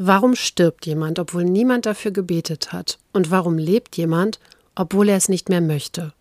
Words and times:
Warum 0.00 0.36
stirbt 0.36 0.86
jemand, 0.86 1.18
obwohl 1.18 1.42
niemand 1.42 1.84
dafür 1.84 2.12
gebetet 2.12 2.72
hat? 2.72 2.98
Und 3.12 3.32
warum 3.32 3.58
lebt 3.58 3.96
jemand, 3.96 4.38
obwohl 4.76 5.08
er 5.08 5.16
es 5.16 5.28
nicht 5.28 5.48
mehr 5.48 5.60
möchte? 5.60 6.12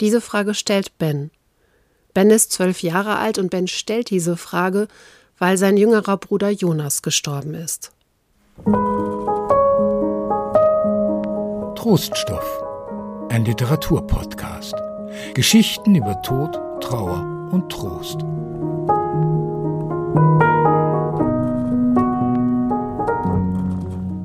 Diese 0.00 0.20
Frage 0.20 0.54
stellt 0.54 0.96
Ben. 0.96 1.32
Ben 2.14 2.30
ist 2.30 2.52
zwölf 2.52 2.82
Jahre 2.84 3.16
alt 3.16 3.38
und 3.38 3.50
Ben 3.50 3.66
stellt 3.66 4.10
diese 4.10 4.36
Frage, 4.36 4.86
weil 5.36 5.58
sein 5.58 5.76
jüngerer 5.76 6.16
Bruder 6.16 6.50
Jonas 6.50 7.02
gestorben 7.02 7.54
ist. 7.54 7.90
Troststoff, 11.74 12.62
ein 13.30 13.44
Literaturpodcast. 13.44 14.74
Geschichten 15.34 15.96
über 15.96 16.22
Tod, 16.22 16.60
Trauer 16.80 17.50
und 17.50 17.68
Trost. 17.70 18.20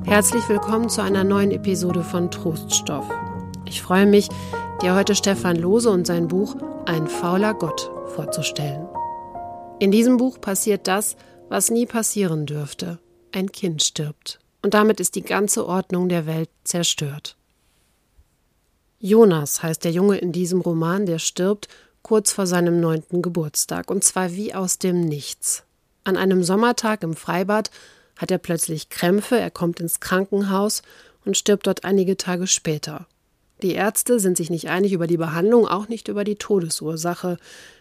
Herzlich 0.09 0.49
willkommen 0.49 0.90
zu 0.90 1.04
einer 1.04 1.23
neuen 1.23 1.52
Episode 1.52 2.04
von 2.04 2.31
Troststoff. 2.31 3.08
Ich 3.66 3.84
freue 3.84 4.08
mich, 4.08 4.27
dir 4.82 4.95
heute 4.95 5.13
Stefan 5.13 5.55
Lose 5.55 5.88
und 5.88 6.08
sein 6.08 6.27
Buch 6.27 6.55
Ein 6.88 7.08
fauler 7.08 7.54
Gott 7.54 7.91
vorzustellen. 8.16 8.88
In 9.77 9.91
diesem 9.91 10.18
Buch 10.18 10.41
passiert 10.41 10.88
das, 10.88 11.16
was 11.48 11.70
nie 11.70 11.85
passieren 11.85 12.48
dürfte. 12.48 12.98
Ein 13.32 13.52
Kind 13.52 13.84
stirbt. 13.84 14.40
Und 14.63 14.73
damit 14.73 14.99
ist 14.99 15.13
die 15.13 15.22
ganze 15.22 15.68
Ordnung 15.68 16.10
der 16.10 16.26
Welt 16.26 16.49
zerstört. 16.63 17.38
Jonas 18.98 19.62
heißt 19.62 19.84
der 19.84 19.91
Junge 19.91 20.18
in 20.18 20.32
diesem 20.32 20.62
Roman, 20.62 21.05
der 21.05 21.20
stirbt 21.20 21.68
kurz 22.02 22.32
vor 22.32 22.48
seinem 22.48 22.80
neunten 22.80 23.21
Geburtstag, 23.21 23.91
und 23.91 24.04
zwar 24.04 24.32
wie 24.32 24.55
aus 24.55 24.80
dem 24.80 25.02
Nichts. 25.02 25.66
An 26.04 26.18
einem 26.18 26.44
Sommertag 26.44 27.04
im 27.04 27.16
Freibad 27.16 27.70
hat 28.19 28.29
er 28.29 28.37
plötzlich 28.37 28.89
Krämpfe, 28.89 29.39
er 29.39 29.49
kommt 29.49 29.79
ins 29.79 29.99
Krankenhaus 30.01 30.83
und 31.25 31.37
stirbt 31.37 31.65
dort 31.65 31.85
einige 31.85 32.17
Tage 32.17 32.45
später. 32.45 33.07
Die 33.61 33.71
Ärzte 33.73 34.20
sind 34.20 34.37
sich 34.37 34.49
nicht 34.49 34.70
einig 34.70 34.93
über 34.93 35.07
die 35.07 35.17
Behandlung, 35.17 35.67
auch 35.67 35.87
nicht 35.87 36.09
über 36.09 36.23
die 36.23 36.35
Todesursache. 36.35 37.37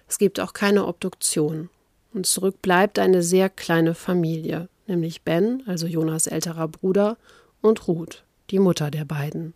Es 0.09 0.19
gibt 0.19 0.41
auch 0.41 0.53
keine 0.53 0.87
Obduktion. 0.87 1.69
Und 2.15 2.27
zurück 2.27 2.63
bleibt 2.63 2.99
eine 2.99 3.23
sehr 3.23 3.51
kleine 3.51 3.95
Familie, 3.95 4.69
nämlich 4.87 5.23
Ben, 5.23 5.63
also 5.67 5.87
Jonas 5.87 6.27
älterer 6.27 6.69
Bruder, 6.69 7.17
und 7.61 7.89
Ruth, 7.89 8.23
die 8.51 8.61
Mutter 8.61 8.91
der 8.91 9.05
beiden. 9.05 9.55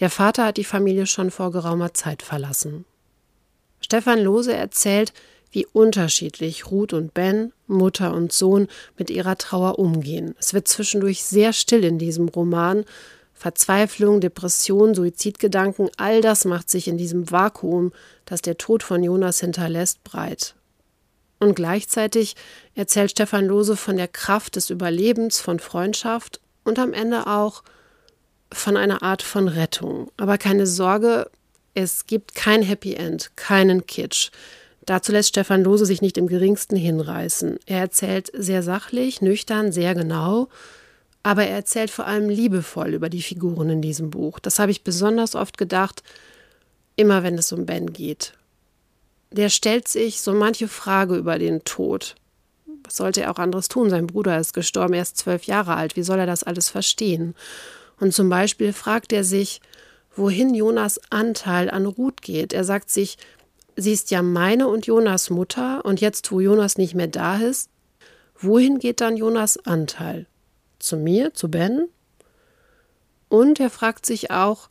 Der 0.00 0.10
Vater 0.10 0.46
hat 0.46 0.56
die 0.56 0.64
Familie 0.64 1.06
schon 1.06 1.30
vor 1.30 1.50
geraumer 1.50 1.92
Zeit 1.92 2.22
verlassen. 2.22 2.86
Stefan 3.80 4.20
Lose 4.20 4.54
erzählt, 4.54 5.12
wie 5.52 5.66
unterschiedlich 5.66 6.70
Ruth 6.70 6.92
und 6.92 7.14
Ben, 7.14 7.52
Mutter 7.66 8.12
und 8.14 8.32
Sohn, 8.32 8.68
mit 8.98 9.10
ihrer 9.10 9.36
Trauer 9.36 9.78
umgehen. 9.78 10.34
Es 10.40 10.54
wird 10.54 10.66
zwischendurch 10.66 11.22
sehr 11.22 11.52
still 11.52 11.84
in 11.84 11.98
diesem 11.98 12.28
Roman. 12.28 12.84
Verzweiflung, 13.34 14.20
Depression, 14.20 14.94
Suizidgedanken, 14.94 15.90
all 15.96 16.20
das 16.20 16.44
macht 16.44 16.70
sich 16.70 16.88
in 16.88 16.96
diesem 16.96 17.30
Vakuum, 17.30 17.92
das 18.24 18.40
der 18.40 18.56
Tod 18.56 18.82
von 18.82 19.02
Jonas 19.02 19.40
hinterlässt, 19.40 20.02
breit. 20.04 20.54
Und 21.38 21.56
gleichzeitig 21.56 22.36
erzählt 22.76 23.10
Stefan 23.10 23.46
Lose 23.46 23.76
von 23.76 23.96
der 23.96 24.06
Kraft 24.06 24.54
des 24.54 24.70
Überlebens, 24.70 25.40
von 25.40 25.58
Freundschaft 25.58 26.40
und 26.62 26.78
am 26.78 26.92
Ende 26.92 27.26
auch 27.26 27.64
von 28.52 28.76
einer 28.76 29.02
Art 29.02 29.22
von 29.22 29.48
Rettung. 29.48 30.12
Aber 30.16 30.38
keine 30.38 30.66
Sorge, 30.68 31.28
es 31.74 32.06
gibt 32.06 32.36
kein 32.36 32.62
Happy 32.62 32.94
End, 32.94 33.32
keinen 33.34 33.86
Kitsch. 33.86 34.30
Dazu 34.84 35.12
lässt 35.12 35.30
Stefan 35.30 35.62
Lose 35.62 35.86
sich 35.86 36.02
nicht 36.02 36.18
im 36.18 36.26
geringsten 36.26 36.76
hinreißen. 36.76 37.58
Er 37.66 37.78
erzählt 37.78 38.30
sehr 38.34 38.62
sachlich, 38.62 39.20
nüchtern, 39.20 39.70
sehr 39.70 39.94
genau, 39.94 40.48
aber 41.22 41.44
er 41.44 41.54
erzählt 41.54 41.90
vor 41.90 42.06
allem 42.06 42.28
liebevoll 42.28 42.94
über 42.94 43.08
die 43.08 43.22
Figuren 43.22 43.70
in 43.70 43.82
diesem 43.82 44.10
Buch. 44.10 44.40
Das 44.40 44.58
habe 44.58 44.72
ich 44.72 44.82
besonders 44.82 45.36
oft 45.36 45.56
gedacht, 45.56 46.02
immer 46.96 47.22
wenn 47.22 47.38
es 47.38 47.52
um 47.52 47.64
Ben 47.64 47.92
geht. 47.92 48.34
Der 49.30 49.48
stellt 49.48 49.88
sich 49.88 50.20
so 50.20 50.32
manche 50.32 50.68
Frage 50.68 51.16
über 51.16 51.38
den 51.38 51.64
Tod. 51.64 52.16
Was 52.84 52.96
sollte 52.96 53.22
er 53.22 53.30
auch 53.30 53.38
anderes 53.38 53.68
tun? 53.68 53.88
Sein 53.88 54.08
Bruder 54.08 54.38
ist 54.38 54.52
gestorben, 54.52 54.94
er 54.94 55.02
ist 55.02 55.16
zwölf 55.16 55.44
Jahre 55.44 55.76
alt. 55.76 55.96
Wie 55.96 56.02
soll 56.02 56.18
er 56.18 56.26
das 56.26 56.42
alles 56.42 56.68
verstehen? 56.68 57.34
Und 58.00 58.12
zum 58.12 58.28
Beispiel 58.28 58.72
fragt 58.72 59.12
er 59.12 59.22
sich, 59.22 59.60
wohin 60.16 60.54
Jonas 60.54 61.00
Anteil 61.10 61.70
an 61.70 61.86
Ruth 61.86 62.20
geht. 62.20 62.52
Er 62.52 62.64
sagt 62.64 62.90
sich, 62.90 63.16
sie 63.76 63.92
ist 63.92 64.10
ja 64.10 64.22
meine 64.22 64.68
und 64.68 64.86
Jonas 64.86 65.30
Mutter 65.30 65.84
und 65.84 66.00
jetzt, 66.00 66.30
wo 66.32 66.40
Jonas 66.40 66.78
nicht 66.78 66.94
mehr 66.94 67.06
da 67.06 67.36
ist, 67.36 67.70
wohin 68.38 68.78
geht 68.78 69.00
dann 69.00 69.16
Jonas 69.16 69.58
Anteil? 69.58 70.26
Zu 70.78 70.96
mir, 70.96 71.32
zu 71.34 71.50
Ben? 71.50 71.88
Und 73.28 73.60
er 73.60 73.70
fragt 73.70 74.04
sich 74.04 74.30
auch, 74.30 74.68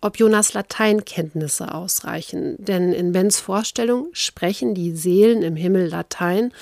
ob 0.00 0.18
Jonas 0.18 0.54
Lateinkenntnisse 0.54 1.74
ausreichen, 1.74 2.56
denn 2.58 2.92
in 2.92 3.12
Bens 3.12 3.40
Vorstellung 3.40 4.08
sprechen 4.12 4.74
die 4.74 4.96
Seelen 4.96 5.42
im 5.42 5.56
Himmel 5.56 5.88
Latein 5.88 6.52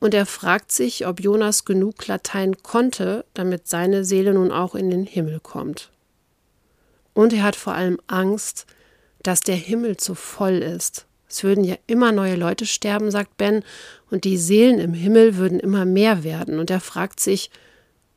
und 0.00 0.14
er 0.14 0.26
fragt 0.26 0.70
sich, 0.70 1.06
ob 1.06 1.20
Jonas 1.20 1.64
genug 1.64 2.06
Latein 2.06 2.62
konnte, 2.62 3.24
damit 3.34 3.66
seine 3.66 4.04
Seele 4.04 4.34
nun 4.34 4.52
auch 4.52 4.74
in 4.74 4.90
den 4.90 5.04
Himmel 5.04 5.40
kommt. 5.40 5.90
Und 7.14 7.32
er 7.32 7.42
hat 7.42 7.56
vor 7.56 7.72
allem 7.72 7.98
Angst, 8.06 8.66
dass 9.22 9.40
der 9.40 9.56
Himmel 9.56 9.96
zu 9.96 10.14
voll 10.14 10.58
ist 10.58 11.07
es 11.28 11.44
würden 11.44 11.64
ja 11.64 11.76
immer 11.86 12.10
neue 12.12 12.36
Leute 12.36 12.64
sterben, 12.64 13.10
sagt 13.10 13.36
Ben, 13.36 13.62
und 14.10 14.24
die 14.24 14.38
Seelen 14.38 14.78
im 14.78 14.94
Himmel 14.94 15.36
würden 15.36 15.60
immer 15.60 15.84
mehr 15.84 16.24
werden. 16.24 16.58
Und 16.58 16.70
er 16.70 16.80
fragt 16.80 17.20
sich, 17.20 17.50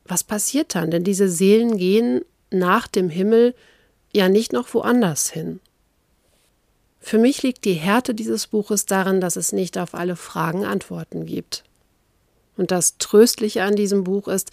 was 0.05 0.23
passiert 0.23 0.75
dann? 0.75 0.91
Denn 0.91 1.03
diese 1.03 1.27
Seelen 1.27 1.77
gehen 1.77 2.21
nach 2.49 2.87
dem 2.87 3.09
Himmel 3.09 3.53
ja 4.13 4.29
nicht 4.29 4.53
noch 4.53 4.73
woanders 4.73 5.29
hin. 5.29 5.59
Für 6.99 7.17
mich 7.17 7.43
liegt 7.43 7.65
die 7.65 7.73
Härte 7.73 8.13
dieses 8.13 8.47
Buches 8.47 8.85
darin, 8.85 9.21
dass 9.21 9.35
es 9.35 9.51
nicht 9.51 9.77
auf 9.77 9.95
alle 9.95 10.15
Fragen 10.15 10.65
Antworten 10.65 11.25
gibt. 11.25 11.63
Und 12.57 12.71
das 12.71 12.97
Tröstliche 12.97 13.63
an 13.63 13.75
diesem 13.75 14.03
Buch 14.03 14.27
ist, 14.27 14.51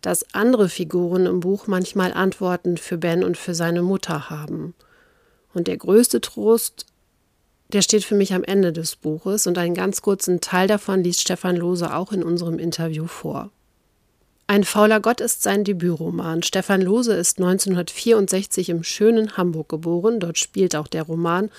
dass 0.00 0.34
andere 0.34 0.68
Figuren 0.68 1.26
im 1.26 1.40
Buch 1.40 1.66
manchmal 1.66 2.12
Antworten 2.12 2.76
für 2.76 2.98
Ben 2.98 3.24
und 3.24 3.36
für 3.36 3.54
seine 3.54 3.82
Mutter 3.82 4.30
haben. 4.30 4.74
Und 5.54 5.66
der 5.68 5.76
größte 5.76 6.20
Trost 6.20 6.86
der 7.72 7.82
steht 7.82 8.04
für 8.04 8.14
mich 8.14 8.34
am 8.34 8.44
Ende 8.44 8.72
des 8.72 8.96
Buches 8.96 9.46
und 9.46 9.58
einen 9.58 9.74
ganz 9.74 10.02
kurzen 10.02 10.40
Teil 10.40 10.68
davon 10.68 11.02
liest 11.02 11.22
Stefan 11.22 11.56
Lose 11.56 11.94
auch 11.94 12.12
in 12.12 12.22
unserem 12.22 12.58
Interview 12.58 13.06
vor. 13.06 13.50
Ein 14.46 14.64
fauler 14.64 15.00
Gott 15.00 15.20
ist 15.20 15.42
sein 15.42 15.64
Debütroman. 15.64 16.42
Stefan 16.42 16.82
Lose 16.82 17.14
ist 17.14 17.38
1964 17.38 18.68
im 18.68 18.82
schönen 18.82 19.36
Hamburg 19.36 19.70
geboren, 19.70 20.20
dort 20.20 20.38
spielt 20.38 20.76
auch 20.76 20.88
der 20.88 21.04
Roman. 21.04 21.50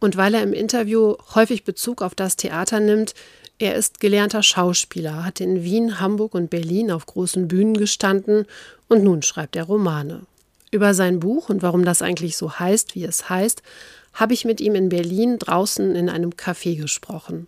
Und 0.00 0.16
weil 0.16 0.34
er 0.34 0.42
im 0.42 0.52
Interview 0.52 1.16
häufig 1.34 1.64
Bezug 1.64 2.02
auf 2.02 2.14
das 2.14 2.36
Theater 2.36 2.80
nimmt, 2.80 3.14
er 3.58 3.74
ist 3.74 3.98
gelernter 3.98 4.42
Schauspieler, 4.42 5.24
hat 5.24 5.40
in 5.40 5.64
Wien, 5.64 5.98
Hamburg 6.00 6.34
und 6.34 6.50
Berlin 6.50 6.92
auf 6.92 7.06
großen 7.06 7.48
Bühnen 7.48 7.74
gestanden 7.74 8.46
und 8.88 9.02
nun 9.02 9.22
schreibt 9.22 9.56
er 9.56 9.64
Romane. 9.64 10.22
Über 10.70 10.94
sein 10.94 11.18
Buch 11.18 11.48
und 11.48 11.62
warum 11.62 11.84
das 11.84 12.02
eigentlich 12.02 12.36
so 12.36 12.58
heißt, 12.58 12.94
wie 12.94 13.04
es 13.04 13.28
heißt, 13.30 13.62
habe 14.18 14.34
ich 14.34 14.44
mit 14.44 14.60
ihm 14.60 14.74
in 14.74 14.88
Berlin 14.88 15.38
draußen 15.38 15.94
in 15.94 16.10
einem 16.10 16.30
Café 16.30 16.76
gesprochen. 16.76 17.46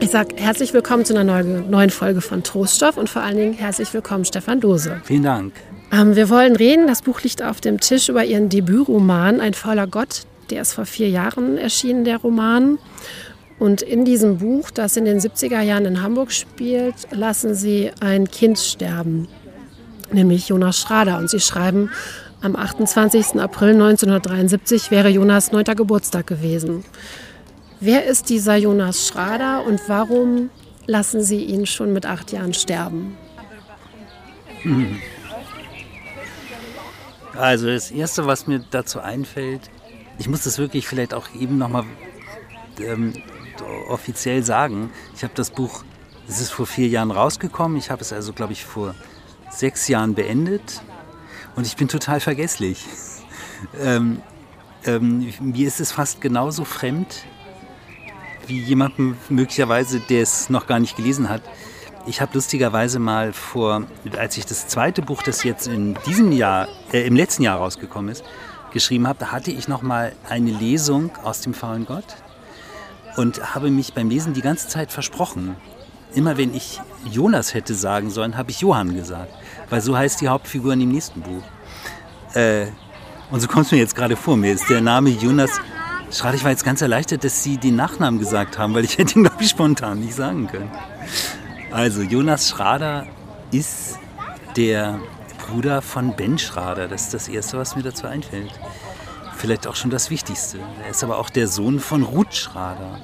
Ich 0.00 0.10
sage 0.10 0.34
herzlich 0.36 0.74
willkommen 0.74 1.04
zu 1.04 1.16
einer 1.16 1.42
neuen 1.44 1.90
Folge 1.90 2.20
von 2.20 2.42
Troststoff 2.42 2.96
und 2.96 3.08
vor 3.08 3.22
allen 3.22 3.36
Dingen 3.36 3.52
herzlich 3.54 3.94
willkommen 3.94 4.24
Stefan 4.24 4.60
Dose. 4.60 5.00
Vielen 5.04 5.22
Dank. 5.22 5.54
Ähm, 5.92 6.16
wir 6.16 6.28
wollen 6.28 6.56
reden, 6.56 6.88
das 6.88 7.02
Buch 7.02 7.22
liegt 7.22 7.42
auf 7.42 7.60
dem 7.60 7.78
Tisch 7.78 8.08
über 8.08 8.24
Ihren 8.24 8.48
Debütroman 8.48 9.40
Ein 9.40 9.54
fauler 9.54 9.86
Gott. 9.86 10.22
Der 10.50 10.62
ist 10.62 10.72
vor 10.72 10.86
vier 10.86 11.08
Jahren 11.08 11.56
erschienen, 11.56 12.04
der 12.04 12.18
Roman. 12.18 12.78
Und 13.60 13.80
in 13.80 14.04
diesem 14.04 14.38
Buch, 14.38 14.72
das 14.72 14.96
in 14.96 15.04
den 15.04 15.20
70er 15.20 15.60
Jahren 15.60 15.86
in 15.86 16.02
Hamburg 16.02 16.32
spielt, 16.32 16.94
lassen 17.12 17.54
Sie 17.54 17.92
ein 18.00 18.28
Kind 18.28 18.58
sterben 18.58 19.28
nämlich 20.14 20.48
Jonas 20.48 20.78
Schrader. 20.78 21.18
Und 21.18 21.28
sie 21.28 21.40
schreiben, 21.40 21.90
am 22.40 22.56
28. 22.56 23.40
April 23.40 23.70
1973 23.70 24.90
wäre 24.90 25.08
Jonas 25.08 25.52
neunter 25.52 25.74
Geburtstag 25.74 26.26
gewesen. 26.26 26.84
Wer 27.80 28.04
ist 28.06 28.28
dieser 28.30 28.56
Jonas 28.56 29.08
Schrader 29.08 29.64
und 29.66 29.80
warum 29.88 30.50
lassen 30.86 31.22
Sie 31.22 31.44
ihn 31.44 31.66
schon 31.66 31.92
mit 31.92 32.06
acht 32.06 32.32
Jahren 32.32 32.54
sterben? 32.54 33.16
Also 37.36 37.66
das 37.66 37.90
Erste, 37.90 38.26
was 38.26 38.46
mir 38.46 38.64
dazu 38.70 39.00
einfällt, 39.00 39.62
ich 40.20 40.28
muss 40.28 40.44
das 40.44 40.58
wirklich 40.58 40.86
vielleicht 40.86 41.14
auch 41.14 41.26
eben 41.34 41.58
nochmal 41.58 41.84
ähm, 42.78 43.12
offiziell 43.88 44.44
sagen. 44.44 44.92
Ich 45.16 45.24
habe 45.24 45.34
das 45.34 45.50
Buch, 45.50 45.84
es 46.28 46.40
ist 46.40 46.52
vor 46.52 46.66
vier 46.66 46.86
Jahren 46.86 47.10
rausgekommen. 47.10 47.76
Ich 47.76 47.90
habe 47.90 48.02
es 48.02 48.12
also, 48.12 48.32
glaube 48.32 48.52
ich, 48.52 48.64
vor 48.64 48.94
sechs 49.58 49.88
Jahren 49.88 50.14
beendet 50.14 50.82
und 51.56 51.66
ich 51.66 51.76
bin 51.76 51.88
total 51.88 52.20
vergesslich. 52.20 52.84
ähm, 53.80 54.22
ähm, 54.86 55.32
mir 55.40 55.66
ist 55.66 55.80
es 55.80 55.92
fast 55.92 56.20
genauso 56.20 56.64
fremd 56.64 57.24
wie 58.46 58.60
jemandem 58.60 59.16
möglicherweise, 59.28 60.00
der 60.00 60.22
es 60.22 60.50
noch 60.50 60.66
gar 60.66 60.78
nicht 60.78 60.96
gelesen 60.96 61.28
hat. 61.28 61.42
Ich 62.06 62.20
habe 62.20 62.32
lustigerweise 62.34 62.98
mal 62.98 63.32
vor, 63.32 63.84
als 64.18 64.36
ich 64.36 64.44
das 64.44 64.68
zweite 64.68 65.00
Buch, 65.00 65.22
das 65.22 65.42
jetzt 65.42 65.66
in 65.66 65.96
diesem 66.06 66.32
Jahr, 66.32 66.68
äh, 66.92 67.06
im 67.06 67.16
letzten 67.16 67.42
Jahr 67.42 67.58
rausgekommen 67.58 68.10
ist, 68.10 68.24
geschrieben 68.72 69.08
habe, 69.08 69.18
da 69.18 69.32
hatte 69.32 69.50
ich 69.50 69.68
noch 69.68 69.80
mal 69.80 70.12
eine 70.28 70.50
Lesung 70.50 71.10
aus 71.22 71.40
dem 71.40 71.54
faulen 71.54 71.86
Gott 71.86 72.16
und 73.16 73.54
habe 73.54 73.70
mich 73.70 73.94
beim 73.94 74.10
Lesen 74.10 74.34
die 74.34 74.42
ganze 74.42 74.68
Zeit 74.68 74.92
versprochen. 74.92 75.56
Immer 76.14 76.36
wenn 76.36 76.54
ich 76.54 76.80
Jonas 77.10 77.54
hätte 77.54 77.74
sagen 77.74 78.10
sollen, 78.10 78.36
habe 78.36 78.50
ich 78.50 78.60
Johann 78.60 78.94
gesagt, 78.94 79.32
weil 79.70 79.80
so 79.80 79.96
heißt 79.96 80.20
die 80.20 80.28
Hauptfigur 80.28 80.72
in 80.72 80.80
dem 80.80 80.90
nächsten 80.90 81.20
Buch. 81.20 81.42
Äh, 82.34 82.66
und 83.30 83.40
so 83.40 83.48
kommt 83.48 83.66
es 83.66 83.72
mir 83.72 83.78
jetzt 83.78 83.96
gerade 83.96 84.16
vor. 84.16 84.36
Mir 84.36 84.52
ist 84.52 84.68
der 84.68 84.80
Name 84.80 85.10
Jonas 85.10 85.50
Schade, 86.14 86.36
ich 86.36 86.44
war 86.44 86.52
jetzt 86.52 86.64
ganz 86.64 86.80
erleichtert, 86.80 87.24
dass 87.24 87.42
Sie 87.42 87.56
den 87.56 87.74
Nachnamen 87.74 88.20
gesagt 88.20 88.56
haben, 88.56 88.72
weil 88.72 88.84
ich 88.84 88.98
hätte 88.98 89.18
ihn, 89.18 89.24
glaube 89.24 89.42
ich, 89.42 89.50
spontan 89.50 89.98
nicht 89.98 90.14
sagen 90.14 90.46
können. 90.46 90.70
Also, 91.72 92.02
Jonas 92.02 92.50
Schrader 92.50 93.06
ist 93.50 93.98
der 94.56 95.00
Bruder 95.38 95.82
von 95.82 96.14
Ben 96.14 96.38
Schrader. 96.38 96.86
Das 96.86 97.02
ist 97.02 97.14
das 97.14 97.26
Erste, 97.26 97.58
was 97.58 97.74
mir 97.74 97.82
dazu 97.82 98.06
einfällt. 98.06 98.52
Vielleicht 99.36 99.66
auch 99.66 99.74
schon 99.74 99.90
das 99.90 100.08
Wichtigste. 100.08 100.60
Er 100.84 100.90
ist 100.90 101.02
aber 101.02 101.18
auch 101.18 101.30
der 101.30 101.48
Sohn 101.48 101.80
von 101.80 102.04
Ruth 102.04 102.32
Schrader. 102.32 103.00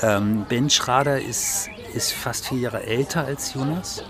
Ähm, 0.00 0.46
ben 0.48 0.70
Schrader 0.70 1.20
ist, 1.20 1.68
ist 1.92 2.12
fast 2.12 2.48
vier 2.48 2.60
Jahre 2.60 2.82
älter 2.82 3.26
als 3.26 3.52
Jonas. 3.52 4.02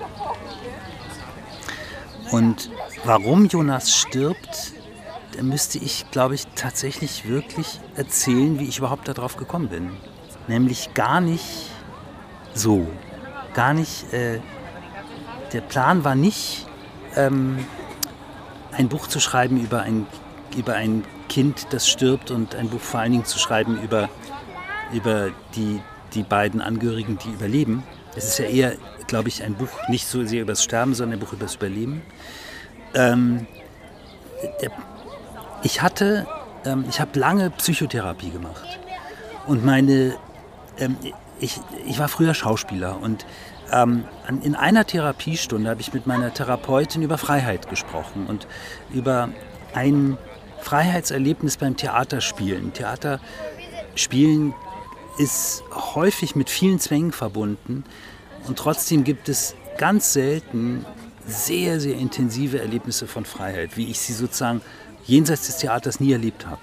Und 2.30 2.70
warum 3.04 3.46
Jonas 3.46 3.94
stirbt, 3.94 4.72
da 5.36 5.42
müsste 5.42 5.78
ich, 5.78 6.10
glaube 6.10 6.34
ich, 6.34 6.46
tatsächlich 6.54 7.28
wirklich 7.28 7.80
erzählen, 7.94 8.58
wie 8.58 8.68
ich 8.68 8.78
überhaupt 8.78 9.08
darauf 9.08 9.36
gekommen 9.36 9.68
bin. 9.68 9.90
Nämlich 10.48 10.94
gar 10.94 11.20
nicht 11.20 11.70
so. 12.54 12.86
Gar 13.54 13.74
nicht. 13.74 14.12
Äh, 14.12 14.40
der 15.52 15.60
Plan 15.60 16.04
war 16.04 16.14
nicht, 16.14 16.66
ähm, 17.14 17.64
ein 18.72 18.88
Buch 18.88 19.06
zu 19.06 19.20
schreiben 19.20 19.60
über 19.62 19.82
ein, 19.82 20.06
über 20.56 20.74
ein 20.74 21.04
Kind, 21.28 21.68
das 21.70 21.88
stirbt 21.88 22.30
und 22.30 22.54
ein 22.54 22.68
Buch 22.68 22.80
vor 22.80 23.00
allen 23.00 23.12
Dingen 23.12 23.24
zu 23.24 23.38
schreiben 23.38 23.80
über, 23.82 24.08
über 24.92 25.30
die, 25.54 25.80
die 26.14 26.22
beiden 26.22 26.60
Angehörigen, 26.60 27.18
die 27.18 27.30
überleben. 27.30 27.82
Es 28.14 28.24
ist 28.24 28.38
ja 28.38 28.46
eher, 28.46 28.72
glaube 29.06 29.28
ich, 29.28 29.42
ein 29.42 29.54
Buch 29.54 29.68
nicht 29.88 30.06
so 30.06 30.24
sehr 30.24 30.42
über 30.42 30.52
das 30.52 30.62
Sterben, 30.62 30.94
sondern 30.94 31.18
ein 31.18 31.20
Buch 31.20 31.32
über 31.32 31.44
das 31.44 31.56
Überleben. 31.56 32.02
Ähm, 32.94 33.46
ich 35.62 35.82
hatte, 35.82 36.26
ähm, 36.64 36.84
ich 36.88 37.00
habe 37.00 37.18
lange 37.18 37.50
Psychotherapie 37.50 38.30
gemacht. 38.30 38.78
Und 39.46 39.64
meine, 39.64 40.16
ähm, 40.78 40.96
ich, 41.40 41.60
ich 41.86 41.98
war 41.98 42.08
früher 42.08 42.34
Schauspieler 42.34 43.00
und 43.00 43.26
ähm, 43.72 44.04
in 44.42 44.54
einer 44.54 44.86
Therapiestunde 44.86 45.68
habe 45.68 45.80
ich 45.80 45.92
mit 45.92 46.06
meiner 46.06 46.32
Therapeutin 46.32 47.02
über 47.02 47.18
Freiheit 47.18 47.68
gesprochen 47.68 48.26
und 48.26 48.46
über 48.92 49.28
ein 49.74 50.16
Freiheitserlebnis 50.60 51.56
beim 51.56 51.76
Theaterspielen. 51.76 52.72
Theaterspielen 52.72 54.54
ist 55.18 55.64
häufig 55.94 56.36
mit 56.36 56.50
vielen 56.50 56.78
Zwängen 56.78 57.12
verbunden 57.12 57.84
und 58.46 58.58
trotzdem 58.58 59.04
gibt 59.04 59.28
es 59.28 59.54
ganz 59.78 60.12
selten 60.12 60.84
sehr, 61.26 61.80
sehr 61.80 61.96
intensive 61.96 62.60
Erlebnisse 62.60 63.06
von 63.06 63.24
Freiheit, 63.24 63.76
wie 63.76 63.86
ich 63.86 63.98
sie 63.98 64.12
sozusagen 64.12 64.60
jenseits 65.04 65.46
des 65.46 65.58
Theaters 65.58 66.00
nie 66.00 66.12
erlebt 66.12 66.46
habe. 66.46 66.60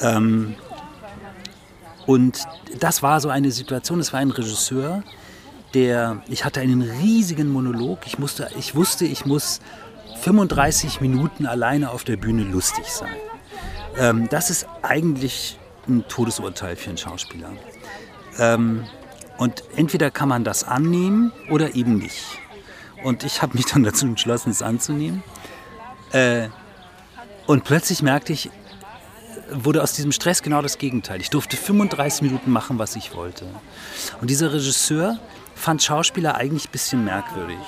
Ähm, 0.00 0.54
und 2.06 2.44
das 2.78 3.02
war 3.02 3.20
so 3.20 3.28
eine 3.28 3.50
Situation, 3.50 4.00
es 4.00 4.12
war 4.12 4.20
ein 4.20 4.30
Regisseur, 4.30 5.02
der, 5.72 6.22
ich 6.28 6.44
hatte 6.44 6.60
einen 6.60 6.82
riesigen 6.82 7.50
Monolog, 7.50 8.06
ich, 8.06 8.18
musste, 8.18 8.48
ich 8.56 8.74
wusste, 8.74 9.04
ich 9.04 9.26
muss 9.26 9.60
35 10.20 11.00
Minuten 11.00 11.46
alleine 11.46 11.90
auf 11.90 12.04
der 12.04 12.16
Bühne 12.16 12.44
lustig 12.44 12.86
sein. 12.86 13.16
Ähm, 13.98 14.28
das 14.30 14.50
ist 14.50 14.66
eigentlich 14.82 15.58
ein 15.88 16.06
Todesurteil 16.08 16.76
für 16.76 16.90
einen 16.90 16.98
Schauspieler. 16.98 17.50
Ähm, 18.38 18.84
und 19.38 19.64
entweder 19.76 20.10
kann 20.10 20.28
man 20.28 20.44
das 20.44 20.64
annehmen 20.64 21.32
oder 21.50 21.74
eben 21.74 21.98
nicht. 21.98 22.38
Und 23.02 23.24
ich 23.24 23.42
habe 23.42 23.56
mich 23.56 23.66
dann 23.66 23.82
dazu 23.82 24.06
entschlossen, 24.06 24.50
es 24.50 24.62
anzunehmen. 24.62 25.22
Äh, 26.12 26.48
und 27.46 27.64
plötzlich 27.64 28.02
merkte 28.02 28.32
ich, 28.32 28.50
wurde 29.50 29.82
aus 29.82 29.92
diesem 29.92 30.12
Stress 30.12 30.42
genau 30.42 30.62
das 30.62 30.78
Gegenteil. 30.78 31.20
Ich 31.20 31.30
durfte 31.30 31.56
35 31.56 32.22
Minuten 32.22 32.50
machen, 32.50 32.78
was 32.78 32.96
ich 32.96 33.14
wollte. 33.14 33.46
Und 34.20 34.30
dieser 34.30 34.52
Regisseur 34.52 35.18
fand 35.54 35.82
Schauspieler 35.82 36.36
eigentlich 36.36 36.68
ein 36.68 36.72
bisschen 36.72 37.04
merkwürdig. 37.04 37.58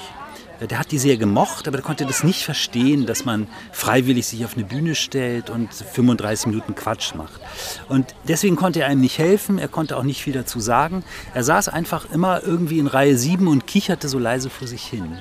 Der 0.61 0.79
hat 0.79 0.91
die 0.91 0.99
sehr 0.99 1.17
gemocht, 1.17 1.69
aber 1.69 1.77
der 1.77 1.85
konnte 1.85 2.07
das 2.07 2.25
nicht 2.25 2.45
verstehen, 2.45 3.05
dass 3.07 3.25
man 3.25 3.47
freiwillig 3.73 4.27
sich 4.27 4.45
auf 4.45 4.55
eine 4.55 4.65
Bühne 4.65 4.95
stellt 4.95 5.51
und 5.51 5.73
35 5.73 6.47
Minuten 6.47 6.75
Quatsch 6.75 7.15
macht. 7.15 7.41
Und 7.89 8.15
deswegen 8.27 8.57
konnte 8.57 8.81
er 8.81 8.87
einem 8.87 9.03
nicht 9.03 9.19
helfen, 9.19 9.59
er 9.59 9.69
konnte 9.69 9.97
auch 9.97 10.03
nicht 10.03 10.23
viel 10.23 10.33
dazu 10.33 10.59
sagen. 10.61 11.05
Er 11.35 11.45
saß 11.45 11.69
einfach 11.69 12.11
immer 12.11 12.43
irgendwie 12.43 12.79
in 12.79 12.87
Reihe 12.87 13.19
7 13.19 13.47
und 13.49 13.67
kicherte 13.67 14.09
so 14.09 14.19
leise 14.19 14.49
vor 14.49 14.67
sich 14.67 14.85
hin. 14.85 15.19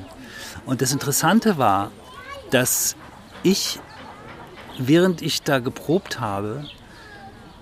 Und 0.66 0.82
das 0.82 0.94
Interessante 0.94 1.58
war, 1.58 1.92
dass 2.50 2.96
ich 3.44 3.80
während 4.78 5.22
ich 5.22 5.42
da 5.42 5.60
geprobt 5.60 6.20
habe, 6.20 6.66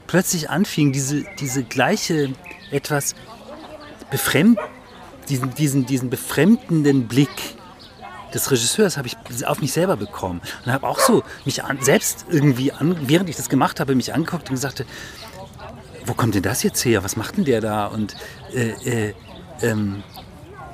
plötzlich 0.07 0.49
anfing, 0.49 0.91
diese, 0.91 1.25
diese 1.39 1.63
gleiche, 1.63 2.33
etwas 2.71 3.15
befremd, 4.11 4.59
diesen, 5.29 5.53
diesen, 5.55 5.85
diesen 5.85 6.09
befremdenden 6.09 7.07
Blick 7.07 7.29
des 8.33 8.49
Regisseurs 8.51 8.97
habe 8.97 9.07
ich 9.07 9.45
auf 9.45 9.61
mich 9.61 9.73
selber 9.73 9.97
bekommen. 9.97 10.41
Und 10.65 10.71
habe 10.71 10.87
auch 10.87 10.99
so 10.99 11.23
mich 11.45 11.63
an, 11.63 11.79
selbst 11.81 12.25
irgendwie, 12.29 12.71
an, 12.71 12.97
während 13.07 13.29
ich 13.29 13.35
das 13.35 13.49
gemacht 13.49 13.79
habe, 13.79 13.95
mich 13.95 14.13
angeguckt 14.13 14.49
und 14.49 14.55
gesagt, 14.55 14.85
wo 16.05 16.13
kommt 16.13 16.35
denn 16.35 16.43
das 16.43 16.63
jetzt 16.63 16.83
her? 16.83 17.03
Was 17.03 17.15
macht 17.15 17.37
denn 17.37 17.45
der 17.45 17.61
da? 17.61 17.85
Und 17.85 18.15
äh, 18.53 19.09
äh, 19.09 19.13
ähm, 19.61 20.03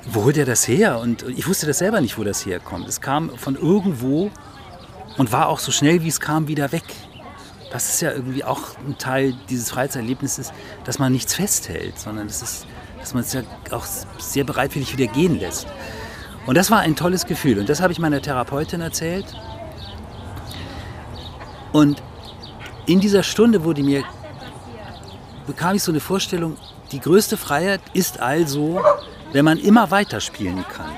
wo 0.06 0.24
holt 0.24 0.36
er 0.36 0.46
das 0.46 0.66
her? 0.66 0.98
Und 0.98 1.22
ich 1.28 1.46
wusste 1.46 1.66
das 1.66 1.78
selber 1.78 2.00
nicht, 2.00 2.18
wo 2.18 2.24
das 2.24 2.44
herkommt. 2.46 2.88
Es 2.88 3.00
kam 3.00 3.30
von 3.36 3.56
irgendwo 3.56 4.30
und 5.18 5.32
war 5.32 5.48
auch 5.48 5.58
so 5.58 5.72
schnell 5.72 6.02
wie 6.02 6.08
es 6.08 6.20
kam 6.20 6.48
wieder 6.48 6.72
weg. 6.72 6.84
Das 7.70 7.88
ist 7.88 8.00
ja 8.00 8.10
irgendwie 8.10 8.42
auch 8.42 8.76
ein 8.78 8.98
Teil 8.98 9.34
dieses 9.48 9.70
Freizeiterlebnisses, 9.70 10.52
dass 10.84 10.98
man 10.98 11.12
nichts 11.12 11.34
festhält, 11.34 11.98
sondern 11.98 12.26
das 12.26 12.42
ist, 12.42 12.66
dass 12.98 13.14
man 13.14 13.22
es 13.22 13.32
ja 13.32 13.42
auch 13.70 13.84
sehr 14.18 14.44
bereitwillig 14.44 14.96
wieder 14.96 15.06
gehen 15.12 15.38
lässt. 15.38 15.68
Und 16.46 16.56
das 16.56 16.70
war 16.70 16.80
ein 16.80 16.96
tolles 16.96 17.26
Gefühl 17.26 17.58
und 17.58 17.68
das 17.68 17.80
habe 17.80 17.92
ich 17.92 17.98
meiner 17.98 18.20
Therapeutin 18.20 18.80
erzählt. 18.80 19.26
Und 21.72 22.02
in 22.86 23.00
dieser 23.00 23.22
Stunde 23.22 23.62
wurde 23.62 23.82
mir, 23.82 24.04
bekam 25.46 25.76
ich 25.76 25.82
so 25.82 25.92
eine 25.92 26.00
Vorstellung, 26.00 26.56
die 26.92 27.00
größte 27.00 27.36
Freiheit 27.36 27.80
ist 27.92 28.18
also, 28.20 28.82
wenn 29.32 29.44
man 29.44 29.58
immer 29.58 29.90
weiterspielen 29.90 30.64
kann. 30.66 30.90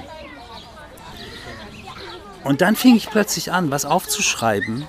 Und 2.44 2.60
dann 2.60 2.74
fing 2.74 2.96
ich 2.96 3.10
plötzlich 3.10 3.52
an, 3.52 3.70
was 3.70 3.84
aufzuschreiben 3.84 4.86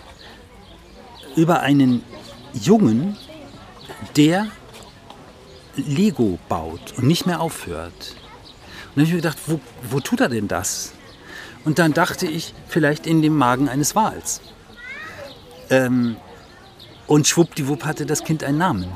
über 1.36 1.60
einen 1.60 2.04
Jungen, 2.54 3.18
der 4.16 4.48
Lego 5.76 6.40
baut 6.48 6.94
und 6.98 7.06
nicht 7.06 7.26
mehr 7.26 7.42
aufhört. 7.42 8.16
Dann 8.96 9.02
habe 9.02 9.04
ich 9.04 9.10
mir 9.12 9.22
gedacht, 9.22 9.38
wo, 9.48 9.60
wo 9.90 10.00
tut 10.00 10.22
er 10.22 10.30
denn 10.30 10.48
das? 10.48 10.94
Und 11.66 11.80
dann 11.80 11.94
dachte 11.94 12.28
ich, 12.28 12.54
vielleicht 12.68 13.08
in 13.08 13.22
dem 13.22 13.36
Magen 13.36 13.70
eines 13.70 13.96
Wals. 13.96 14.42
Ähm, 15.70 16.18
und 17.08 17.28
schwuppdiwupp 17.28 17.86
hatte 17.86 18.06
das 18.06 18.24
Kind 18.24 18.44
einen 18.44 18.58
Namen. 18.58 18.92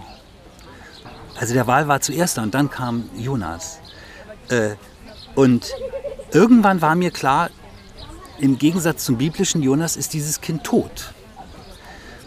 Also 1.39 1.54
der 1.54 1.68
Wal 1.68 1.88
war 1.88 2.01
zuerst 2.01 2.38
da 2.38 2.44
und 2.44 2.54
dann 2.54 2.70
kam 2.70 3.10
Jonas. 3.16 3.80
Äh, 4.50 4.75
und 5.36 5.72
irgendwann 6.32 6.82
war 6.82 6.96
mir 6.96 7.12
klar, 7.12 7.50
im 8.39 8.58
Gegensatz 8.58 9.06
zum 9.06 9.18
biblischen 9.18 9.63
Jonas 9.63 9.96
ist 9.96 10.13
dieses 10.13 10.42
Kind 10.42 10.63
tot 10.63 11.13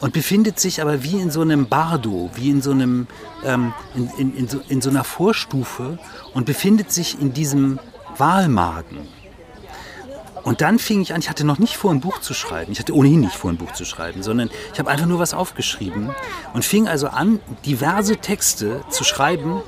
und 0.00 0.12
befindet 0.12 0.59
sich 0.59 0.80
aber 0.80 1.02
wie 1.02 1.21
in 1.21 1.30
so 1.30 1.42
einem 1.42 1.69
Bardo, 1.69 2.30
wie 2.35 2.50
in 2.50 2.62
so 2.62 2.71
einem 2.71 3.07
ähm, 3.45 3.73
in, 3.95 4.11
in, 4.19 4.37
in, 4.37 4.49
so, 4.49 4.61
in 4.69 4.80
so 4.80 4.90
einer 4.90 5.04
Vorstufe 5.04 5.99
und 6.35 6.47
befindet 6.47 6.90
sich 6.92 7.21
in 7.21 7.33
diesem 7.33 7.78
Walmagen. 8.16 9.09
Und 10.42 10.62
dann 10.62 10.78
fing 10.78 11.02
ich 11.02 11.12
an, 11.12 11.21
ich 11.21 11.28
hatte 11.28 11.45
noch 11.45 11.59
nicht 11.59 11.76
vor, 11.76 11.90
ein 11.90 12.00
Buch 12.00 12.19
zu 12.21 12.33
schreiben. 12.33 12.73
Ich 12.73 12.78
hatte 12.78 12.95
ohnehin 12.95 13.21
nicht 13.21 13.35
vor, 13.35 13.50
ein 13.50 13.59
Buch 13.59 13.73
zu 13.73 13.85
schreiben, 13.85 14.23
sondern 14.23 14.50
ich 14.73 14.78
habe 14.78 14.90
einfach 14.90 15.07
nur 15.07 15.19
was 15.19 15.35
aufgeschrieben 15.35 16.11
und 16.54 16.64
fing 16.64 16.88
also 16.88 17.09
an, 17.09 17.40
diverse 17.66 18.16
Texte 18.16 18.83
zu 18.88 19.04
schreiben 19.04 19.61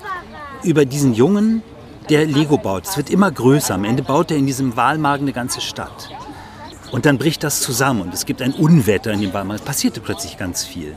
über 0.63 0.85
diesen 0.87 1.13
Jungen, 1.13 1.63
der 2.09 2.27
Lego 2.27 2.57
baut. 2.57 2.87
Es 2.87 2.97
wird 2.97 3.11
immer 3.11 3.31
größer. 3.31 3.75
Am 3.75 3.85
Ende 3.85 4.03
baut 4.03 4.31
er 4.31 4.37
in 4.37 4.47
diesem 4.47 4.77
Walmagen 4.77 5.25
eine 5.25 5.33
ganze 5.33 5.61
Stadt. 5.61 6.09
Und 6.93 7.07
dann 7.07 7.17
bricht 7.19 7.43
das 7.43 7.61
zusammen 7.61 8.03
und 8.03 8.15
es 8.15 8.27
gibt 8.27 8.43
ein 8.43 8.53
Unwetter 8.53 9.13
in 9.13 9.23
dem 9.23 9.33
Wald. 9.33 9.51
Es 9.51 9.63
passierte 9.63 10.01
plötzlich 10.01 10.37
ganz 10.37 10.65
viel. 10.65 10.95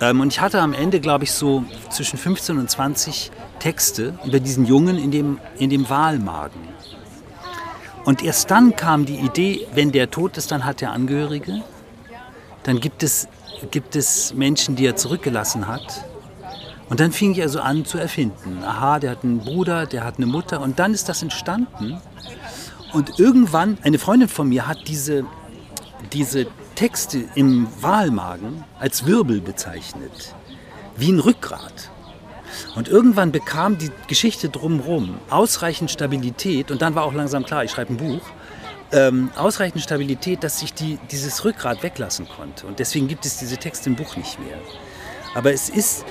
Ähm, 0.00 0.20
und 0.20 0.32
ich 0.32 0.40
hatte 0.40 0.60
am 0.60 0.72
Ende, 0.72 1.00
glaube 1.00 1.24
ich, 1.24 1.32
so 1.32 1.64
zwischen 1.90 2.18
15 2.18 2.58
und 2.58 2.70
20 2.70 3.30
Texte 3.58 4.18
über 4.24 4.40
diesen 4.40 4.64
Jungen 4.64 4.98
in 4.98 5.10
dem, 5.10 5.38
in 5.58 5.68
dem 5.68 5.88
Wahlmagen. 5.88 6.60
Und 8.04 8.24
erst 8.24 8.50
dann 8.50 8.74
kam 8.74 9.04
die 9.04 9.16
Idee, 9.16 9.68
wenn 9.74 9.92
der 9.92 10.10
tot 10.10 10.38
ist, 10.38 10.50
dann 10.50 10.64
hat 10.64 10.82
er 10.82 10.92
Angehörige. 10.92 11.62
Dann 12.64 12.80
gibt 12.80 13.02
es, 13.02 13.28
gibt 13.70 13.94
es 13.94 14.34
Menschen, 14.34 14.76
die 14.76 14.86
er 14.86 14.96
zurückgelassen 14.96 15.68
hat. 15.68 16.04
Und 16.88 17.00
dann 17.00 17.12
fing 17.12 17.32
ich 17.32 17.42
also 17.42 17.60
an 17.60 17.84
zu 17.84 17.98
erfinden. 17.98 18.64
Aha, 18.64 18.98
der 18.98 19.12
hat 19.12 19.24
einen 19.24 19.38
Bruder, 19.38 19.86
der 19.86 20.04
hat 20.04 20.16
eine 20.16 20.26
Mutter. 20.26 20.60
Und 20.60 20.78
dann 20.78 20.94
ist 20.94 21.08
das 21.08 21.22
entstanden. 21.22 22.00
Und 22.92 23.18
irgendwann, 23.18 23.78
eine 23.82 23.98
Freundin 23.98 24.28
von 24.28 24.48
mir 24.48 24.66
hat 24.66 24.86
diese, 24.86 25.24
diese 26.12 26.46
Texte 26.74 27.24
im 27.34 27.68
Wahlmagen 27.80 28.64
als 28.78 29.06
Wirbel 29.06 29.40
bezeichnet, 29.40 30.34
wie 30.96 31.10
ein 31.10 31.20
Rückgrat. 31.20 31.90
Und 32.76 32.88
irgendwann 32.88 33.32
bekam 33.32 33.78
die 33.78 33.90
Geschichte 34.08 34.50
drumherum 34.50 35.18
ausreichend 35.30 35.90
Stabilität 35.90 36.70
und 36.70 36.82
dann 36.82 36.94
war 36.94 37.04
auch 37.04 37.14
langsam 37.14 37.44
klar, 37.44 37.64
ich 37.64 37.70
schreibe 37.70 37.94
ein 37.94 37.96
Buch, 37.96 38.20
ähm, 38.92 39.30
ausreichend 39.36 39.82
Stabilität, 39.82 40.44
dass 40.44 40.62
ich 40.62 40.74
die, 40.74 40.98
dieses 41.10 41.44
Rückgrat 41.46 41.82
weglassen 41.82 42.28
konnte. 42.28 42.66
Und 42.66 42.78
deswegen 42.78 43.08
gibt 43.08 43.24
es 43.24 43.38
diese 43.38 43.56
Texte 43.56 43.88
im 43.88 43.96
Buch 43.96 44.16
nicht 44.16 44.38
mehr. 44.38 44.58
Aber 45.34 45.52
es 45.52 45.70
ist 45.70 46.04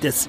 das 0.00 0.28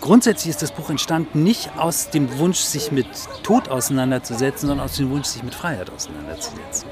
grundsätzlich 0.00 0.50
ist 0.50 0.62
das 0.62 0.72
Buch 0.72 0.88
entstanden 0.90 1.42
nicht 1.42 1.70
aus 1.76 2.10
dem 2.10 2.38
Wunsch, 2.38 2.58
sich 2.58 2.92
mit 2.92 3.06
Tod 3.42 3.68
auseinanderzusetzen, 3.68 4.68
sondern 4.68 4.86
aus 4.86 4.96
dem 4.96 5.10
Wunsch, 5.10 5.26
sich 5.26 5.42
mit 5.42 5.54
Freiheit 5.54 5.90
auseinanderzusetzen. 5.90 6.88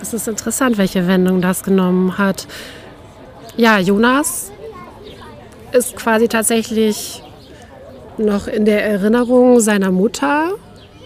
Es 0.00 0.14
ist 0.14 0.28
interessant, 0.28 0.78
welche 0.78 1.06
Wendung 1.08 1.40
das 1.40 1.64
genommen 1.64 2.18
hat. 2.18 2.46
Ja, 3.56 3.78
Jonas 3.78 4.52
ist 5.72 5.96
quasi 5.96 6.28
tatsächlich 6.28 7.22
noch 8.18 8.46
in 8.46 8.64
der 8.64 8.84
Erinnerung 8.84 9.60
seiner 9.60 9.90
Mutter 9.90 10.52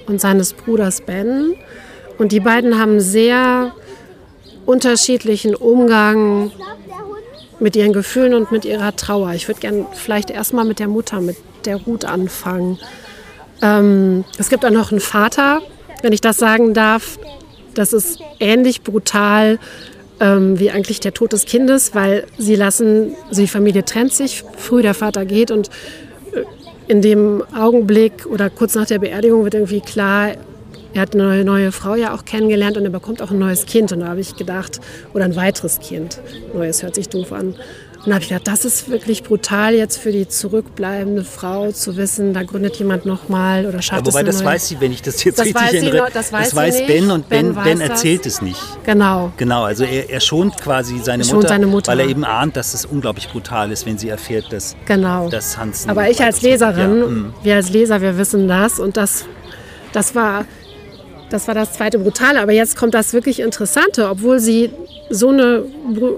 und 0.07 0.21
seines 0.21 0.53
Bruders 0.53 1.01
Ben. 1.01 1.55
Und 2.19 2.33
die 2.33 2.41
beiden 2.41 2.79
haben 2.79 3.01
sehr 3.01 3.73
unterschiedlichen 4.67 5.55
Umgang 5.55 6.53
mit 7.61 7.77
ihren 7.77 7.93
Gefühlen 7.93 8.35
und 8.35 8.51
mit 8.51 8.65
ihrer 8.65 8.97
Trauer. 8.97 9.33
Ich 9.35 9.49
würde 9.49 9.61
gerne 9.61 9.87
vielleicht 9.93 10.31
erstmal 10.31 10.65
mit 10.65 10.79
der 10.79 10.89
Mutter, 10.89 11.21
mit 11.21 11.37
der 11.65 11.77
Ruth 11.77 12.05
anfangen. 12.05 12.79
Ähm, 13.63 14.25
es 14.39 14.49
gibt 14.49 14.65
auch 14.65 14.71
noch 14.71 14.91
einen 14.91 15.01
Vater, 15.01 15.61
wenn 16.03 16.13
ich 16.13 16.21
das 16.21 16.39
sagen 16.39 16.75
darf. 16.75 17.19
Das 17.75 17.93
ist 17.93 18.21
ähnlich 18.41 18.83
brutal 18.83 19.59
ähm, 20.21 20.59
wie 20.59 20.71
eigentlich 20.71 21.01
der 21.01 21.15
Tod 21.15 21.33
des 21.33 21.47
Kindes, 21.47 21.95
weil 21.95 22.27
sie 22.39 22.55
lassen, 22.55 23.15
also 23.29 23.41
die 23.41 23.49
Familie 23.49 23.85
trennt 23.85 24.13
sich, 24.13 24.45
früh 24.57 24.83
der 24.83 24.95
Vater 24.95 25.25
geht 25.25 25.51
und 25.51 25.69
äh, 26.33 26.45
in 26.89 27.03
dem 27.03 27.43
Augenblick 27.55 28.27
oder 28.27 28.51
kurz 28.51 28.75
nach 28.75 28.87
der 28.87 28.99
Beerdigung 28.99 29.45
wird 29.45 29.55
irgendwie 29.55 29.81
klar, 29.81 30.33
er 30.93 31.03
hat 31.03 31.15
eine 31.15 31.45
neue, 31.45 31.73
Frau 31.73 31.95
ja 31.95 32.15
auch 32.15 32.25
kennengelernt 32.25 32.77
und 32.77 32.85
er 32.85 32.91
bekommt 32.91 33.23
auch 33.23 33.31
ein 33.31 33.39
neues 33.39 33.67
Kind. 33.67 33.93
Und 33.93 34.01
da 34.01 34.09
habe 34.09 34.21
ich 34.21 34.37
gedacht, 34.37 34.81
oder 35.15 35.25
ein 35.25 35.37
weiteres 35.37 35.81
Kind. 35.81 36.21
Neues 36.53 36.83
hört 36.83 36.95
sich 36.95 37.09
doof 37.09 37.33
an. 37.33 37.55
Und 38.01 38.07
da 38.07 38.15
habe 38.15 38.23
ich 38.23 38.31
gedacht, 38.31 38.47
das 38.47 38.65
ist 38.65 38.89
wirklich 38.89 39.25
brutal 39.25 39.75
jetzt 39.75 39.99
für 39.99 40.11
die 40.11 40.27
zurückbleibende 40.27 41.23
Frau 41.23 41.71
zu 41.71 41.99
wissen, 41.99 42.33
da 42.33 42.45
gründet 42.45 42.77
jemand 42.77 43.05
nochmal 43.05 43.67
oder 43.67 43.83
schafft 43.83 44.07
ja, 44.07 44.13
Wobei, 44.13 44.23
das 44.23 44.39
neue... 44.39 44.47
weiß 44.47 44.69
sie, 44.69 44.81
wenn 44.81 44.91
ich 44.91 45.03
das 45.03 45.23
jetzt 45.23 45.39
das 45.39 45.45
richtig 45.45 45.75
erinnere. 45.75 46.09
Das 46.11 46.33
weiß, 46.33 46.47
das 46.47 46.57
weiß 46.57 46.87
Ben 46.87 47.11
und 47.11 47.29
Ben, 47.29 47.55
Ben, 47.55 47.63
ben 47.63 47.81
erzählt 47.83 48.25
das. 48.25 48.35
es 48.35 48.43
nicht. 48.43 48.61
Genau. 48.85 49.33
Genau, 49.37 49.65
also 49.65 49.85
er, 49.85 50.09
er 50.09 50.21
schont 50.21 50.57
quasi 50.57 50.99
seine, 51.01 51.25
schont 51.25 51.43
Mutter, 51.43 51.49
seine, 51.49 51.67
Mutter, 51.67 51.93
weil 51.93 52.01
er 52.01 52.09
eben 52.09 52.25
ahnt, 52.25 52.57
dass 52.57 52.73
es 52.73 52.87
unglaublich 52.87 53.29
brutal 53.29 53.71
ist, 53.71 53.85
wenn 53.85 53.99
sie 53.99 54.09
erfährt, 54.09 54.51
dass, 54.51 54.77
genau. 54.87 55.29
dass 55.29 55.59
Hans... 55.59 55.87
Aber 55.87 56.09
ich 56.09 56.23
als 56.23 56.41
Leserin, 56.41 57.01
ja, 57.01 57.07
mm. 57.07 57.35
wir 57.43 57.57
als 57.57 57.69
Leser, 57.69 58.01
wir 58.01 58.17
wissen 58.17 58.49
das 58.49 58.81
und 58.81 58.97
das, 58.97 59.27
das 59.93 60.15
war 60.15 60.47
das 61.31 61.47
war 61.49 61.55
das 61.55 61.73
zweite 61.73 61.99
Brutale. 61.99 62.41
Aber 62.41 62.53
jetzt 62.53 62.77
kommt 62.77 62.95
das 62.95 63.13
wirklich 63.13 63.41
Interessante, 63.41 64.09
obwohl 64.09 64.41
sie 64.41 64.71
so 65.09 65.29
eine, 65.29 65.65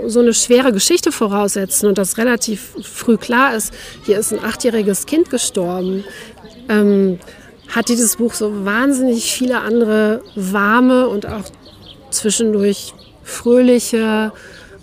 so 0.06 0.20
eine 0.20 0.34
schwere 0.34 0.72
Geschichte 0.72 1.12
voraussetzen 1.12 1.88
und 1.88 1.98
das 1.98 2.18
relativ 2.18 2.74
früh 2.82 3.16
klar 3.16 3.54
ist, 3.54 3.72
hier 4.04 4.18
ist 4.18 4.32
ein 4.32 4.44
achtjähriges 4.44 5.06
Kind 5.06 5.30
gestorben, 5.30 6.04
ähm, 6.68 7.18
hat 7.68 7.88
dieses 7.88 8.16
Buch 8.16 8.34
so 8.34 8.64
wahnsinnig 8.64 9.32
viele 9.32 9.60
andere 9.60 10.22
warme 10.34 11.08
und 11.08 11.26
auch 11.26 11.44
zwischendurch 12.10 12.92
fröhliche 13.22 14.32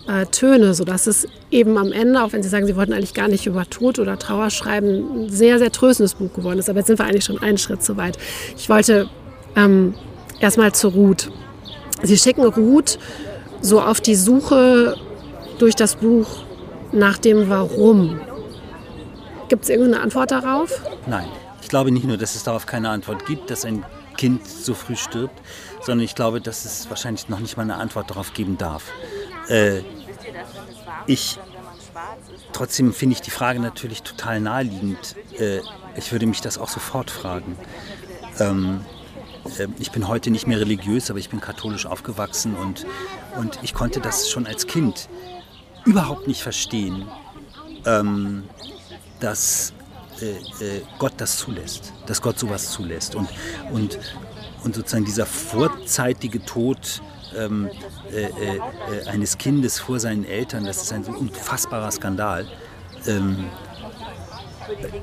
äh, 0.07 0.25
Töne, 0.25 0.73
sodass 0.73 1.05
es 1.05 1.27
eben 1.51 1.77
am 1.77 1.91
Ende, 1.91 2.23
auch 2.23 2.33
wenn 2.33 2.41
Sie 2.41 2.49
sagen, 2.49 2.65
Sie 2.65 2.75
wollten 2.75 2.93
eigentlich 2.93 3.13
gar 3.13 3.27
nicht 3.27 3.45
über 3.45 3.69
Tod 3.69 3.99
oder 3.99 4.17
Trauer 4.17 4.49
schreiben, 4.49 5.25
ein 5.25 5.29
sehr, 5.29 5.59
sehr 5.59 5.71
tröstendes 5.71 6.15
Buch 6.15 6.33
geworden 6.33 6.57
ist. 6.57 6.69
Aber 6.69 6.79
jetzt 6.79 6.87
sind 6.87 6.97
wir 6.97 7.05
eigentlich 7.05 7.25
schon 7.25 7.39
einen 7.39 7.59
Schritt 7.59 7.83
zu 7.83 7.95
weit. 7.97 8.17
Ich 8.57 8.69
wollte 8.69 9.07
ähm, 9.55 9.93
erstmal 10.39 10.73
zu 10.73 10.89
Ruth. 10.89 11.31
Sie 12.01 12.17
schicken 12.17 12.45
Ruth 12.45 12.97
so 13.61 13.81
auf 13.81 14.01
die 14.01 14.15
Suche 14.15 14.95
durch 15.57 15.75
das 15.75 15.95
Buch 15.95 16.27
nach 16.91 17.17
dem 17.17 17.49
Warum. 17.49 18.19
Gibt 19.49 19.63
es 19.63 19.69
irgendeine 19.69 20.01
Antwort 20.01 20.31
darauf? 20.31 20.81
Nein. 21.07 21.27
Ich 21.61 21.67
glaube 21.67 21.91
nicht 21.91 22.05
nur, 22.05 22.17
dass 22.17 22.35
es 22.35 22.43
darauf 22.43 22.65
keine 22.65 22.89
Antwort 22.89 23.25
gibt, 23.25 23.51
dass 23.51 23.65
ein 23.65 23.85
Kind 24.17 24.47
so 24.47 24.73
früh 24.73 24.95
stirbt, 24.95 25.39
sondern 25.81 26.03
ich 26.03 26.15
glaube, 26.15 26.41
dass 26.41 26.65
es 26.65 26.89
wahrscheinlich 26.89 27.29
noch 27.29 27.39
nicht 27.39 27.57
mal 27.57 27.63
eine 27.63 27.75
Antwort 27.75 28.09
darauf 28.09 28.33
geben 28.33 28.57
darf. 28.57 28.83
Äh, 29.49 29.81
ich, 31.05 31.37
trotzdem 32.53 32.93
finde 32.93 33.13
ich 33.13 33.21
die 33.21 33.31
Frage 33.31 33.59
natürlich 33.59 34.03
total 34.03 34.39
naheliegend. 34.39 35.15
Äh, 35.37 35.59
ich 35.95 36.11
würde 36.11 36.25
mich 36.25 36.41
das 36.41 36.57
auch 36.57 36.69
sofort 36.69 37.11
fragen. 37.11 37.55
Ähm, 38.39 38.81
ich 39.79 39.91
bin 39.91 40.07
heute 40.07 40.31
nicht 40.31 40.47
mehr 40.47 40.59
religiös, 40.59 41.09
aber 41.09 41.19
ich 41.19 41.29
bin 41.29 41.41
katholisch 41.41 41.85
aufgewachsen 41.85 42.55
und, 42.55 42.85
und 43.37 43.59
ich 43.61 43.73
konnte 43.73 43.99
das 43.99 44.29
schon 44.29 44.47
als 44.47 44.67
Kind 44.67 45.09
überhaupt 45.85 46.27
nicht 46.27 46.41
verstehen, 46.41 47.07
ähm, 47.85 48.43
dass 49.19 49.73
äh, 50.21 50.31
äh, 50.63 50.81
Gott 50.97 51.13
das 51.17 51.37
zulässt, 51.37 51.93
dass 52.05 52.21
Gott 52.21 52.37
sowas 52.37 52.71
zulässt. 52.71 53.15
Und, 53.15 53.29
und, 53.71 53.99
und 54.63 54.75
sozusagen 54.75 55.05
dieser 55.05 55.25
vorzeitige 55.25 56.43
Tod 56.43 57.01
ähm, 57.35 57.69
äh, 58.11 58.25
äh, 58.25 59.07
eines 59.07 59.37
Kindes 59.37 59.79
vor 59.79 59.99
seinen 59.99 60.25
Eltern, 60.25 60.65
das 60.65 60.83
ist 60.83 60.93
ein 60.93 61.03
so 61.03 61.11
unfassbarer 61.11 61.91
Skandal, 61.91 62.47
ähm, 63.07 63.45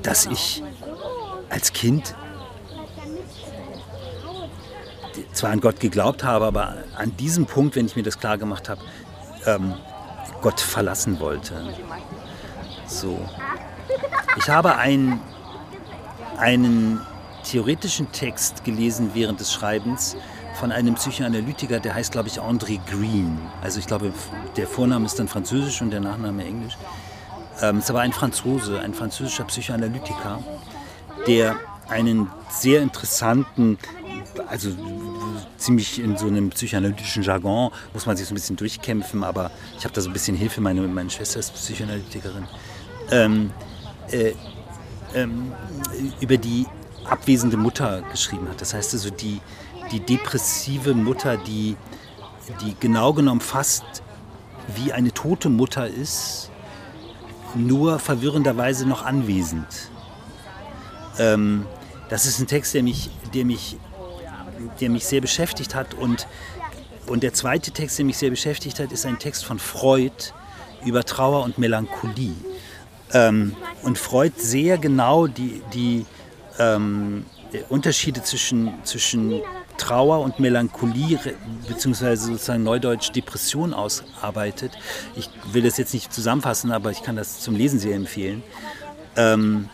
dass 0.03 0.25
ich 0.25 0.63
als 1.49 1.73
Kind 1.73 2.15
zwar 5.33 5.51
an 5.51 5.61
Gott 5.61 5.79
geglaubt 5.79 6.23
habe, 6.23 6.45
aber 6.45 6.75
an 6.97 7.15
diesem 7.17 7.45
Punkt, 7.45 7.75
wenn 7.75 7.85
ich 7.85 7.95
mir 7.95 8.03
das 8.03 8.19
klar 8.19 8.37
gemacht 8.37 8.69
habe, 8.69 8.81
ähm, 9.45 9.73
Gott 10.41 10.59
verlassen 10.59 11.19
wollte. 11.19 11.53
So. 12.85 13.19
Ich 14.37 14.49
habe 14.49 14.75
ein, 14.75 15.19
einen 16.37 17.01
theoretischen 17.43 18.11
Text 18.11 18.63
gelesen 18.63 19.11
während 19.13 19.39
des 19.39 19.51
Schreibens 19.53 20.15
von 20.55 20.71
einem 20.71 20.95
Psychoanalytiker, 20.95 21.79
der 21.79 21.93
heißt, 21.93 22.11
glaube 22.11 22.27
ich, 22.27 22.41
André 22.41 22.79
Green. 22.89 23.39
Also 23.61 23.79
ich 23.79 23.87
glaube, 23.87 24.11
der 24.55 24.67
Vorname 24.67 25.05
ist 25.05 25.19
dann 25.19 25.27
französisch 25.27 25.81
und 25.81 25.91
der 25.91 25.99
Nachname 25.99 26.43
englisch. 26.43 26.77
Ähm, 27.61 27.79
ist 27.79 27.89
aber 27.89 28.01
ein 28.01 28.13
Franzose, 28.13 28.79
ein 28.79 28.93
französischer 28.93 29.45
Psychoanalytiker, 29.45 30.39
der 31.27 31.55
einen 31.89 32.29
sehr 32.49 32.81
interessanten, 32.81 33.77
also 34.47 34.69
ziemlich 35.57 35.99
in 35.99 36.17
so 36.17 36.27
einem 36.27 36.49
psychoanalytischen 36.49 37.23
Jargon, 37.23 37.71
muss 37.93 38.05
man 38.05 38.15
sich 38.17 38.27
so 38.27 38.33
ein 38.33 38.35
bisschen 38.35 38.55
durchkämpfen, 38.55 39.23
aber 39.23 39.51
ich 39.77 39.83
habe 39.83 39.93
da 39.93 40.01
so 40.01 40.09
ein 40.09 40.13
bisschen 40.13 40.35
Hilfe, 40.35 40.61
meine, 40.61 40.81
meine 40.81 41.09
Schwester 41.09 41.39
ist 41.39 41.53
Psychoanalytikerin, 41.53 42.47
ähm, 43.11 43.51
äh, 44.11 44.33
ähm, 45.15 45.51
über 46.19 46.37
die 46.37 46.65
abwesende 47.05 47.57
Mutter 47.57 48.03
geschrieben 48.11 48.47
hat. 48.49 48.61
Das 48.61 48.73
heißt 48.73 48.93
also 48.93 49.09
die, 49.09 49.39
die 49.91 49.99
depressive 49.99 50.93
Mutter, 50.93 51.37
die, 51.37 51.75
die 52.61 52.75
genau 52.79 53.13
genommen 53.13 53.41
fast 53.41 53.85
wie 54.75 54.91
eine 54.91 55.13
tote 55.13 55.49
Mutter 55.49 55.87
ist, 55.87 56.51
nur 57.55 57.99
verwirrenderweise 57.99 58.85
noch 58.85 59.05
anwesend. 59.05 59.89
Ähm, 61.17 61.65
das 62.09 62.25
ist 62.25 62.39
ein 62.39 62.47
Text, 62.47 62.73
der 62.73 62.83
mich, 62.83 63.09
der 63.33 63.45
mich 63.45 63.77
der 64.79 64.89
mich 64.89 65.05
sehr 65.05 65.21
beschäftigt 65.21 65.75
hat. 65.75 65.93
Und, 65.93 66.27
und 67.07 67.23
der 67.23 67.33
zweite 67.33 67.71
Text, 67.71 67.97
der 67.97 68.05
mich 68.05 68.17
sehr 68.17 68.29
beschäftigt 68.29 68.79
hat, 68.79 68.91
ist 68.91 69.05
ein 69.05 69.19
Text 69.19 69.45
von 69.45 69.59
Freud 69.59 70.11
über 70.85 71.03
Trauer 71.03 71.43
und 71.43 71.57
Melancholie. 71.57 72.35
Ähm, 73.13 73.55
und 73.83 73.97
Freud 73.97 74.33
sehr 74.37 74.77
genau 74.77 75.27
die, 75.27 75.61
die 75.73 76.05
ähm, 76.59 77.25
Unterschiede 77.69 78.21
zwischen, 78.23 78.73
zwischen 78.83 79.41
Trauer 79.77 80.19
und 80.21 80.39
Melancholie 80.39 81.19
beziehungsweise 81.67 82.25
sozusagen 82.25 82.63
Neudeutsch 82.63 83.11
Depression 83.11 83.73
ausarbeitet. 83.73 84.71
Ich 85.15 85.29
will 85.51 85.63
das 85.63 85.77
jetzt 85.77 85.93
nicht 85.93 86.11
zusammenfassen, 86.11 86.71
aber 86.71 86.91
ich 86.91 87.03
kann 87.03 87.15
das 87.15 87.39
zum 87.39 87.55
Lesen 87.55 87.79
sehr 87.79 87.95
empfehlen. 87.95 88.43
Ähm, 89.15 89.69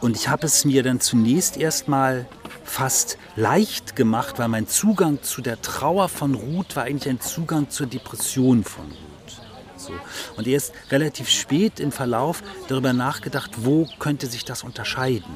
und 0.00 0.16
ich 0.16 0.28
habe 0.28 0.46
es 0.46 0.64
mir 0.64 0.82
dann 0.82 1.00
zunächst 1.00 1.56
erstmal 1.56 2.26
fast 2.62 3.18
leicht 3.36 3.96
gemacht, 3.96 4.38
weil 4.38 4.48
mein 4.48 4.68
Zugang 4.68 5.22
zu 5.22 5.42
der 5.42 5.60
Trauer 5.60 6.08
von 6.08 6.34
Ruth 6.34 6.76
war 6.76 6.84
eigentlich 6.84 7.08
ein 7.08 7.20
Zugang 7.20 7.70
zur 7.70 7.86
Depression 7.86 8.64
von 8.64 8.84
Ruth. 8.84 9.40
So. 9.76 9.92
Und 10.36 10.46
erst 10.46 10.72
relativ 10.90 11.28
spät 11.28 11.80
im 11.80 11.92
Verlauf 11.92 12.42
darüber 12.68 12.92
nachgedacht, 12.92 13.50
wo 13.58 13.86
könnte 13.98 14.26
sich 14.26 14.44
das 14.44 14.62
unterscheiden. 14.62 15.32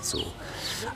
So. 0.00 0.22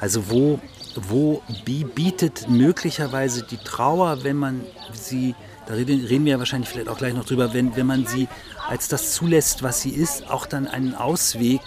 Also 0.01 0.31
wo, 0.31 0.61
wo 0.97 1.43
bietet 1.65 2.49
möglicherweise 2.49 3.43
die 3.43 3.57
Trauer, 3.57 4.25
wenn 4.25 4.37
man 4.37 4.63
sie, 4.93 5.35
da 5.67 5.75
reden, 5.75 6.09
wir 6.09 6.33
ja 6.33 6.39
wahrscheinlich 6.39 6.69
vielleicht 6.69 6.89
auch 6.89 6.99
gleich 6.99 7.15
noch 7.15 7.25
drüber, 7.25 7.55
wenn, 7.55 7.77
wenn 7.77 7.87
man 7.87 8.07
sie 8.07 8.29
als 8.69 8.89
das 8.89 9.13
zulässt, 9.13 9.63
was 9.63 9.81
sie 9.81 9.91
ist, 9.91 10.31
auch 10.31 10.47
dann 10.47 10.67
einen 10.67 10.95
Ausweg 10.95 11.61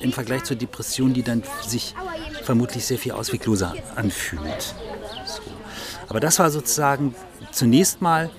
im 0.00 0.12
Vergleich 0.12 0.44
zur 0.44 0.56
Depression, 0.56 1.12
die 1.12 1.22
dann 1.22 1.42
sich 1.66 1.94
vermutlich 2.42 2.84
sehr 2.84 2.98
viel 2.98 3.12
auswegloser 3.12 3.74
anfühlt. 3.96 4.74
So. 5.24 5.42
Aber 6.08 6.20
das 6.20 6.38
war 6.38 6.50
sozusagen 6.50 7.14
zunächst 7.52 8.00
mal 8.02 8.30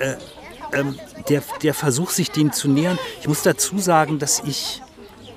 äh, 0.00 0.10
äh, 0.10 0.16
äh, 0.72 0.84
der, 1.28 1.42
der 1.62 1.74
Versuch, 1.74 2.10
sich 2.10 2.30
dem 2.30 2.52
zu 2.52 2.68
nähern. 2.68 2.98
Ich 3.20 3.28
muss 3.28 3.42
dazu 3.42 3.78
sagen, 3.78 4.18
dass 4.18 4.40
ich 4.40 4.82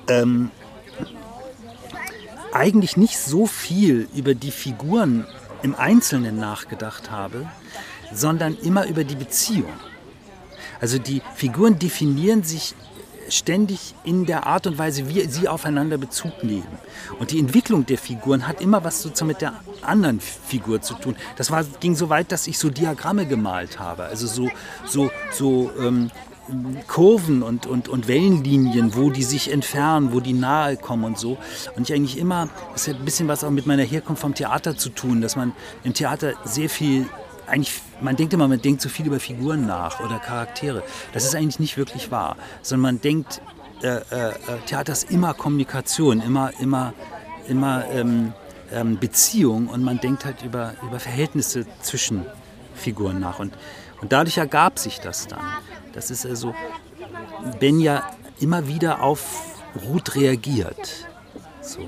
ähm, 0.08 0.50
eigentlich 2.52 2.96
nicht 2.96 3.18
so 3.18 3.46
viel 3.46 4.08
über 4.14 4.34
die 4.34 4.50
Figuren 4.50 5.26
im 5.62 5.74
Einzelnen 5.74 6.38
nachgedacht 6.38 7.10
habe, 7.10 7.46
sondern 8.12 8.56
immer 8.56 8.86
über 8.86 9.04
die 9.04 9.16
Beziehung. 9.16 9.72
Also 10.80 10.98
die 10.98 11.22
Figuren 11.34 11.78
definieren 11.78 12.42
sich 12.42 12.74
ständig 13.32 13.94
in 14.04 14.26
der 14.26 14.46
Art 14.46 14.66
und 14.66 14.78
Weise, 14.78 15.08
wie 15.08 15.20
sie 15.28 15.48
aufeinander 15.48 15.98
Bezug 15.98 16.44
nehmen. 16.44 16.66
Und 17.18 17.30
die 17.30 17.38
Entwicklung 17.38 17.86
der 17.86 17.98
Figuren 17.98 18.46
hat 18.46 18.60
immer 18.60 18.84
was 18.84 19.02
sozusagen 19.02 19.28
mit 19.28 19.40
der 19.40 19.54
anderen 19.82 20.20
Figur 20.20 20.80
zu 20.82 20.94
tun. 20.94 21.16
Das 21.36 21.50
war, 21.50 21.64
ging 21.80 21.96
so 21.96 22.08
weit, 22.08 22.32
dass 22.32 22.46
ich 22.46 22.58
so 22.58 22.70
Diagramme 22.70 23.26
gemalt 23.26 23.78
habe. 23.78 24.04
Also 24.04 24.26
so, 24.26 24.50
so, 24.86 25.10
so 25.32 25.70
ähm, 25.80 26.10
Kurven 26.88 27.42
und, 27.42 27.66
und, 27.66 27.88
und 27.88 28.08
Wellenlinien, 28.08 28.94
wo 28.96 29.10
die 29.10 29.22
sich 29.22 29.50
entfernen, 29.52 30.12
wo 30.12 30.20
die 30.20 30.32
nahe 30.32 30.76
kommen 30.76 31.04
und 31.04 31.18
so. 31.18 31.38
Und 31.76 31.88
ich 31.88 31.94
eigentlich 31.94 32.18
immer, 32.18 32.48
das 32.72 32.88
hat 32.88 32.96
ein 32.96 33.04
bisschen 33.04 33.28
was 33.28 33.44
auch 33.44 33.50
mit 33.50 33.66
meiner 33.66 33.84
Herkunft 33.84 34.20
vom 34.20 34.34
Theater 34.34 34.76
zu 34.76 34.90
tun, 34.90 35.20
dass 35.20 35.36
man 35.36 35.52
im 35.84 35.94
Theater 35.94 36.34
sehr 36.44 36.68
viel 36.68 37.06
eigentlich, 37.46 37.80
man 38.00 38.16
denkt 38.16 38.32
immer, 38.34 38.48
man 38.48 38.60
denkt 38.60 38.80
so 38.80 38.88
viel 38.88 39.06
über 39.06 39.20
Figuren 39.20 39.66
nach 39.66 40.00
oder 40.00 40.18
Charaktere. 40.18 40.82
Das 41.12 41.24
ist 41.24 41.34
eigentlich 41.34 41.60
nicht 41.60 41.76
wirklich 41.76 42.10
wahr, 42.10 42.36
sondern 42.62 42.82
man 42.82 43.00
denkt, 43.00 43.40
äh, 43.82 43.96
äh, 43.96 44.32
Theater 44.66 44.92
ist 44.92 45.10
immer 45.10 45.34
Kommunikation, 45.34 46.20
immer, 46.20 46.52
immer, 46.60 46.94
immer 47.48 47.84
ähm, 47.92 48.32
ähm, 48.72 48.98
Beziehung 48.98 49.68
und 49.68 49.82
man 49.82 50.00
denkt 50.00 50.24
halt 50.24 50.42
über, 50.42 50.74
über 50.86 51.00
Verhältnisse 51.00 51.66
zwischen 51.80 52.24
Figuren 52.74 53.20
nach. 53.20 53.38
Und, 53.38 53.54
und 54.00 54.12
dadurch 54.12 54.38
ergab 54.38 54.78
sich 54.78 55.00
das 55.00 55.26
dann. 55.26 55.44
Das 55.92 56.10
ist 56.10 56.24
also, 56.24 56.54
Ben 57.60 57.80
ja 57.80 58.04
immer 58.40 58.68
wieder 58.68 59.02
auf 59.02 59.42
Ruth 59.86 60.14
reagiert. 60.14 61.06
So. 61.60 61.80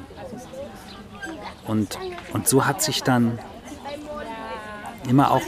Und, 1.67 1.99
und 2.33 2.49
so 2.49 2.67
hat 2.67 2.83
sich 2.83 3.03
dann 3.03 3.39
immer 5.09 5.31
auch 5.31 5.43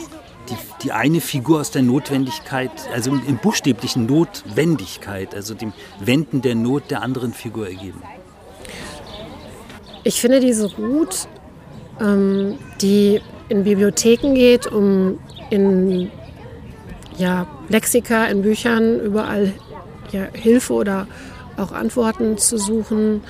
die, 0.48 0.56
die 0.82 0.92
eine 0.92 1.20
Figur 1.20 1.60
aus 1.60 1.70
der 1.70 1.82
Notwendigkeit, 1.82 2.70
also 2.92 3.12
in 3.12 3.38
buchstäblichen 3.38 4.06
Notwendigkeit, 4.06 5.34
also 5.34 5.54
dem 5.54 5.72
Wenden 6.00 6.42
der 6.42 6.54
Not 6.54 6.90
der 6.90 7.02
anderen 7.02 7.32
Figur 7.32 7.66
ergeben. 7.66 8.02
Ich 10.04 10.20
finde 10.20 10.40
diese 10.40 10.72
Ruth, 10.76 11.28
ähm, 12.00 12.58
die 12.80 13.20
in 13.48 13.64
Bibliotheken 13.64 14.34
geht, 14.34 14.66
um 14.66 15.18
in 15.50 16.10
ja, 17.16 17.46
Lexika, 17.68 18.26
in 18.26 18.42
Büchern 18.42 19.00
überall 19.00 19.52
ja, 20.12 20.26
Hilfe 20.32 20.74
oder 20.74 21.06
auch 21.56 21.72
Antworten 21.72 22.38
zu 22.38 22.58
suchen, 22.58 23.22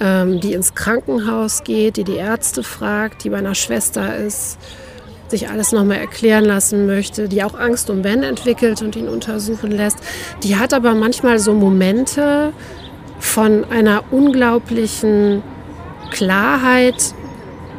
ähm, 0.00 0.40
die 0.40 0.52
ins 0.52 0.74
Krankenhaus 0.74 1.64
geht, 1.64 1.96
die 1.96 2.04
die 2.04 2.16
Ärzte 2.16 2.62
fragt, 2.62 3.24
die 3.24 3.30
bei 3.30 3.38
einer 3.38 3.54
Schwester 3.54 4.16
ist, 4.16 4.58
sich 5.32 5.50
alles 5.50 5.72
nochmal 5.72 5.98
erklären 5.98 6.44
lassen 6.44 6.86
möchte, 6.86 7.28
die 7.28 7.42
auch 7.42 7.58
Angst 7.58 7.90
um 7.90 8.02
Ben 8.02 8.22
entwickelt 8.22 8.80
und 8.82 8.94
ihn 8.94 9.08
untersuchen 9.08 9.72
lässt. 9.72 9.98
Die 10.44 10.56
hat 10.56 10.72
aber 10.72 10.94
manchmal 10.94 11.40
so 11.40 11.52
Momente 11.52 12.52
von 13.18 13.64
einer 13.70 14.04
unglaublichen 14.12 15.42
Klarheit 16.12 17.14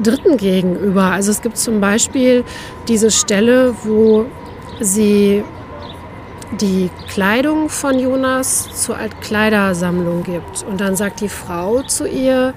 Dritten 0.02 0.38
gegenüber. 0.38 1.04
Also 1.04 1.32
es 1.32 1.42
gibt 1.42 1.58
zum 1.58 1.80
Beispiel 1.80 2.44
diese 2.88 3.12
Stelle, 3.12 3.76
wo 3.84 4.26
sie 4.80 5.44
die 6.60 6.90
Kleidung 7.10 7.70
von 7.70 8.00
Jonas 8.00 8.70
zur 8.74 8.98
Altkleidersammlung 8.98 10.24
gibt. 10.24 10.66
Und 10.68 10.82
dann 10.82 10.96
sagt 10.96 11.22
die 11.22 11.30
Frau 11.30 11.84
zu 11.84 12.08
ihr, 12.08 12.54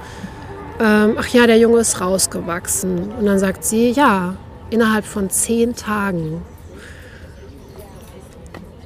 ähm, 0.80 1.16
ach 1.18 1.28
ja, 1.28 1.46
der 1.46 1.58
Junge 1.58 1.80
ist 1.80 2.00
rausgewachsen. 2.00 3.12
Und 3.12 3.26
dann 3.26 3.38
sagt 3.38 3.64
sie, 3.64 3.90
ja, 3.90 4.34
innerhalb 4.70 5.04
von 5.04 5.30
zehn 5.30 5.74
Tagen. 5.74 6.42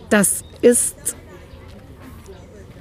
Das 0.08 0.44
ist 0.60 1.16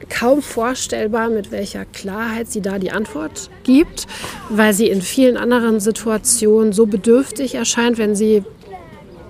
kaum 0.09 0.41
vorstellbar, 0.41 1.29
mit 1.29 1.51
welcher 1.51 1.85
Klarheit 1.85 2.51
sie 2.51 2.61
da 2.61 2.79
die 2.79 2.91
Antwort 2.91 3.49
gibt, 3.63 4.07
weil 4.49 4.73
sie 4.73 4.89
in 4.89 5.01
vielen 5.01 5.37
anderen 5.37 5.79
Situationen 5.79 6.73
so 6.73 6.87
bedürftig 6.87 7.55
erscheint, 7.55 7.97
wenn 7.97 8.15
sie 8.15 8.43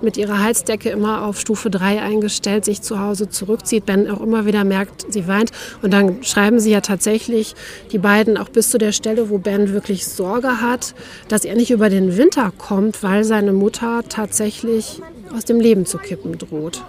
mit 0.02 0.16
ihrer 0.16 0.42
Heizdecke 0.42 0.90
immer 0.90 1.24
auf 1.24 1.40
Stufe 1.40 1.70
3 1.70 2.00
eingestellt, 2.00 2.64
sich 2.64 2.82
zu 2.82 3.00
Hause 3.00 3.28
zurückzieht, 3.28 3.86
Ben 3.86 4.10
auch 4.10 4.20
immer 4.20 4.46
wieder 4.46 4.64
merkt, 4.64 5.12
sie 5.12 5.26
weint. 5.26 5.50
Und 5.82 5.92
dann 5.92 6.22
schreiben 6.22 6.60
sie 6.60 6.70
ja 6.70 6.80
tatsächlich 6.80 7.54
die 7.92 7.98
beiden 7.98 8.36
auch 8.36 8.48
bis 8.48 8.70
zu 8.70 8.78
der 8.78 8.92
Stelle, 8.92 9.30
wo 9.30 9.38
Ben 9.38 9.72
wirklich 9.72 10.06
Sorge 10.06 10.60
hat, 10.60 10.94
dass 11.28 11.44
er 11.44 11.54
nicht 11.54 11.70
über 11.70 11.90
den 11.90 12.16
Winter 12.16 12.52
kommt, 12.56 13.02
weil 13.02 13.24
seine 13.24 13.52
Mutter 13.52 14.02
tatsächlich 14.08 15.00
aus 15.34 15.44
dem 15.44 15.60
Leben 15.60 15.86
zu 15.86 15.98
kippen 15.98 16.38
droht. 16.38 16.82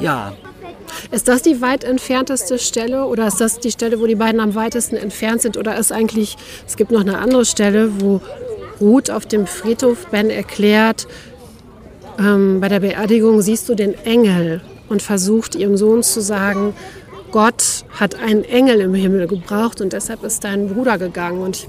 Ja. 0.00 0.32
Ist 1.10 1.28
das 1.28 1.42
die 1.42 1.60
weit 1.60 1.84
entfernteste 1.84 2.58
Stelle 2.58 3.06
oder 3.06 3.26
ist 3.26 3.40
das 3.40 3.60
die 3.60 3.70
Stelle, 3.70 4.00
wo 4.00 4.06
die 4.06 4.14
beiden 4.14 4.40
am 4.40 4.54
weitesten 4.54 4.96
entfernt 4.96 5.42
sind? 5.42 5.56
Oder 5.56 5.76
ist 5.76 5.92
eigentlich, 5.92 6.36
es 6.66 6.76
gibt 6.76 6.90
noch 6.90 7.00
eine 7.00 7.18
andere 7.18 7.44
Stelle, 7.44 8.00
wo 8.00 8.20
Ruth 8.80 9.10
auf 9.10 9.26
dem 9.26 9.46
Friedhof 9.46 10.06
Ben 10.08 10.28
erklärt, 10.28 11.06
ähm, 12.18 12.60
bei 12.60 12.68
der 12.68 12.80
Beerdigung 12.80 13.42
siehst 13.42 13.68
du 13.68 13.74
den 13.74 13.94
Engel 14.04 14.60
und 14.88 15.02
versucht 15.02 15.54
ihrem 15.54 15.76
Sohn 15.76 16.02
zu 16.02 16.20
sagen, 16.20 16.74
Gott 17.30 17.84
hat 17.98 18.14
einen 18.16 18.44
Engel 18.44 18.80
im 18.80 18.94
Himmel 18.94 19.26
gebraucht 19.26 19.80
und 19.80 19.92
deshalb 19.92 20.22
ist 20.22 20.44
dein 20.44 20.68
Bruder 20.68 20.98
gegangen. 20.98 21.40
Und 21.40 21.56
ich 21.56 21.68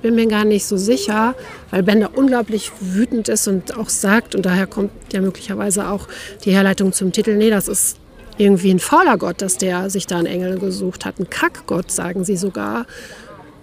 bin 0.00 0.14
mir 0.14 0.26
gar 0.26 0.44
nicht 0.44 0.64
so 0.64 0.76
sicher, 0.76 1.34
weil 1.70 1.82
Ben 1.82 2.00
da 2.00 2.08
unglaublich 2.14 2.72
wütend 2.80 3.28
ist 3.28 3.48
und 3.48 3.76
auch 3.76 3.90
sagt, 3.90 4.34
und 4.34 4.46
daher 4.46 4.66
kommt 4.66 4.90
ja 5.12 5.20
möglicherweise 5.20 5.88
auch 5.88 6.08
die 6.44 6.52
Herleitung 6.52 6.92
zum 6.92 7.12
Titel, 7.12 7.36
nee, 7.36 7.50
das 7.50 7.68
ist 7.68 7.98
irgendwie 8.38 8.70
ein 8.70 8.78
fauler 8.78 9.18
Gott, 9.18 9.42
dass 9.42 9.58
der 9.58 9.90
sich 9.90 10.06
da 10.06 10.18
einen 10.18 10.26
Engel 10.26 10.58
gesucht 10.58 11.04
hat. 11.04 11.18
Ein 11.18 11.28
Kackgott, 11.28 11.90
sagen 11.90 12.24
sie 12.24 12.36
sogar. 12.36 12.86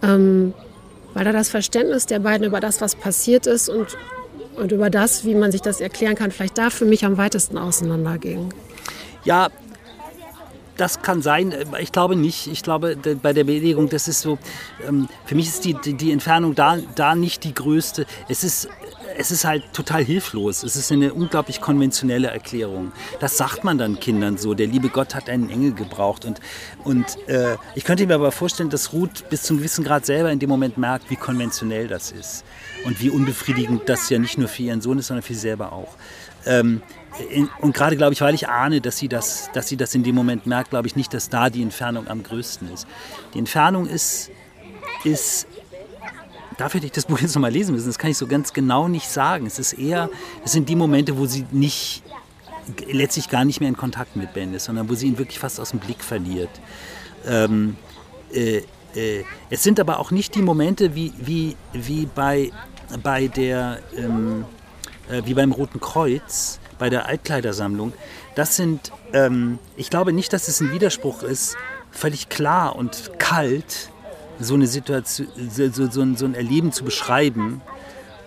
Ähm, 0.04 0.54
weil 1.13 1.24
da 1.24 1.32
das 1.32 1.50
Verständnis 1.50 2.06
der 2.06 2.20
beiden 2.20 2.46
über 2.46 2.60
das, 2.60 2.82
was 2.82 2.94
passiert 2.94 3.48
ist 3.48 3.70
und 3.70 3.98
und 4.58 4.72
über 4.72 4.89
das, 4.89 5.26
wie 5.26 5.36
man 5.36 5.52
sich 5.52 5.62
das 5.62 5.82
erklären 5.82 6.15
kann, 6.15 6.32
vielleicht 6.32 6.58
da 6.58 6.70
für 6.70 6.86
mich 6.86 7.06
am 7.06 7.18
weitesten 7.18 7.58
auseinanderging. 7.58 8.54
Ja, 9.24 9.50
das 10.78 11.02
kann 11.02 11.22
sein. 11.22 11.54
Ich 11.80 11.91
glaube 11.91 12.15
nicht. 12.15 12.48
Ich 12.48 12.62
glaube, 12.62 12.98
bei 13.22 13.34
der 13.34 13.46
Beerdigung, 13.46 13.89
das 13.89 14.08
ist 14.08 14.22
so, 14.22 14.38
ähm, 14.88 15.08
für 15.26 15.36
mich 15.36 15.48
ist 15.48 15.65
die, 15.65 15.74
die, 15.74 16.12
Entfernung 16.12 16.56
da, 16.56 16.78
da 16.96 17.15
nicht 17.15 17.44
die 17.44 17.54
größte. 17.54 18.06
Es 18.28 18.44
ist 18.44 18.68
es 19.17 19.32
ist 19.32 19.45
halt 19.45 19.73
total 19.73 20.04
hilflos. 20.04 20.63
Es 20.63 20.75
ist 20.75 20.91
eine 20.91 21.13
unglaublich 21.13 21.62
konventionelle 21.62 22.28
Erklärung. 22.28 22.91
Das 23.19 23.38
sagt 23.38 23.63
man 23.63 23.78
dann 23.78 23.99
Kindern 23.99 24.38
so. 24.38 24.54
Der 24.54 24.67
liebe 24.67 24.89
Gott 24.89 25.15
hat 25.15 25.30
einen 25.30 25.49
Engel 25.49 25.73
gebraucht. 25.73 26.25
Und, 26.25 26.39
und 26.84 27.17
äh, 27.28 27.58
ich 27.75 27.84
könnte 27.84 28.06
mir 28.06 28.15
aber 28.15 28.32
vorstellen, 28.32 28.69
dass 28.69 28.93
Ruth 28.93 29.30
bis 29.30 29.43
zu 29.43 29.54
einem 29.54 29.60
gewissen 29.60 29.84
Grad 29.84 30.06
selber 30.06 30.32
in 30.32 30.39
dem 30.39 30.49
Moment 30.49 30.78
merkt, 30.78 31.10
wie 31.10 31.15
konventionell 31.15 31.88
das 31.88 32.12
ist. 32.12 32.43
Und 32.86 33.01
wie 33.01 33.10
unbefriedigend 33.10 33.88
das 33.88 34.10
ja 34.10 34.19
nicht 34.19 34.38
nur 34.38 34.47
für 34.47 34.63
ihren 34.63 34.82
Sohn 34.82 34.99
ist, 34.99 35.08
sondern 35.08 35.23
für 35.23 35.34
sie 35.34 35.39
selber 35.39 35.71
auch. 35.71 35.95
Ähm, 36.45 36.82
in, 37.32 37.49
und 37.62 37.73
gerade 37.73 37.95
glaube 37.95 38.13
ich, 38.13 38.21
weil 38.21 38.36
ich 38.36 38.49
ahne, 38.49 38.82
dass 38.82 38.97
sie, 38.97 39.08
das, 39.08 39.49
dass 39.54 39.67
sie 39.67 39.78
das 39.78 39.95
in 39.95 40.04
dem 40.04 40.15
Moment 40.15 40.45
merkt, 40.45 40.71
glaube 40.71 40.88
ich 40.88 40.95
nicht, 40.95 41.13
dass 41.13 41.30
da 41.30 41.49
die 41.49 41.62
Entfernung 41.62 42.08
am 42.08 42.23
größten 42.23 42.71
ist. 42.73 42.88
Die 43.34 43.39
Entfernung 43.39 43.88
ist, 43.88 44.30
ist 45.04 45.47
dafür 46.58 46.80
hätte 46.80 46.88
ich 46.88 46.91
das 46.91 47.06
Buch 47.06 47.20
jetzt 47.20 47.36
nochmal 47.36 47.52
lesen 47.52 47.74
müssen. 47.74 47.88
Das 47.88 48.00
kann 48.00 48.12
ich 48.12 48.18
so 48.18 48.28
ganz 48.28 48.54
genau 48.54 48.88
nicht 48.88 49.10
sagen. 49.10 49.46
Es 49.46 49.60
ist 49.60 49.74
eher, 49.74 50.10
es 50.44 50.52
sind 50.52 50.70
die 50.70 50.76
Momente, 50.76 51.18
wo 51.18 51.26
sie 51.26 51.46
nicht, 51.52 52.04
letztlich 52.88 53.30
gar 53.30 53.46
nicht 53.46 53.60
mehr 53.60 53.70
in 53.70 53.78
Kontakt 53.78 54.15
mit 54.15 54.34
Ben 54.34 54.54
ist, 54.54 54.65
sondern 54.65 54.89
wo 54.89 54.96
sie 54.96 55.08
ihn 55.08 55.18
wirklich 55.18 55.39
fast 55.39 55.60
aus 55.60 55.72
dem 55.72 55.80
Blick 55.80 56.04
verliert. 56.04 56.50
Ähm, 57.28 57.78
äh, 58.34 58.62
äh, 58.96 59.24
es 59.50 59.63
sind 59.63 59.80
aber 59.80 60.00
auch 60.00 60.12
nicht 60.12 60.36
die 60.36 60.41
Momente 60.41 60.96
wie, 60.96 61.13
wie, 61.18 61.56
wie 61.74 62.06
bei, 62.06 62.52
bei 63.04 63.28
der, 63.28 63.80
ähm, 63.96 64.46
äh, 65.10 65.22
wie 65.26 65.34
beim 65.34 65.52
Roten 65.52 65.80
Kreuz, 65.80 66.60
bei 66.80 66.89
der 66.89 67.08
Altkleidersammlung. 67.08 67.94
Das 68.36 68.56
sind, 68.56 68.91
ähm, 69.13 69.60
ich 69.76 69.89
glaube 69.89 70.13
nicht, 70.13 70.34
dass 70.34 70.48
es 70.48 70.62
ein 70.62 70.72
Widerspruch 70.72 71.24
ist, 71.24 71.56
völlig 71.91 72.30
klar 72.30 72.76
und 72.76 73.12
kalt 73.20 73.89
so 74.39 74.54
eine 74.54 74.67
Situation, 74.67 75.28
so, 75.50 75.89
so, 75.89 76.02
ein, 76.02 76.15
so 76.15 76.26
ein 76.26 76.34
Erleben 76.34 76.71
zu 76.71 76.84
beschreiben 76.84 77.62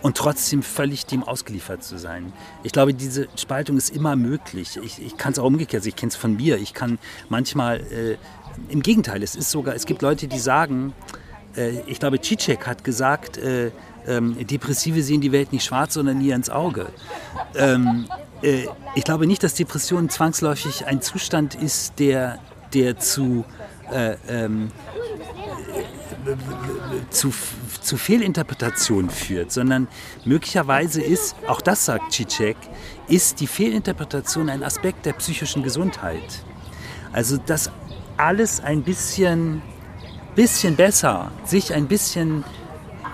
und 0.01 0.17
trotzdem 0.17 0.63
völlig 0.63 1.05
dem 1.05 1.23
ausgeliefert 1.23 1.83
zu 1.83 1.97
sein. 1.97 2.31
Ich 2.63 2.71
glaube, 2.71 2.93
diese 2.93 3.27
Spaltung 3.35 3.77
ist 3.77 3.89
immer 3.89 4.15
möglich. 4.15 4.79
Ich, 4.83 5.01
ich 5.01 5.17
kann 5.17 5.33
es 5.33 5.39
auch 5.39 5.45
umgekehrt, 5.45 5.85
ich 5.85 5.95
kenne 5.95 6.09
es 6.09 6.15
von 6.15 6.35
mir. 6.35 6.57
Ich 6.57 6.73
kann 6.73 6.99
manchmal, 7.27 7.79
äh, 7.79 8.17
im 8.69 8.81
Gegenteil, 8.81 9.23
es 9.23 9.35
ist 9.35 9.51
sogar, 9.51 9.75
es 9.75 9.85
gibt 9.85 10.01
Leute, 10.01 10.27
die 10.27 10.39
sagen, 10.39 10.93
äh, 11.55 11.79
ich 11.87 11.99
glaube, 11.99 12.19
Cicek 12.21 12.65
hat 12.65 12.83
gesagt, 12.83 13.37
äh, 13.37 13.71
ähm, 14.07 14.35
Depressive 14.47 15.03
sehen 15.03 15.21
die 15.21 15.31
Welt 15.31 15.51
nicht 15.51 15.65
schwarz, 15.65 15.93
sondern 15.93 16.19
nie 16.19 16.31
ins 16.31 16.49
Auge. 16.49 16.87
Ähm, 17.55 18.05
äh, 18.41 18.65
ich 18.95 19.03
glaube 19.03 19.27
nicht, 19.27 19.43
dass 19.43 19.53
Depression 19.53 20.09
zwangsläufig 20.09 20.85
ein 20.85 21.01
Zustand 21.01 21.55
ist, 21.55 21.99
der, 21.99 22.39
der 22.73 22.97
zu 22.97 23.45
äh, 23.91 24.15
ähm, 24.27 24.71
zu, 27.09 27.33
zu 27.81 27.97
Fehlinterpretationen 27.97 29.09
führt, 29.09 29.51
sondern 29.51 29.87
möglicherweise 30.25 31.01
ist, 31.01 31.35
auch 31.47 31.61
das 31.61 31.85
sagt 31.85 32.13
Cicek, 32.13 32.57
ist 33.07 33.39
die 33.39 33.47
Fehlinterpretation 33.47 34.49
ein 34.49 34.63
Aspekt 34.63 35.05
der 35.05 35.13
psychischen 35.13 35.63
Gesundheit. 35.63 36.43
Also 37.11 37.37
dass 37.37 37.71
alles 38.17 38.59
ein 38.59 38.83
bisschen, 38.83 39.61
bisschen 40.35 40.75
besser, 40.75 41.31
sich 41.45 41.73
ein 41.73 41.87
bisschen, 41.87 42.43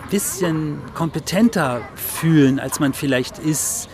bisschen 0.09 0.81
kompetenter 0.93 1.81
fühlen, 1.95 2.59
als 2.59 2.79
man 2.79 2.93
vielleicht 2.93 3.37
ist, 3.39 3.87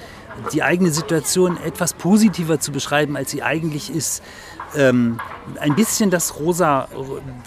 die 0.54 0.64
eigene 0.64 0.92
Situation 0.92 1.58
etwas 1.58 1.94
positiver 1.94 2.60
zu 2.60 2.72
beschreiben, 2.72 3.16
als 3.16 3.32
sie 3.32 3.44
eigentlich 3.44 3.94
ist, 3.94 4.24
ähm, 4.76 5.19
ein 5.60 5.76
bisschen 5.76 6.10
das 6.10 6.39
Rosa, 6.39 6.88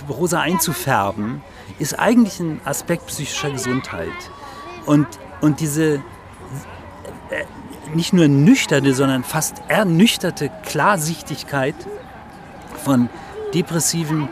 Rosa 0.08 0.40
einzufärben, 0.40 1.42
ist 1.78 1.98
eigentlich 1.98 2.40
ein 2.40 2.60
Aspekt 2.64 3.06
psychischer 3.06 3.50
Gesundheit. 3.50 4.08
Und, 4.86 5.06
und 5.40 5.60
diese 5.60 5.94
äh, 7.30 7.44
nicht 7.94 8.12
nur 8.12 8.28
nüchterne, 8.28 8.94
sondern 8.94 9.24
fast 9.24 9.62
ernüchterte 9.68 10.50
Klarsichtigkeit 10.64 11.74
von 12.82 13.08
Depressiven 13.54 14.28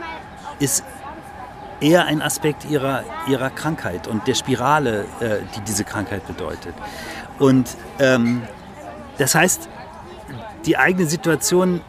ist 0.59 0.83
eher 1.79 2.05
ein 2.05 2.21
Aspekt 2.21 2.65
ihrer, 2.69 3.03
ihrer 3.27 3.49
Krankheit 3.49 4.07
und 4.07 4.27
der 4.27 4.35
Spirale, 4.35 5.05
äh, 5.19 5.39
die 5.55 5.61
diese 5.61 5.83
Krankheit 5.83 6.25
bedeutet. 6.27 6.73
Und 7.39 7.75
ähm, 7.99 8.43
das 9.17 9.35
heißt, 9.35 9.69
die 10.65 10.77
eigene 10.77 11.07
Situation 11.07 11.81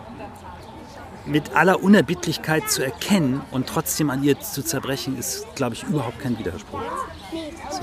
mit 1.27 1.55
aller 1.55 1.83
Unerbittlichkeit 1.83 2.71
zu 2.71 2.85
erkennen 2.85 3.41
und 3.51 3.67
trotzdem 3.67 4.11
an 4.11 4.23
ihr 4.23 4.39
zu 4.41 4.63
zerbrechen, 4.63 5.19
ist, 5.19 5.47
glaube 5.55 5.75
ich, 5.75 5.85
überhaupt 5.85 6.19
kein 6.21 6.39
Widerspruch. 6.39 6.81
So. 7.71 7.81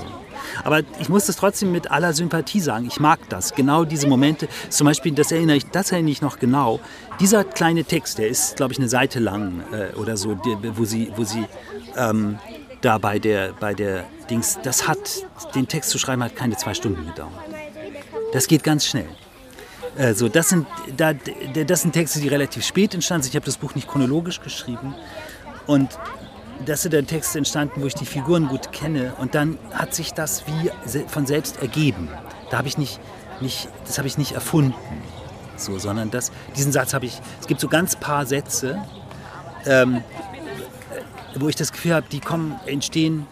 Aber 0.64 0.80
ich 1.00 1.08
muss 1.08 1.26
das 1.26 1.36
trotzdem 1.36 1.72
mit 1.72 1.90
aller 1.90 2.12
Sympathie 2.12 2.60
sagen. 2.60 2.86
Ich 2.86 3.00
mag 3.00 3.20
das. 3.28 3.54
Genau 3.54 3.84
diese 3.84 4.06
Momente. 4.06 4.48
Zum 4.68 4.86
Beispiel, 4.86 5.12
das 5.12 5.32
erinnere 5.32 5.56
ich, 5.56 5.66
das 5.66 5.92
erinnere 5.92 6.12
ich 6.12 6.22
noch 6.22 6.38
genau. 6.38 6.80
Dieser 7.20 7.44
kleine 7.44 7.84
Text, 7.84 8.18
der 8.18 8.28
ist, 8.28 8.56
glaube 8.56 8.72
ich, 8.72 8.78
eine 8.78 8.88
Seite 8.88 9.18
lang 9.18 9.62
äh, 9.72 9.94
oder 9.96 10.16
so, 10.16 10.38
wo 10.76 10.84
sie, 10.84 11.12
wo 11.16 11.24
sie 11.24 11.46
ähm, 11.96 12.38
da 12.80 12.98
bei 12.98 13.18
der, 13.18 13.52
bei 13.52 13.74
der 13.74 14.04
Dings, 14.30 14.58
das 14.62 14.88
hat, 14.88 14.98
den 15.54 15.68
Text 15.68 15.90
zu 15.90 15.98
schreiben 15.98 16.22
hat 16.22 16.36
keine 16.36 16.56
zwei 16.56 16.74
Stunden 16.74 17.06
gedauert. 17.06 17.32
Das 18.32 18.46
geht 18.46 18.62
ganz 18.62 18.86
schnell. 18.86 19.08
Also 19.98 20.28
das, 20.28 20.48
sind, 20.48 20.66
das 20.96 21.82
sind 21.82 21.92
Texte, 21.92 22.20
die 22.20 22.28
relativ 22.28 22.64
spät 22.64 22.94
entstanden 22.94 23.24
sind. 23.24 23.32
Ich 23.32 23.36
habe 23.36 23.46
das 23.46 23.58
Buch 23.58 23.74
nicht 23.74 23.88
chronologisch 23.88 24.40
geschrieben. 24.40 24.94
Und 25.66 25.98
das 26.64 26.82
sind 26.82 26.94
dann 26.94 27.06
Texte 27.06 27.38
entstanden, 27.38 27.82
wo 27.82 27.86
ich 27.86 27.94
die 27.94 28.06
Figuren 28.06 28.48
gut 28.48 28.72
kenne. 28.72 29.14
Und 29.18 29.34
dann 29.34 29.58
hat 29.72 29.94
sich 29.94 30.12
das 30.12 30.44
wie 30.46 30.70
von 31.08 31.26
selbst 31.26 31.60
ergeben. 31.60 32.08
Da 32.50 32.58
habe 32.58 32.68
ich 32.68 32.78
nicht, 32.78 33.00
nicht, 33.40 33.68
das 33.86 33.98
habe 33.98 34.08
ich 34.08 34.18
nicht 34.18 34.32
erfunden. 34.32 34.74
So, 35.56 35.78
sondern 35.78 36.10
das, 36.10 36.32
diesen 36.56 36.72
Satz 36.72 36.94
habe 36.94 37.06
ich, 37.06 37.20
es 37.40 37.46
gibt 37.46 37.60
so 37.60 37.68
ganz 37.68 37.96
paar 37.96 38.26
Sätze, 38.26 38.82
ähm, 39.66 40.02
wo 41.36 41.48
ich 41.48 41.56
das 41.56 41.72
Gefühl 41.72 41.94
habe, 41.94 42.06
die 42.10 42.20
kommen, 42.20 42.58
entstehen, 42.66 43.26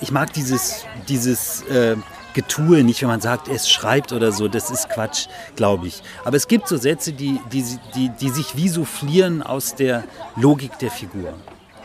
ich 0.00 0.10
mag 0.10 0.32
dieses, 0.32 0.84
dieses 1.08 1.62
äh, 1.62 1.96
Getue 2.34 2.84
nicht, 2.84 3.00
wenn 3.00 3.08
man 3.08 3.20
sagt, 3.20 3.48
es 3.48 3.70
schreibt 3.70 4.12
oder 4.12 4.32
so, 4.32 4.48
das 4.48 4.70
ist 4.70 4.90
Quatsch, 4.90 5.28
glaube 5.56 5.86
ich. 5.86 6.02
Aber 6.24 6.36
es 6.36 6.48
gibt 6.48 6.68
so 6.68 6.76
Sätze, 6.76 7.12
die, 7.12 7.40
die, 7.52 7.64
die, 7.94 8.10
die 8.20 8.28
sich 8.28 8.56
wie 8.56 8.68
soufflieren 8.68 9.42
aus 9.42 9.74
der 9.74 10.04
Logik 10.36 10.78
der 10.78 10.90
Figur. 10.90 11.32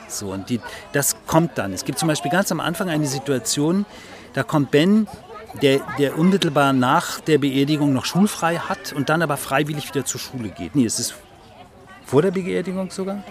So, 0.08 0.32
und 0.32 0.50
die, 0.50 0.60
das 0.92 1.16
kommt 1.28 1.58
dann. 1.58 1.72
Es 1.72 1.86
gibt 1.86 2.00
zum 2.00 2.08
Beispiel 2.08 2.32
ganz 2.32 2.52
am 2.52 2.60
Anfang 2.60 2.90
eine 2.90 3.06
Situation, 3.06 3.86
da 4.34 4.44
kommt 4.44 4.72
Ben, 4.72 5.08
der, 5.62 5.82
der 5.98 6.18
unmittelbar 6.18 6.74
nach 6.74 7.20
der 7.22 7.38
Beerdigung 7.38 7.94
noch 7.94 8.06
schulfrei 8.06 8.58
hat 8.58 8.94
und 8.94 9.10
dann 9.10 9.22
aber 9.22 9.38
freiwillig 9.38 9.88
wieder 9.90 10.06
zur 10.06 10.20
Schule 10.20 10.50
geht. 10.50 10.76
Nee, 10.76 10.86
es 10.86 11.00
ist 11.00 11.16
vor 12.10 12.24
der 12.24 12.32
Beerdigung 12.32 12.90
sogar. 12.90 13.24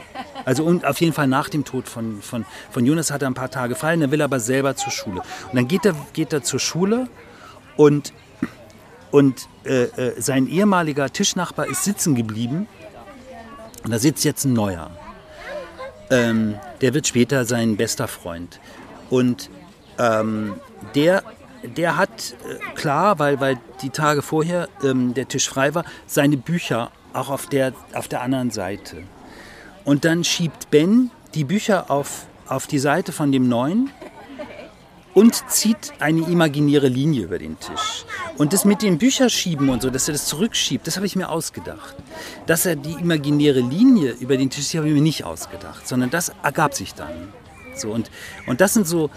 Also 0.45 0.63
und 0.63 0.85
auf 0.85 1.01
jeden 1.01 1.13
Fall 1.13 1.27
nach 1.27 1.49
dem 1.49 1.65
Tod 1.65 1.89
von, 1.89 2.23
von, 2.23 2.47
von 2.71 2.87
Jonas 2.87 3.11
hat 3.11 3.23
er 3.23 3.29
ein 3.29 3.35
paar 3.35 3.51
Tage 3.51 3.75
und 3.75 4.03
er 4.03 4.11
will 4.13 4.23
aber 4.23 4.39
selber 4.39 4.77
zur 4.77 4.93
Schule. 4.93 5.21
Und 5.51 5.57
dann 5.57 5.67
geht 5.67 5.85
er, 5.85 5.95
geht 6.13 6.33
er 6.33 6.45
zur 6.45 6.61
Schule 6.61 7.09
und, 7.77 8.13
und 9.11 9.49
äh, 9.65 9.83
äh, 9.83 10.21
sein 10.21 10.47
ehemaliger 10.47 11.13
Tischnachbar 11.13 11.67
ist 11.67 11.83
sitzen 11.83 12.15
geblieben 12.15 12.69
und 13.83 13.91
da 13.91 13.99
sitzt 13.99 14.25
jetzt 14.25 14.45
ein 14.45 14.53
neuer. 14.53 14.91
Ähm, 16.11 16.55
der 16.81 16.95
wird 16.95 17.09
später 17.09 17.45
sein 17.45 17.77
bester 17.77 18.07
Freund. 18.07 18.61
Und 19.11 19.51
ähm, 19.99 20.55
der, 20.95 21.25
der 21.77 21.97
hat 21.97 22.37
äh, 22.49 22.75
klar, 22.77 23.19
weil, 23.19 23.41
weil 23.41 23.59
die 23.83 23.91
Tage 23.91 24.23
vorher 24.23 24.69
ähm, 24.85 25.15
der 25.15 25.27
Tisch 25.27 25.49
frei 25.49 25.75
war, 25.75 25.85
seine 26.07 26.37
Bücher 26.37 26.93
auch 27.19 27.31
auf 27.31 27.47
der, 27.47 27.73
auf 27.95 28.09
der 28.09 28.23
anderen 28.23 28.51
Seite. 28.51 29.03
Und 29.85 30.05
dann 30.05 30.25
schiebt 30.25 30.71
Ben 30.71 31.11
die 31.35 31.45
Bücher 31.45 31.91
auf, 31.91 32.27
auf 32.47 32.67
die 32.67 32.79
Seite 32.79 33.13
von 33.13 33.33
dem 33.33 33.49
Neuen 33.49 33.91
und 35.15 35.51
zieht 35.51 35.93
eine 35.99 36.21
imaginäre 36.21 36.89
Linie 36.89 37.25
über 37.25 37.39
den 37.39 37.59
Tisch. 37.59 38.05
Und 38.37 38.53
das 38.53 38.65
mit 38.65 38.83
dem 38.83 38.99
Bücherschieben 38.99 39.69
und 39.69 39.83
so, 39.83 39.91
dass 39.91 40.09
er 40.09 40.13
das 40.13 40.27
zurückschiebt, 40.27 40.87
das 40.87 40.97
habe 40.97 41.07
ich 41.07 41.17
mir 41.17 41.29
ausgedacht. 41.29 41.97
Dass 42.47 42.67
er 42.67 42.77
die 42.77 42.93
imaginäre 42.93 43.61
Linie 43.61 44.13
über 44.13 44.37
den 44.37 44.49
Tisch, 44.49 44.69
die 44.69 44.79
habe 44.79 44.89
ich 44.89 44.95
mir 44.95 45.01
nicht 45.01 45.25
ausgedacht, 45.25 45.89
sondern 45.89 46.11
das 46.11 46.33
ergab 46.43 46.75
sich 46.75 46.95
dann. 46.95 47.33
So, 47.75 47.91
und, 47.91 48.11
und 48.47 48.61
das 48.61 48.75
sind 48.75 48.87
so, 48.87 49.11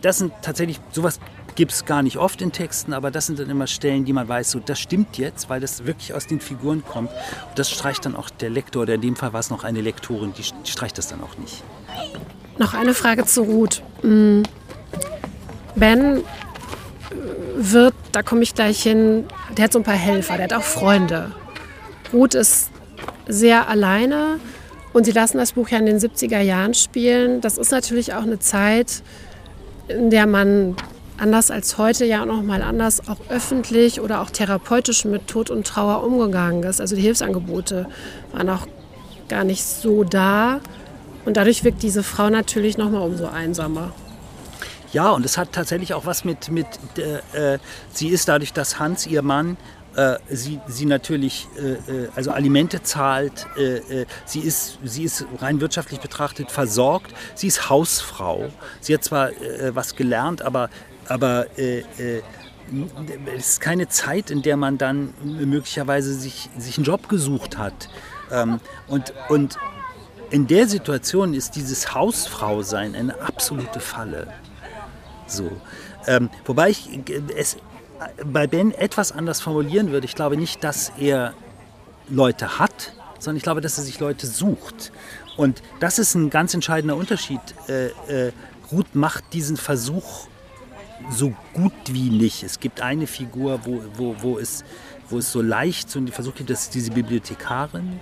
das 0.00 0.18
sind 0.18 0.32
tatsächlich, 0.42 0.80
sowas 0.92 1.20
gibt 1.54 1.72
es 1.72 1.84
gar 1.84 2.02
nicht 2.02 2.16
oft 2.16 2.42
in 2.42 2.52
Texten, 2.52 2.92
aber 2.92 3.10
das 3.10 3.26
sind 3.26 3.38
dann 3.38 3.50
immer 3.50 3.66
Stellen, 3.66 4.04
die 4.04 4.12
man 4.12 4.28
weiß, 4.28 4.50
so 4.50 4.58
das 4.58 4.80
stimmt 4.80 5.18
jetzt, 5.18 5.48
weil 5.48 5.60
das 5.60 5.86
wirklich 5.86 6.14
aus 6.14 6.26
den 6.26 6.40
Figuren 6.40 6.84
kommt. 6.84 7.10
Und 7.10 7.58
das 7.58 7.70
streicht 7.70 8.04
dann 8.04 8.16
auch 8.16 8.30
der 8.30 8.50
Lektor, 8.50 8.82
oder 8.82 8.94
in 8.94 9.00
dem 9.00 9.16
Fall 9.16 9.32
war 9.32 9.40
es 9.40 9.50
noch 9.50 9.64
eine 9.64 9.80
Lektorin, 9.80 10.32
die, 10.36 10.42
streicht 10.68 10.98
das 10.98 11.08
dann 11.08 11.22
auch 11.22 11.36
nicht. 11.38 11.62
Noch 12.58 12.74
eine 12.74 12.94
Frage 12.94 13.24
zu 13.24 13.42
Ruth. 13.42 13.82
Mm. 14.02 14.42
Ben 15.76 16.22
wird, 17.56 17.94
da 18.12 18.22
komme 18.22 18.42
ich 18.42 18.54
gleich 18.54 18.82
hin, 18.82 19.24
der 19.56 19.64
hat 19.64 19.72
so 19.72 19.78
ein 19.78 19.84
paar 19.84 19.94
Helfer, 19.94 20.36
der 20.36 20.44
hat 20.44 20.52
auch 20.52 20.62
Freunde. 20.62 21.32
Ruth 22.12 22.34
ist 22.34 22.70
sehr 23.26 23.68
alleine 23.68 24.38
und 24.92 25.04
sie 25.04 25.12
lassen 25.12 25.38
das 25.38 25.52
Buch 25.52 25.68
ja 25.68 25.78
in 25.78 25.86
den 25.86 25.98
70er 25.98 26.40
Jahren 26.40 26.74
spielen. 26.74 27.40
Das 27.40 27.58
ist 27.58 27.72
natürlich 27.72 28.14
auch 28.14 28.22
eine 28.22 28.38
Zeit, 28.38 29.02
in 29.88 30.10
der 30.10 30.26
man 30.26 30.76
anders 31.24 31.50
als 31.50 31.78
heute 31.78 32.04
ja 32.04 32.26
noch 32.26 32.42
mal 32.42 32.60
anders 32.60 33.08
auch 33.08 33.16
öffentlich 33.30 33.98
oder 33.98 34.20
auch 34.20 34.28
therapeutisch 34.28 35.06
mit 35.06 35.26
Tod 35.26 35.48
und 35.48 35.66
Trauer 35.66 36.04
umgegangen 36.04 36.62
ist. 36.64 36.82
Also 36.82 36.96
die 36.96 37.00
Hilfsangebote 37.00 37.86
waren 38.32 38.50
auch 38.50 38.66
gar 39.30 39.42
nicht 39.42 39.64
so 39.64 40.04
da 40.04 40.60
und 41.24 41.38
dadurch 41.38 41.64
wirkt 41.64 41.82
diese 41.82 42.02
Frau 42.02 42.28
natürlich 42.28 42.76
noch 42.76 42.90
mal 42.90 43.00
umso 43.00 43.26
einsamer. 43.26 43.94
Ja, 44.92 45.12
und 45.12 45.24
es 45.24 45.38
hat 45.38 45.52
tatsächlich 45.52 45.94
auch 45.94 46.04
was 46.04 46.26
mit, 46.26 46.50
mit 46.50 46.66
äh, 46.98 47.54
äh 47.54 47.58
sie 47.90 48.08
ist 48.08 48.28
dadurch, 48.28 48.52
dass 48.52 48.78
Hans, 48.78 49.06
ihr 49.06 49.22
Mann, 49.22 49.56
äh, 49.96 50.16
sie, 50.28 50.60
sie 50.66 50.84
natürlich 50.84 51.48
äh, 51.56 51.72
äh 51.90 52.08
also 52.14 52.32
Alimente 52.32 52.82
zahlt, 52.82 53.46
äh, 53.56 53.76
äh, 54.02 54.06
sie, 54.26 54.40
ist, 54.40 54.78
sie 54.84 55.04
ist 55.04 55.24
rein 55.40 55.62
wirtschaftlich 55.62 56.00
betrachtet 56.00 56.50
versorgt, 56.50 57.14
sie 57.34 57.46
ist 57.46 57.70
Hausfrau. 57.70 58.50
Sie 58.80 58.92
hat 58.92 59.02
zwar 59.02 59.30
was 59.70 59.96
gelernt, 59.96 60.42
aber 60.42 60.68
aber 61.08 61.46
äh, 61.58 61.80
äh, 61.98 62.22
es 63.36 63.50
ist 63.50 63.60
keine 63.60 63.88
Zeit, 63.88 64.30
in 64.30 64.42
der 64.42 64.56
man 64.56 64.78
dann 64.78 65.12
möglicherweise 65.22 66.14
sich, 66.14 66.48
sich 66.56 66.78
einen 66.78 66.84
Job 66.84 67.08
gesucht 67.08 67.58
hat. 67.58 67.88
Ähm, 68.30 68.60
und, 68.88 69.12
und 69.28 69.58
in 70.30 70.46
der 70.46 70.66
Situation 70.66 71.34
ist 71.34 71.56
dieses 71.56 71.94
Hausfrau-Sein 71.94 72.94
eine 72.94 73.20
absolute 73.20 73.80
Falle. 73.80 74.32
So. 75.26 75.50
Ähm, 76.06 76.30
wobei 76.44 76.70
ich 76.70 76.88
es 77.36 77.56
bei 78.24 78.46
Ben 78.46 78.72
etwas 78.72 79.12
anders 79.12 79.40
formulieren 79.40 79.92
würde. 79.92 80.06
Ich 80.06 80.14
glaube 80.14 80.36
nicht, 80.36 80.64
dass 80.64 80.92
er 80.98 81.34
Leute 82.08 82.58
hat, 82.58 82.92
sondern 83.18 83.36
ich 83.36 83.42
glaube, 83.42 83.60
dass 83.60 83.78
er 83.78 83.84
sich 83.84 84.00
Leute 84.00 84.26
sucht. 84.26 84.92
Und 85.36 85.62
das 85.80 85.98
ist 85.98 86.14
ein 86.14 86.30
ganz 86.30 86.54
entscheidender 86.54 86.96
Unterschied. 86.96 87.40
Äh, 87.68 87.86
äh, 88.08 88.32
Ruth 88.70 88.94
macht 88.94 89.32
diesen 89.32 89.56
Versuch 89.56 90.26
so 91.10 91.34
gut 91.52 91.72
wie 91.88 92.10
nicht. 92.10 92.42
Es 92.42 92.60
gibt 92.60 92.80
eine 92.80 93.06
Figur, 93.06 93.60
wo, 93.64 93.82
wo, 93.96 94.16
wo, 94.20 94.38
es, 94.38 94.64
wo 95.08 95.18
es 95.18 95.30
so 95.30 95.42
leicht 95.42 95.90
so 95.90 95.98
einen 95.98 96.08
Versuch 96.08 96.34
gibt, 96.34 96.50
das 96.50 96.62
ist 96.62 96.74
diese 96.74 96.90
Bibliothekarin. 96.90 98.00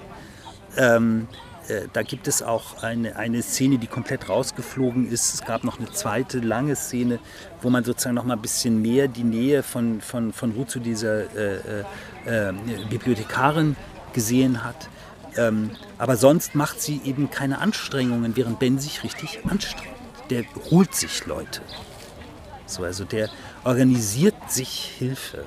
Ähm, 0.77 1.29
äh, 1.69 1.83
da 1.93 2.03
gibt 2.03 2.29
es 2.29 2.43
auch 2.43 2.83
eine, 2.83 3.17
eine 3.17 3.43
Szene, 3.43 3.79
die 3.79 3.87
komplett 3.87 4.29
rausgeflogen 4.29 5.11
ist. 5.11 5.35
Es 5.35 5.45
gab 5.45 5.65
noch 5.65 5.79
eine 5.79 5.91
zweite 5.91 6.39
lange 6.39 6.77
Szene, 6.77 7.19
wo 7.61 7.71
man 7.71 7.85
sozusagen 7.85 8.15
noch 8.15 8.25
mal 8.25 8.35
ein 8.35 8.43
bisschen 8.43 8.83
mehr 8.83 9.09
die 9.09 9.25
Nähe 9.25 9.63
von, 9.63 10.01
von, 10.01 10.33
von 10.33 10.53
Ruth 10.53 10.71
zu 10.71 10.81
dieser 10.81 11.35
äh, 11.37 11.85
äh, 12.27 12.49
äh 12.49 12.53
Bibliothekarin 12.89 13.77
gesehen 14.13 14.65
hat. 14.65 14.89
Ähm, 15.37 15.71
aber 15.99 16.17
sonst 16.17 16.55
macht 16.55 16.81
sie 16.81 17.01
eben 17.05 17.31
keine 17.31 17.59
Anstrengungen, 17.59 18.37
während 18.37 18.59
Ben 18.59 18.79
sich 18.79 19.03
richtig 19.03 19.41
anstrengt. 19.49 19.89
Der 20.31 20.45
holt 20.71 20.95
sich 20.95 21.27
Leute. 21.27 21.63
So, 22.73 22.85
also 22.85 23.05
der 23.05 23.29
organisiert 23.65 24.35
sich 24.49 24.93
Hilfe. 24.99 25.45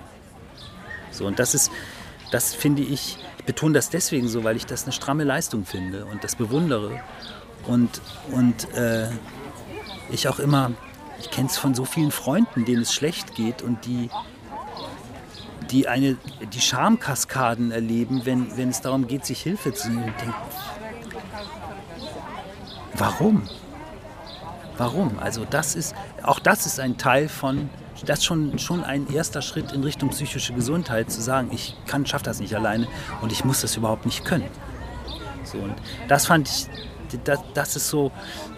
So, 1.11 1.25
und 1.25 1.39
das 1.39 1.55
ist, 1.55 1.71
das 2.31 2.53
finde 2.53 2.83
ich, 2.83 3.17
ich 3.37 3.45
betone 3.45 3.73
das 3.73 3.89
deswegen 3.89 4.27
so, 4.27 4.43
weil 4.43 4.55
ich 4.55 4.65
das 4.65 4.83
eine 4.83 4.91
stramme 4.91 5.23
Leistung 5.23 5.65
finde 5.65 6.05
und 6.05 6.23
das 6.23 6.35
bewundere. 6.35 6.99
Und, 7.67 8.01
und 8.31 8.73
äh, 8.75 9.09
ich 10.11 10.27
auch 10.27 10.39
immer, 10.39 10.71
ich 11.19 11.31
kenne 11.31 11.47
es 11.47 11.57
von 11.57 11.73
so 11.73 11.85
vielen 11.85 12.11
Freunden, 12.11 12.65
denen 12.65 12.83
es 12.83 12.93
schlecht 12.93 13.33
geht 13.35 13.61
und 13.61 13.85
die, 13.85 14.09
die 15.71 15.87
eine, 15.87 16.17
die 16.53 16.61
Schamkaskaden 16.61 17.71
erleben, 17.71 18.25
wenn, 18.25 18.55
wenn 18.57 18.69
es 18.69 18.81
darum 18.81 19.07
geht, 19.07 19.25
sich 19.25 19.41
Hilfe 19.41 19.73
zu 19.73 19.89
nehmen. 19.89 20.13
Warum? 22.93 23.49
Warum? 24.77 25.19
Also 25.19 25.45
das 25.49 25.75
ist, 25.75 25.95
auch 26.23 26.39
das 26.39 26.65
ist 26.65 26.79
ein 26.79 26.97
Teil 26.97 27.29
von, 27.29 27.69
das 28.05 28.19
ist 28.19 28.25
schon, 28.25 28.59
schon 28.59 28.83
ein 28.83 29.11
erster 29.11 29.41
Schritt 29.41 29.71
in 29.71 29.83
Richtung 29.83 30.09
psychische 30.09 30.53
Gesundheit, 30.53 31.09
zu 31.09 31.21
sagen, 31.21 31.49
ich 31.51 31.75
kann, 31.87 32.05
schaffe 32.05 32.25
das 32.25 32.39
nicht 32.39 32.55
alleine 32.55 32.87
und 33.21 33.31
ich 33.31 33.45
muss 33.45 33.61
das 33.61 33.77
überhaupt 33.77 34.05
nicht 34.05 34.25
können. 34.25 34.49
So, 35.43 35.59
und 35.59 35.75
das 36.07 36.25
fand 36.25 36.49
ich, 36.49 36.67
das, 37.23 37.39
das 37.53 37.75
ist 37.75 37.89
so 37.89 38.11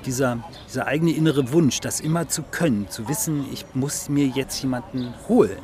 dieser, 0.06 0.40
dieser 0.68 0.88
eigene 0.88 1.12
innere 1.12 1.52
Wunsch, 1.52 1.80
das 1.80 2.00
immer 2.00 2.28
zu 2.28 2.44
können, 2.44 2.90
zu 2.90 3.08
wissen, 3.08 3.46
ich 3.52 3.66
muss 3.74 4.10
mir 4.10 4.26
jetzt 4.26 4.62
jemanden 4.62 5.14
holen. 5.28 5.60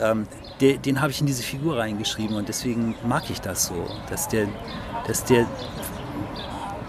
Ähm, 0.00 0.26
den, 0.60 0.80
den 0.82 1.00
habe 1.00 1.10
ich 1.10 1.20
in 1.20 1.26
diese 1.26 1.42
Figur 1.42 1.78
reingeschrieben 1.78 2.36
und 2.36 2.48
deswegen 2.48 2.94
mag 3.04 3.28
ich 3.30 3.40
das 3.40 3.66
so, 3.66 3.86
dass 4.08 4.28
der, 4.28 4.46
dass 5.06 5.24
der 5.24 5.46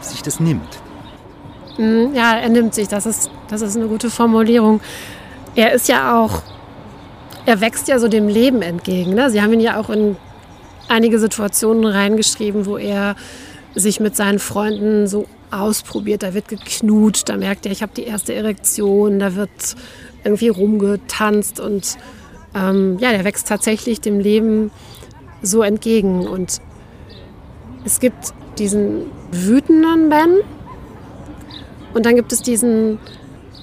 sich 0.02 0.22
das 0.22 0.40
nimmt. 0.40 0.82
Mhm, 1.78 2.14
ja, 2.14 2.38
er 2.38 2.50
nimmt 2.50 2.74
sich. 2.74 2.88
Das 2.88 3.06
ist, 3.06 3.30
das 3.48 3.62
ist 3.62 3.78
eine 3.78 3.88
gute 3.88 4.10
Formulierung. 4.10 4.82
Er 5.56 5.72
ist 5.74 5.88
ja 5.88 6.20
auch, 6.20 6.42
er 7.46 7.62
wächst 7.62 7.88
ja 7.88 8.00
so 8.00 8.08
dem 8.08 8.28
Leben 8.28 8.62
entgegen. 8.62 9.14
Ne? 9.14 9.30
Sie 9.30 9.42
haben 9.42 9.54
ihn 9.54 9.60
ja 9.60 9.80
auch 9.80 9.90
in 9.90 10.16
einige 10.88 11.20
Situationen 11.20 11.86
reingeschrieben, 11.86 12.66
wo 12.66 12.78
er 12.78 13.16
sich 13.76 14.00
mit 14.00 14.16
seinen 14.16 14.40
Freunden 14.40 15.08
so 15.08 15.28
ausprobiert. 15.50 16.24
Da 16.24 16.34
wird 16.34 16.48
geknutscht, 16.48 17.30
da 17.30 17.38
merkt 17.38 17.66
er, 17.66 17.72
ich 17.72 17.82
habe 17.82 17.94
die 17.96 18.04
erste 18.04 18.34
Erektion, 18.34 19.20
da 19.20 19.36
wird 19.36 19.76
irgendwie 20.24 20.50
rumgetanzt 20.50 21.60
und 21.60 21.98
ähm, 22.54 22.98
ja, 23.00 23.12
der 23.12 23.24
wächst 23.24 23.48
tatsächlich 23.48 24.02
dem 24.02 24.20
Leben 24.20 24.72
so 25.42 25.64
entgegen. 25.64 26.28
Und 26.28 26.62
es 27.86 28.00
gibt 28.00 28.34
diesen 28.58 29.06
wütenden 29.32 30.10
Ben, 30.10 30.40
und 31.94 32.06
dann 32.06 32.16
gibt 32.16 32.32
es 32.32 32.42
diesen, 32.42 33.00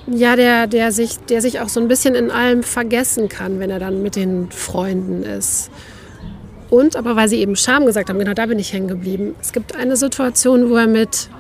ja, 0.06 0.36
der, 0.36 0.66
der, 0.66 0.92
sich, 0.92 1.18
der 1.18 1.40
sich 1.40 1.60
auch 1.60 1.68
so 1.68 1.80
ein 1.80 1.88
bisschen 1.88 2.14
in 2.14 2.30
allem 2.30 2.62
vergessen 2.62 3.28
kann, 3.28 3.60
wenn 3.60 3.70
er 3.70 3.78
dann 3.78 4.02
mit 4.02 4.16
den 4.16 4.50
Freunden 4.50 5.22
ist. 5.22 5.70
Und, 6.70 6.96
aber 6.96 7.16
weil 7.16 7.28
Sie 7.28 7.40
eben 7.40 7.56
Scham 7.56 7.86
gesagt 7.86 8.10
haben, 8.10 8.18
genau 8.18 8.34
da 8.34 8.46
bin 8.46 8.58
ich 8.58 8.72
hängen 8.72 8.88
geblieben. 8.88 9.34
Es 9.40 9.52
gibt 9.52 9.74
eine 9.74 9.96
Situation, 9.96 10.68
wo 10.68 10.76
er 10.76 10.86
mit 10.86 11.30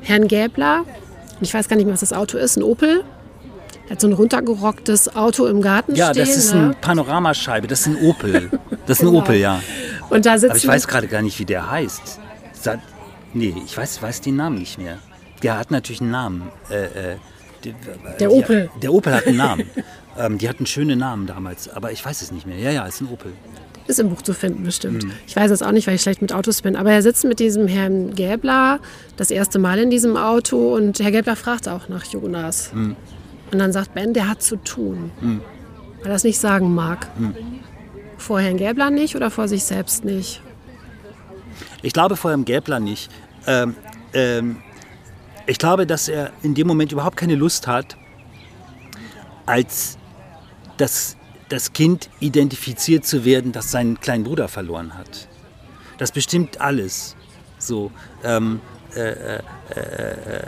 Herrn 0.00 0.26
Gäbler, 0.26 0.84
ich 1.40 1.54
weiß 1.54 1.68
gar 1.68 1.76
nicht 1.76 1.84
mehr, 1.84 1.94
was 1.94 2.00
das 2.00 2.12
Auto 2.12 2.36
ist, 2.38 2.56
ein 2.56 2.62
Opel, 2.62 3.04
er 3.86 3.90
hat 3.90 4.00
so 4.00 4.06
ein 4.06 4.12
runtergerocktes 4.12 5.14
Auto 5.14 5.46
im 5.46 5.60
Garten 5.60 5.94
ja, 5.94 6.10
stehen. 6.10 6.24
Ja, 6.24 6.26
das 6.26 6.36
ist 6.36 6.54
ne? 6.54 6.60
eine 6.60 6.74
Panoramascheibe, 6.74 7.66
das 7.66 7.80
ist 7.80 7.86
ein 7.88 7.96
Opel. 7.96 8.50
Das 8.84 8.98
ist 8.98 9.04
ein 9.04 9.12
genau. 9.12 9.20
Opel, 9.20 9.36
ja. 9.36 9.60
Und 10.10 10.26
da 10.26 10.32
Aber 10.32 10.56
ich 10.56 10.66
weiß 10.66 10.88
gerade 10.88 11.06
gar 11.06 11.22
nicht, 11.22 11.38
wie 11.38 11.44
der 11.44 11.70
heißt. 11.70 12.18
Nee, 13.32 13.54
ich 13.64 13.76
weiß, 13.76 14.02
weiß 14.02 14.20
den 14.20 14.34
Namen 14.34 14.58
nicht 14.58 14.76
mehr. 14.76 14.98
Der 15.42 15.58
hat 15.58 15.70
natürlich 15.70 16.00
einen 16.00 16.10
Namen. 16.10 16.48
Äh, 16.70 17.12
äh, 17.12 17.16
die, 17.64 17.74
der 18.18 18.32
Opel. 18.32 18.70
Der 18.80 18.92
Opel 18.92 19.14
hat 19.14 19.26
einen 19.26 19.36
Namen. 19.36 19.70
ähm, 20.18 20.38
die 20.38 20.48
hatten 20.48 20.66
schöne 20.66 20.96
Namen 20.96 21.26
damals, 21.26 21.68
aber 21.68 21.92
ich 21.92 22.04
weiß 22.04 22.22
es 22.22 22.32
nicht 22.32 22.46
mehr. 22.46 22.58
Ja, 22.58 22.70
ja, 22.70 22.86
ist 22.86 23.00
ein 23.00 23.08
Opel. 23.08 23.32
Ist 23.86 23.98
im 23.98 24.10
Buch 24.10 24.22
zu 24.22 24.32
finden, 24.32 24.62
bestimmt. 24.62 25.04
Mhm. 25.04 25.12
Ich 25.26 25.34
weiß 25.34 25.50
es 25.50 25.62
auch 25.62 25.72
nicht, 25.72 25.86
weil 25.86 25.96
ich 25.96 26.02
schlecht 26.02 26.22
mit 26.22 26.32
Autos 26.32 26.62
bin. 26.62 26.76
Aber 26.76 26.92
er 26.92 27.02
sitzt 27.02 27.24
mit 27.24 27.40
diesem 27.40 27.66
Herrn 27.66 28.14
Gäbler 28.14 28.78
das 29.16 29.30
erste 29.30 29.58
Mal 29.58 29.78
in 29.78 29.90
diesem 29.90 30.16
Auto 30.16 30.74
und 30.74 31.00
Herr 31.00 31.10
Gäbler 31.10 31.34
fragt 31.34 31.68
auch 31.68 31.88
nach 31.88 32.04
Jonas. 32.04 32.72
Mhm. 32.72 32.96
Und 33.50 33.58
dann 33.58 33.72
sagt 33.72 33.94
Ben, 33.94 34.14
der 34.14 34.28
hat 34.28 34.42
zu 34.42 34.56
tun. 34.56 35.10
Mhm. 35.20 35.40
Weil 35.98 36.10
er 36.10 36.14
das 36.14 36.24
nicht 36.24 36.38
sagen 36.38 36.74
mag. 36.74 37.08
Mhm. 37.18 37.34
Vor 38.18 38.40
Herrn 38.40 38.56
Gäbler 38.56 38.90
nicht 38.90 39.16
oder 39.16 39.30
vor 39.30 39.48
sich 39.48 39.64
selbst 39.64 40.04
nicht? 40.04 40.40
Ich 41.82 41.92
glaube 41.92 42.16
vor 42.16 42.30
Herrn 42.30 42.44
Gäbler 42.44 42.78
nicht. 42.78 43.10
Ähm, 43.48 43.74
ähm, 44.14 44.56
ich 45.46 45.58
glaube, 45.58 45.86
dass 45.86 46.08
er 46.08 46.32
in 46.42 46.54
dem 46.54 46.66
Moment 46.66 46.92
überhaupt 46.92 47.16
keine 47.16 47.34
Lust 47.34 47.66
hat, 47.66 47.96
als 49.46 49.98
das, 50.76 51.16
das 51.48 51.72
Kind 51.72 52.08
identifiziert 52.20 53.04
zu 53.04 53.24
werden, 53.24 53.52
das 53.52 53.70
seinen 53.70 54.00
kleinen 54.00 54.24
Bruder 54.24 54.48
verloren 54.48 54.96
hat. 54.96 55.28
Das 55.98 56.12
bestimmt 56.12 56.60
alles. 56.60 57.16
So, 57.58 57.92
ähm, 58.24 58.60
äh, 58.94 59.00
äh, 59.00 59.36
äh, 59.36 60.46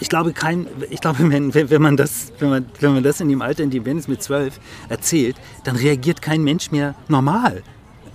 ich 0.00 0.08
glaube 0.08 0.32
kein, 0.32 0.66
ich 0.90 1.00
glaube, 1.00 1.18
wenn, 1.30 1.54
wenn, 1.54 1.82
man 1.82 1.96
das, 1.96 2.32
wenn, 2.38 2.50
man, 2.50 2.66
wenn 2.80 2.94
man 2.94 3.02
das 3.02 3.20
in 3.20 3.28
dem 3.28 3.40
Alter, 3.42 3.62
in 3.62 3.70
dem 3.70 3.84
Ben 3.84 3.98
es 3.98 4.08
mit 4.08 4.22
zwölf 4.22 4.60
erzählt, 4.88 5.36
dann 5.64 5.76
reagiert 5.76 6.20
kein 6.20 6.42
Mensch 6.42 6.70
mehr 6.70 6.94
normal. 7.08 7.62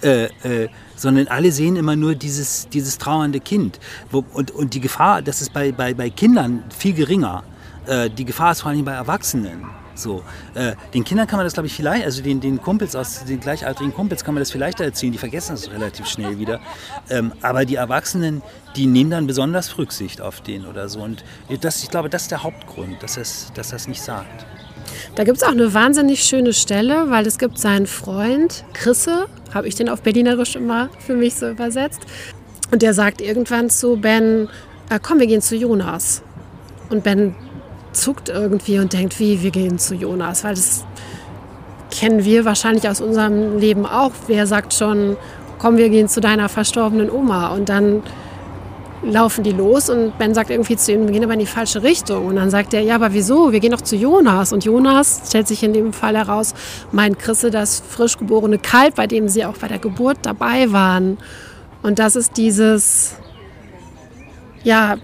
Äh, 0.01 0.25
äh, 0.43 0.69
sondern 0.95 1.27
alle 1.27 1.51
sehen 1.51 1.75
immer 1.75 1.95
nur 1.95 2.15
dieses, 2.15 2.67
dieses 2.69 2.97
trauernde 2.97 3.39
Kind. 3.39 3.79
Und, 4.11 4.51
und 4.51 4.73
die 4.73 4.81
Gefahr, 4.81 5.21
das 5.21 5.41
ist 5.41 5.53
bei, 5.53 5.71
bei, 5.71 5.93
bei 5.93 6.09
Kindern 6.09 6.63
viel 6.77 6.93
geringer. 6.93 7.43
Äh, 7.85 8.09
die 8.09 8.25
Gefahr 8.25 8.51
ist 8.51 8.61
vor 8.61 8.71
allem 8.71 8.85
bei 8.85 8.93
Erwachsenen. 8.93 9.65
So, 9.95 10.23
äh, 10.53 10.75
den 10.93 11.03
Kindern 11.03 11.27
kann 11.27 11.37
man 11.37 11.45
das, 11.45 11.53
glaube 11.53 11.67
ich, 11.67 11.73
vielleicht, 11.73 12.05
also 12.05 12.21
den, 12.21 12.39
den 12.39 12.61
Kumpels 12.61 12.95
aus 12.95 13.25
den 13.25 13.39
gleichaltrigen 13.41 13.93
Kumpels 13.93 14.23
kann 14.23 14.33
man 14.33 14.41
das 14.41 14.49
vielleicht 14.49 14.79
erzählen, 14.79 15.11
die 15.11 15.17
vergessen 15.17 15.51
das 15.51 15.69
relativ 15.69 16.07
schnell 16.07 16.39
wieder. 16.39 16.61
Ähm, 17.09 17.33
aber 17.41 17.65
die 17.65 17.75
Erwachsenen, 17.75 18.41
die 18.77 18.85
nehmen 18.85 19.09
dann 19.11 19.27
besonders 19.27 19.77
Rücksicht 19.77 20.21
auf 20.21 20.39
den 20.39 20.65
oder 20.65 20.87
so. 20.87 21.01
Und 21.01 21.25
das, 21.59 21.83
ich 21.83 21.89
glaube, 21.89 22.09
das 22.09 22.23
ist 22.23 22.31
der 22.31 22.43
Hauptgrund, 22.43 23.03
dass 23.03 23.17
er 23.17 23.25
dass 23.53 23.73
es 23.73 23.87
nicht 23.89 24.01
sagt. 24.01 24.45
Da 25.15 25.23
gibt 25.23 25.37
es 25.37 25.43
auch 25.43 25.51
eine 25.51 25.73
wahnsinnig 25.73 26.23
schöne 26.23 26.53
Stelle, 26.53 27.09
weil 27.09 27.25
es 27.27 27.37
gibt 27.37 27.57
seinen 27.57 27.87
Freund, 27.87 28.63
Chrisse, 28.73 29.27
habe 29.53 29.67
ich 29.67 29.75
den 29.75 29.89
auf 29.89 30.01
Berlinerisch 30.01 30.55
immer 30.55 30.89
für 30.99 31.15
mich 31.15 31.35
so 31.35 31.49
übersetzt. 31.49 32.01
Und 32.71 32.81
der 32.81 32.93
sagt 32.93 33.21
irgendwann 33.21 33.69
zu 33.69 33.97
Ben, 33.97 34.47
äh, 34.89 34.99
komm, 35.01 35.19
wir 35.19 35.27
gehen 35.27 35.41
zu 35.41 35.55
Jonas. 35.55 36.21
Und 36.89 37.03
Ben 37.03 37.35
zuckt 37.91 38.29
irgendwie 38.29 38.79
und 38.79 38.93
denkt, 38.93 39.19
wie, 39.19 39.41
wir 39.41 39.51
gehen 39.51 39.79
zu 39.79 39.95
Jonas, 39.95 40.43
weil 40.43 40.55
das 40.55 40.85
kennen 41.91 42.23
wir 42.23 42.45
wahrscheinlich 42.45 42.87
aus 42.87 43.01
unserem 43.01 43.57
Leben 43.57 43.85
auch. 43.85 44.11
Wer 44.27 44.45
sagt 44.45 44.73
schon, 44.73 45.17
komm, 45.57 45.77
wir 45.77 45.89
gehen 45.89 46.07
zu 46.07 46.21
deiner 46.21 46.49
verstorbenen 46.49 47.09
Oma 47.09 47.49
und 47.49 47.69
dann 47.69 48.03
laufen 49.03 49.43
die 49.43 49.51
los 49.51 49.89
und 49.89 50.17
Ben 50.17 50.33
sagt 50.33 50.49
irgendwie 50.49 50.75
zu 50.75 50.91
ihm, 50.91 51.05
wir 51.05 51.13
gehen 51.13 51.23
aber 51.23 51.33
in 51.33 51.39
die 51.39 51.45
falsche 51.45 51.83
Richtung. 51.83 52.25
Und 52.27 52.35
dann 52.35 52.49
sagt 52.49 52.73
er, 52.73 52.81
ja, 52.81 52.95
aber 52.95 53.13
wieso? 53.13 53.51
Wir 53.51 53.59
gehen 53.59 53.71
doch 53.71 53.81
zu 53.81 53.95
Jonas. 53.95 54.53
Und 54.53 54.65
Jonas 54.65 55.21
stellt 55.27 55.47
sich 55.47 55.63
in 55.63 55.73
dem 55.73 55.93
Fall 55.93 56.15
heraus, 56.17 56.53
meint 56.91 57.19
Chrisse 57.19 57.51
das 57.51 57.81
frisch 57.87 58.17
geborene 58.17 58.59
Kalb, 58.59 58.95
bei 58.95 59.07
dem 59.07 59.29
sie 59.29 59.45
auch 59.45 59.57
bei 59.57 59.67
der 59.67 59.79
Geburt 59.79 60.17
dabei 60.23 60.71
waren. 60.71 61.17
Und 61.81 61.99
das 61.99 62.15
ist 62.15 62.37
dieses, 62.37 63.15
ja, 64.63 64.97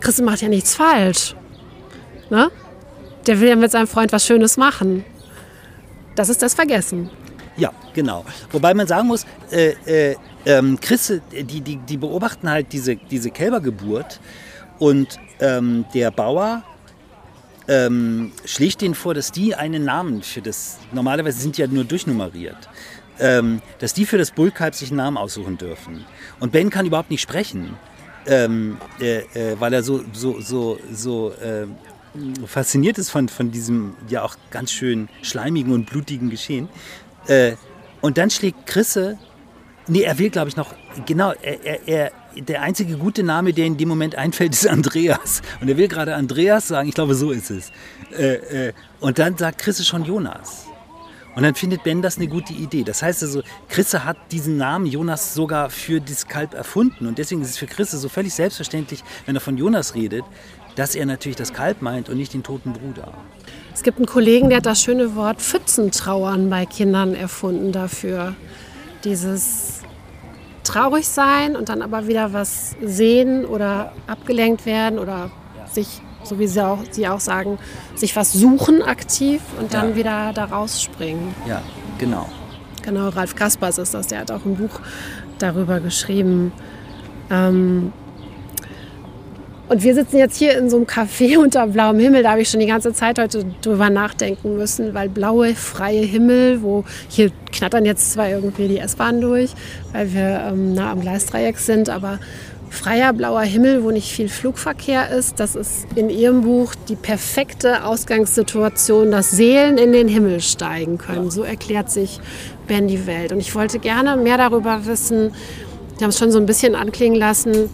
Chrisse 0.00 0.22
macht 0.22 0.42
ja 0.42 0.48
nichts 0.48 0.74
falsch. 0.74 1.34
Ne? 2.28 2.50
der 3.26 3.40
will 3.40 3.48
ja 3.48 3.56
mit 3.56 3.70
seinem 3.70 3.86
Freund 3.86 4.12
was 4.12 4.26
Schönes 4.26 4.56
machen. 4.56 5.04
Das 6.14 6.28
ist 6.28 6.42
das 6.42 6.54
Vergessen. 6.54 7.10
Ja, 7.60 7.72
genau. 7.92 8.24
Wobei 8.52 8.72
man 8.72 8.86
sagen 8.86 9.06
muss, 9.06 9.26
äh, 9.50 9.74
äh, 9.84 10.16
ähm, 10.46 10.80
Chrisse, 10.80 11.20
die, 11.30 11.60
die, 11.60 11.76
die 11.76 11.96
beobachten 11.98 12.48
halt 12.48 12.72
diese, 12.72 12.96
diese 12.96 13.30
Kälbergeburt 13.30 14.18
und 14.78 15.18
ähm, 15.40 15.84
der 15.92 16.10
Bauer 16.10 16.62
ähm, 17.68 18.32
schlägt 18.46 18.80
denen 18.80 18.94
vor, 18.94 19.12
dass 19.12 19.30
die 19.30 19.54
einen 19.54 19.84
Namen 19.84 20.22
für 20.22 20.40
das, 20.40 20.78
normalerweise 20.90 21.38
sind 21.38 21.58
die 21.58 21.60
ja 21.60 21.66
nur 21.66 21.84
durchnummeriert, 21.84 22.70
ähm, 23.18 23.60
dass 23.78 23.92
die 23.92 24.06
für 24.06 24.16
das 24.16 24.30
Bullkalb 24.30 24.74
sich 24.74 24.88
einen 24.88 24.96
Namen 24.96 25.18
aussuchen 25.18 25.58
dürfen. 25.58 26.06
Und 26.40 26.52
Ben 26.52 26.70
kann 26.70 26.86
überhaupt 26.86 27.10
nicht 27.10 27.20
sprechen, 27.20 27.76
ähm, 28.26 28.78
äh, 29.00 29.18
äh, 29.34 29.60
weil 29.60 29.74
er 29.74 29.82
so, 29.82 30.02
so, 30.14 30.40
so, 30.40 30.78
so 30.90 31.32
äh, 31.32 31.66
fasziniert 32.46 32.96
ist 32.96 33.10
von, 33.10 33.28
von 33.28 33.50
diesem 33.50 33.94
ja 34.08 34.22
auch 34.22 34.36
ganz 34.50 34.72
schön 34.72 35.10
schleimigen 35.20 35.72
und 35.72 35.84
blutigen 35.84 36.30
Geschehen. 36.30 36.70
Äh, 37.30 37.54
und 38.00 38.18
dann 38.18 38.28
schlägt 38.28 38.66
Chrisse, 38.66 39.18
nee, 39.86 40.02
er 40.02 40.18
will 40.18 40.30
glaube 40.30 40.48
ich 40.48 40.56
noch, 40.56 40.74
genau, 41.06 41.32
er, 41.40 41.64
er, 41.64 41.88
er, 41.88 42.12
der 42.36 42.62
einzige 42.62 42.96
gute 42.96 43.22
Name, 43.22 43.52
der 43.52 43.66
in 43.66 43.76
dem 43.76 43.88
Moment 43.88 44.16
einfällt, 44.16 44.52
ist 44.54 44.66
Andreas. 44.66 45.42
Und 45.60 45.68
er 45.68 45.76
will 45.76 45.88
gerade 45.88 46.14
Andreas 46.14 46.68
sagen, 46.68 46.88
ich 46.88 46.94
glaube, 46.94 47.14
so 47.14 47.30
ist 47.30 47.50
es. 47.50 47.70
Äh, 48.18 48.68
äh, 48.68 48.72
und 48.98 49.18
dann 49.18 49.36
sagt 49.36 49.58
Chrisse 49.58 49.84
schon 49.84 50.04
Jonas. 50.04 50.66
Und 51.36 51.44
dann 51.44 51.54
findet 51.54 51.84
Ben 51.84 52.02
das 52.02 52.16
eine 52.16 52.26
gute 52.26 52.52
Idee. 52.52 52.82
Das 52.82 53.02
heißt 53.02 53.22
also, 53.22 53.42
Chrisse 53.68 54.04
hat 54.04 54.16
diesen 54.32 54.56
Namen 54.56 54.86
Jonas 54.86 55.32
sogar 55.32 55.70
für 55.70 56.00
das 56.00 56.26
Kalb 56.26 56.54
erfunden. 56.54 57.06
Und 57.06 57.18
deswegen 57.18 57.40
ist 57.42 57.50
es 57.50 57.58
für 57.58 57.66
Chrisse 57.68 57.98
so 57.98 58.08
völlig 58.08 58.34
selbstverständlich, 58.34 59.04
wenn 59.26 59.36
er 59.36 59.40
von 59.40 59.56
Jonas 59.56 59.94
redet, 59.94 60.24
dass 60.80 60.94
er 60.94 61.04
natürlich 61.04 61.36
das 61.36 61.52
Kalb 61.52 61.82
meint 61.82 62.08
und 62.08 62.16
nicht 62.16 62.32
den 62.32 62.42
toten 62.42 62.72
Bruder. 62.72 63.12
Es 63.74 63.82
gibt 63.82 63.98
einen 63.98 64.06
Kollegen, 64.06 64.48
der 64.48 64.58
hat 64.58 64.66
das 64.66 64.80
schöne 64.80 65.14
Wort 65.14 65.42
Pfützentrauern 65.42 66.48
bei 66.48 66.64
Kindern 66.64 67.14
erfunden 67.14 67.70
dafür. 67.70 68.34
Dieses 69.04 69.82
traurig 70.64 71.06
sein 71.06 71.54
und 71.54 71.68
dann 71.68 71.82
aber 71.82 72.06
wieder 72.06 72.32
was 72.32 72.76
sehen 72.82 73.44
oder 73.44 73.92
abgelenkt 74.06 74.64
werden 74.64 74.98
oder 74.98 75.30
sich, 75.70 76.00
so 76.24 76.38
wie 76.38 76.46
sie 76.46 76.64
auch, 76.64 76.78
sie 76.90 77.06
auch 77.06 77.20
sagen, 77.20 77.58
sich 77.94 78.16
was 78.16 78.32
suchen 78.32 78.80
aktiv 78.80 79.42
und 79.60 79.74
dann 79.74 79.90
Ja. 79.90 79.96
wieder 79.96 80.32
da 80.32 80.46
rausspringen. 80.46 81.34
Ja, 81.46 81.60
genau. 81.98 82.26
Genau, 82.82 83.10
Ralf 83.10 83.36
Kaspers 83.36 83.76
ist 83.76 83.92
das, 83.92 84.06
der 84.06 84.20
hat 84.20 84.30
auch 84.30 84.46
ein 84.46 84.56
Buch 84.56 84.80
darüber 85.38 85.78
geschrieben. 85.80 86.52
Ähm 87.30 87.92
und 89.70 89.84
wir 89.84 89.94
sitzen 89.94 90.18
jetzt 90.18 90.36
hier 90.36 90.58
in 90.58 90.68
so 90.68 90.78
einem 90.78 90.86
Café 90.86 91.38
unter 91.42 91.64
blauem 91.68 92.00
Himmel. 92.00 92.24
Da 92.24 92.32
habe 92.32 92.42
ich 92.42 92.50
schon 92.50 92.58
die 92.58 92.66
ganze 92.66 92.92
Zeit 92.92 93.20
heute 93.20 93.44
drüber 93.62 93.88
nachdenken 93.88 94.56
müssen, 94.56 94.94
weil 94.94 95.08
blaue, 95.08 95.54
freie 95.54 96.00
Himmel, 96.00 96.60
wo 96.62 96.84
hier 97.08 97.30
knattern 97.52 97.84
jetzt 97.84 98.12
zwar 98.12 98.28
irgendwie 98.28 98.66
die 98.66 98.78
S-Bahn 98.78 99.20
durch, 99.20 99.52
weil 99.92 100.12
wir 100.12 100.48
ähm, 100.48 100.74
nah 100.74 100.90
am 100.90 101.00
Gleisdreieck 101.00 101.56
sind, 101.58 101.88
aber 101.88 102.18
freier 102.68 103.12
blauer 103.12 103.42
Himmel, 103.42 103.84
wo 103.84 103.92
nicht 103.92 104.10
viel 104.10 104.28
Flugverkehr 104.28 105.10
ist, 105.10 105.38
das 105.38 105.54
ist 105.54 105.86
in 105.94 106.10
Ihrem 106.10 106.42
Buch 106.42 106.74
die 106.88 106.96
perfekte 106.96 107.84
Ausgangssituation, 107.84 109.12
dass 109.12 109.30
Seelen 109.30 109.78
in 109.78 109.92
den 109.92 110.08
Himmel 110.08 110.40
steigen 110.40 110.98
können. 110.98 111.30
So 111.30 111.44
erklärt 111.44 111.90
sich 111.90 112.18
Ben 112.66 112.88
die 112.88 113.06
Welt. 113.06 113.30
Und 113.30 113.38
ich 113.38 113.54
wollte 113.54 113.78
gerne 113.78 114.16
mehr 114.16 114.36
darüber 114.36 114.84
wissen, 114.86 115.32
wir 115.98 116.06
haben 116.06 116.10
es 116.10 116.18
schon 116.18 116.32
so 116.32 116.38
ein 116.38 116.46
bisschen 116.46 116.74
anklingen 116.74 117.18
lassen, 117.18 117.68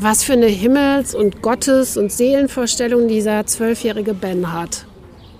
was 0.00 0.22
für 0.22 0.34
eine 0.34 0.46
Himmels- 0.46 1.14
und 1.14 1.42
Gottes- 1.42 1.96
und 1.96 2.12
Seelenvorstellung 2.12 3.08
dieser 3.08 3.44
zwölfjährige 3.46 4.14
Ben 4.14 4.52
hat. 4.52 4.86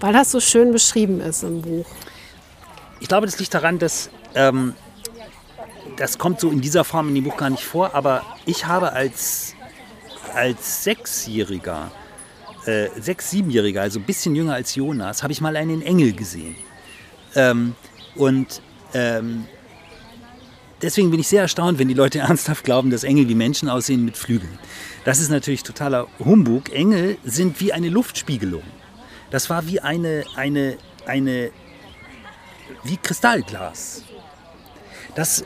Weil 0.01 0.12
das 0.12 0.33
so 0.33 0.40
schön 0.40 0.73
beschrieben 0.73 1.21
ist 1.21 1.44
im 1.44 1.62
Buch. 1.62 1.87
Ich 3.01 3.07
glaube, 3.07 3.27
das 3.27 3.38
liegt 3.38 3.55
daran, 3.55 3.79
dass 3.79 4.11
ähm, 4.35 4.75
das 5.97 6.18
kommt 6.18 6.40
so 6.40 6.51
in 6.51 6.61
dieser 6.61 6.83
Form 6.85 7.09
in 7.09 7.14
dem 7.14 7.25
Buch 7.25 7.37
gar 7.37 7.51
nicht 7.51 7.62
vor, 7.62 7.94
aber 7.94 8.25
ich 8.47 8.66
habe 8.66 8.92
als, 8.92 9.55
als 10.35 10.83
Sechsjähriger, 10.85 11.92
äh, 12.66 12.88
Sechs-, 13.01 13.31
Siebenjähriger, 13.31 13.83
also 13.83 14.01
ein 14.01 14.05
bisschen 14.05 14.35
jünger 14.35 14.55
als 14.55 14.75
Jonas, 14.75 15.23
habe 15.23 15.33
ich 15.33 15.40
mal 15.40 15.57
einen 15.57 15.83
Engel 15.83 16.12
gesehen. 16.12 16.57
Ähm, 17.37 17.77
und 18.16 18.61
ähm, 18.92 19.47
deswegen 20.83 21.11
bin 21.11 21.21
ich 21.21 21.29
sehr 21.29 21.43
erstaunt, 21.43 21.79
wenn 21.79 21.88
die 21.88 21.95
Leute 21.95 22.19
ernsthaft 22.21 22.64
glauben, 22.64 22.91
dass 22.91 23.05
Engel 23.05 23.29
wie 23.29 23.35
Menschen 23.35 23.69
aussehen 23.69 24.05
mit 24.05 24.17
Flügeln. 24.17 24.59
Das 25.05 25.21
ist 25.21 25.31
natürlich 25.31 25.62
totaler 25.62 26.07
Humbug. 26.19 26.73
Engel 26.73 27.19
sind 27.25 27.61
wie 27.61 27.73
eine 27.73 27.88
Luftspiegelung. 27.88 28.62
Das 29.31 29.51
war 29.51 29.67
wie 29.67 29.81
eine, 29.81 30.25
eine, 30.37 30.79
eine, 31.07 31.51
wie 32.85 32.97
Kristallglas. 32.97 34.05
Das, 35.14 35.45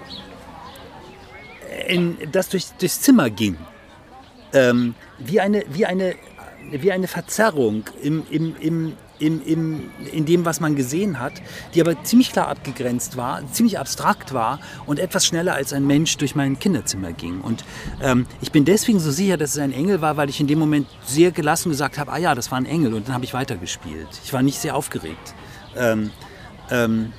in, 1.89 2.17
das 2.31 2.49
durch, 2.49 2.67
durchs 2.79 3.01
Zimmer 3.01 3.31
ging. 3.31 3.57
Ähm, 4.53 4.95
wie, 5.19 5.41
eine, 5.41 5.65
wie, 5.71 5.87
eine, 5.87 6.15
wie 6.71 6.93
eine 6.93 7.09
Verzerrung 7.09 7.85
im, 8.03 8.25
im, 8.31 8.55
im, 8.61 8.93
im, 9.23 9.41
im, 9.47 9.91
in 10.13 10.27
dem, 10.27 10.45
was 10.45 10.61
man 10.61 10.75
gesehen 10.75 11.21
hat, 11.21 11.35
die 11.75 11.81
aber 11.81 12.03
ziemlich 12.03 12.33
klar 12.33 12.49
abgegrenzt 12.49 13.17
war, 13.17 13.41
ziemlich 13.53 13.79
abstrakt 13.79 14.35
war 14.35 14.59
und 14.85 14.99
etwas 14.99 15.25
schneller 15.25 15.55
als 15.55 15.73
ein 15.73 15.87
Mensch 15.87 16.17
durch 16.17 16.35
mein 16.35 16.59
Kinderzimmer 16.59 17.13
ging. 17.13 17.41
Und 17.41 17.65
ähm, 18.03 18.27
ich 18.41 18.51
bin 18.51 18.65
deswegen 18.65 18.99
so 18.99 19.11
sicher, 19.11 19.37
dass 19.37 19.51
es 19.51 19.59
ein 19.59 19.73
Engel 19.73 20.01
war, 20.01 20.17
weil 20.17 20.29
ich 20.29 20.41
in 20.41 20.49
dem 20.49 20.59
Moment 20.59 20.89
sehr 21.05 21.31
gelassen 21.31 21.71
gesagt 21.71 21.99
habe, 21.99 22.13
ah 22.13 22.19
ja, 22.19 22.35
das 22.35 22.51
war 22.51 22.59
ein 22.59 22.67
Engel 22.67 22.95
und 22.95 23.07
dann 23.07 23.15
habe 23.15 23.25
ich 23.25 23.33
weitergespielt. 23.33 24.09
Ich 24.25 24.33
war 24.33 24.43
nicht 24.43 24.59
sehr 24.59 24.75
aufgeregt. 24.75 25.35
Ähm, 25.77 26.11
ähm, 26.71 27.13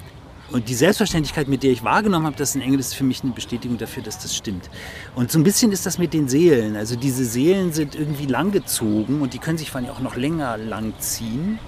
und 0.52 0.70
die 0.70 0.76
Selbstverständlichkeit, 0.76 1.48
mit 1.48 1.64
der 1.64 1.72
ich 1.72 1.84
wahrgenommen 1.84 2.26
habe, 2.26 2.36
dass 2.36 2.54
ein 2.54 2.62
Engel 2.62 2.80
ist, 2.80 2.88
ist 2.88 2.96
für 2.96 3.06
mich 3.06 3.24
eine 3.24 3.32
Bestätigung 3.32 3.78
dafür, 3.78 4.04
dass 4.04 4.20
das 4.20 4.36
stimmt. 4.36 4.70
Und 5.16 5.32
so 5.32 5.40
ein 5.40 5.44
bisschen 5.44 5.72
ist 5.72 5.86
das 5.86 5.98
mit 5.98 6.14
den 6.14 6.28
Seelen. 6.28 6.76
Also 6.76 6.96
diese 6.96 7.24
Seelen 7.24 7.72
sind 7.72 7.96
irgendwie 7.96 8.26
langgezogen 8.26 9.22
und 9.22 9.34
die 9.34 9.40
können 9.40 9.58
sich 9.58 9.72
vor 9.72 9.80
allem 9.82 9.90
auch 9.90 10.02
noch 10.02 10.16
länger 10.16 10.58
lang 10.58 10.94
ziehen 11.00 11.60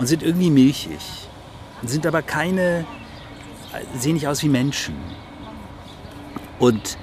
und 0.00 0.06
sind 0.06 0.22
irgendwie 0.22 0.50
milchig. 0.50 0.98
Sind 1.82 2.06
aber 2.06 2.22
keine, 2.22 2.86
sehen 3.96 4.14
nicht 4.14 4.26
aus 4.26 4.42
wie 4.42 4.48
Menschen. 4.48 4.94
Und 6.58 6.96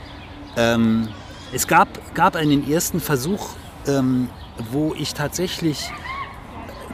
ähm, 0.55 1.07
es 1.53 1.67
gab, 1.67 1.87
gab 2.15 2.35
einen 2.35 2.69
ersten 2.69 2.99
Versuch, 2.99 3.49
ähm, 3.85 4.29
wo 4.71 4.95
ich 4.97 5.13
tatsächlich 5.13 5.91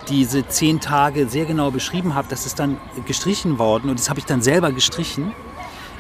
diese 0.10 0.46
zehn 0.46 0.82
Tage 0.82 1.30
sehr 1.30 1.46
genau 1.46 1.72
beschrieben 1.72 2.16
habe. 2.16 2.28
Das 2.30 2.46
ist 2.46 2.60
dann 2.60 2.78
gestrichen 3.06 3.58
worden 3.58 3.90
und 3.90 3.98
das 3.98 4.10
habe 4.10 4.20
ich 4.20 4.26
dann 4.26 4.42
selber 4.42 4.74
gestrichen 4.74 5.32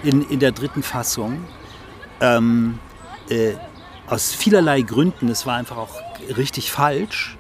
in, 0.04 0.22
in 0.30 0.40
der 0.40 0.52
dritten 0.52 0.84
Fassung. 0.84 1.46
Ähm, 2.20 2.80
äh, 3.30 3.54
aus 4.08 4.34
vielerlei 4.34 4.82
Gründen. 4.82 5.30
Es 5.30 5.46
war 5.46 5.56
einfach 5.56 5.78
auch 5.78 5.96
richtig 6.36 6.72
falsch, 6.72 7.38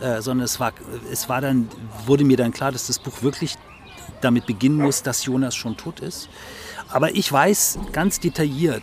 äh, 0.00 0.20
sondern 0.20 0.44
es 0.44 0.60
war, 0.60 0.72
es 1.10 1.28
war 1.28 1.40
dann, 1.40 1.68
wurde 2.06 2.24
mir 2.24 2.36
dann 2.36 2.52
klar, 2.52 2.72
dass 2.72 2.86
das 2.86 2.98
Buch 2.98 3.22
wirklich 3.22 3.56
damit 4.20 4.46
beginnen 4.46 4.76
muss, 4.76 5.02
dass 5.02 5.24
Jonas 5.24 5.54
schon 5.54 5.76
tot 5.76 6.00
ist. 6.00 6.28
Aber 6.88 7.14
ich 7.14 7.30
weiß 7.30 7.78
ganz 7.92 8.20
detailliert, 8.20 8.82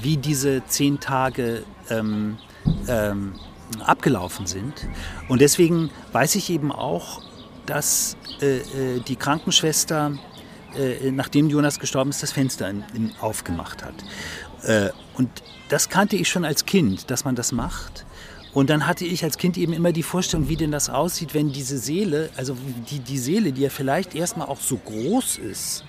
wie 0.00 0.16
diese 0.16 0.64
zehn 0.66 1.00
Tage 1.00 1.64
ähm, 1.90 2.38
ähm, 2.88 3.34
abgelaufen 3.84 4.46
sind. 4.46 4.88
Und 5.28 5.40
deswegen 5.40 5.90
weiß 6.12 6.34
ich 6.34 6.50
eben 6.50 6.72
auch, 6.72 7.22
dass 7.66 8.16
äh, 8.40 8.58
äh, 8.58 9.00
die 9.00 9.16
Krankenschwester, 9.16 10.18
äh, 10.76 11.10
nachdem 11.10 11.48
Jonas 11.48 11.78
gestorben 11.78 12.10
ist, 12.10 12.22
das 12.22 12.32
Fenster 12.32 12.68
in, 12.68 12.84
in, 12.94 13.12
aufgemacht 13.20 13.84
hat. 13.84 13.94
Äh, 14.64 14.90
und 15.14 15.30
das 15.68 15.88
kannte 15.88 16.16
ich 16.16 16.28
schon 16.28 16.44
als 16.44 16.66
Kind, 16.66 17.10
dass 17.10 17.24
man 17.24 17.34
das 17.34 17.52
macht. 17.52 18.04
Und 18.54 18.68
dann 18.68 18.86
hatte 18.86 19.04
ich 19.04 19.24
als 19.24 19.38
Kind 19.38 19.56
eben 19.56 19.72
immer 19.72 19.92
die 19.92 20.02
Vorstellung, 20.02 20.48
wie 20.48 20.56
denn 20.56 20.72
das 20.72 20.90
aussieht, 20.90 21.34
wenn 21.34 21.52
diese 21.52 21.78
Seele, 21.78 22.28
also 22.36 22.56
die, 22.90 22.98
die 22.98 23.18
Seele, 23.18 23.52
die 23.52 23.62
ja 23.62 23.70
vielleicht 23.70 24.14
erstmal 24.14 24.48
auch 24.48 24.60
so 24.60 24.76
groß 24.76 25.38
ist, 25.38 25.84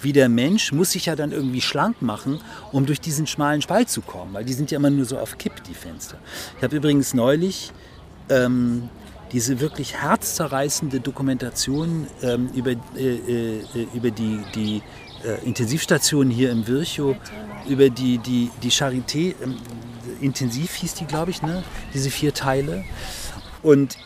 wie 0.00 0.12
der 0.12 0.28
Mensch, 0.28 0.72
muss 0.72 0.92
sich 0.92 1.06
ja 1.06 1.16
dann 1.16 1.32
irgendwie 1.32 1.60
schlank 1.60 2.02
machen, 2.02 2.40
um 2.72 2.86
durch 2.86 3.00
diesen 3.00 3.26
schmalen 3.26 3.62
Spalt 3.62 3.88
zu 3.88 4.00
kommen, 4.00 4.34
weil 4.34 4.44
die 4.44 4.52
sind 4.52 4.70
ja 4.70 4.78
immer 4.78 4.90
nur 4.90 5.06
so 5.06 5.18
auf 5.18 5.38
Kipp, 5.38 5.64
die 5.64 5.74
Fenster. 5.74 6.18
Ich 6.56 6.62
habe 6.62 6.76
übrigens 6.76 7.14
neulich 7.14 7.72
ähm, 8.28 8.88
diese 9.32 9.58
wirklich 9.58 10.00
herzzerreißende 10.00 11.00
Dokumentation 11.00 12.06
ähm, 12.22 12.50
über, 12.54 12.72
äh, 12.96 13.56
äh, 13.56 13.62
über 13.94 14.10
die, 14.10 14.40
die 14.54 14.82
äh, 15.24 15.44
Intensivstation 15.44 16.30
hier 16.30 16.52
im 16.52 16.66
Virchow, 16.66 17.16
über 17.68 17.90
die, 17.90 18.18
die, 18.18 18.50
die 18.62 18.70
Charité, 18.70 19.34
ähm, 19.42 19.56
intensiv 20.24 20.74
hieß 20.74 20.94
die, 20.94 21.04
glaube 21.04 21.30
ich, 21.30 21.42
ne? 21.42 21.62
diese 21.92 22.10
vier 22.10 22.34
Teile. 22.34 22.84
Und 23.62 23.96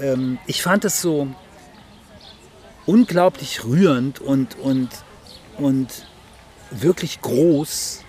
ähm, 0.00 0.38
ich 0.46 0.62
fand 0.62 0.84
das 0.84 1.00
so 1.00 1.28
unglaublich 2.86 3.64
rührend 3.64 4.20
und, 4.20 4.58
und, 4.58 4.88
und 5.58 6.06
wirklich 6.70 7.20
groß, 7.20 8.04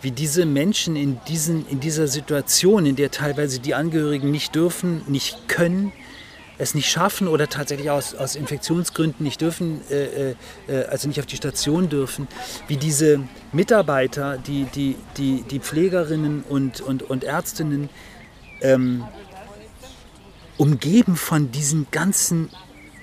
wie 0.00 0.10
diese 0.10 0.46
Menschen 0.46 0.96
in, 0.96 1.18
diesen, 1.26 1.66
in 1.68 1.80
dieser 1.80 2.06
Situation, 2.06 2.86
in 2.86 2.96
der 2.96 3.10
teilweise 3.10 3.58
die 3.58 3.74
Angehörigen 3.74 4.30
nicht 4.30 4.54
dürfen, 4.54 5.02
nicht 5.08 5.48
können, 5.48 5.92
es 6.58 6.74
nicht 6.74 6.90
schaffen 6.90 7.28
oder 7.28 7.48
tatsächlich 7.48 7.90
aus, 7.90 8.14
aus 8.14 8.34
Infektionsgründen 8.34 9.24
nicht 9.24 9.40
dürfen, 9.40 9.80
äh, 9.90 10.30
äh, 10.30 10.84
also 10.90 11.08
nicht 11.08 11.20
auf 11.20 11.26
die 11.26 11.36
Station 11.36 11.88
dürfen, 11.88 12.26
wie 12.66 12.76
diese 12.76 13.20
Mitarbeiter, 13.52 14.38
die, 14.38 14.64
die, 14.64 14.96
die, 15.16 15.42
die 15.42 15.60
Pflegerinnen 15.60 16.44
und, 16.48 16.80
und, 16.80 17.02
und 17.04 17.24
Ärztinnen, 17.24 17.88
ähm, 18.60 19.04
umgeben 20.56 21.16
von 21.16 21.52
diesen 21.52 21.86
ganzen 21.92 22.50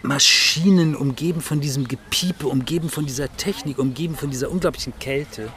Maschinen, 0.03 0.95
umgeben 0.95 1.41
von 1.41 1.61
diesem 1.61 1.87
Gepiepe, 1.87 2.47
umgeben 2.47 2.89
von 2.89 3.05
dieser 3.05 3.35
Technik, 3.37 3.79
umgeben 3.79 4.15
von 4.15 4.29
dieser 4.29 4.51
unglaublichen 4.51 4.93
Kälte, 4.99 5.51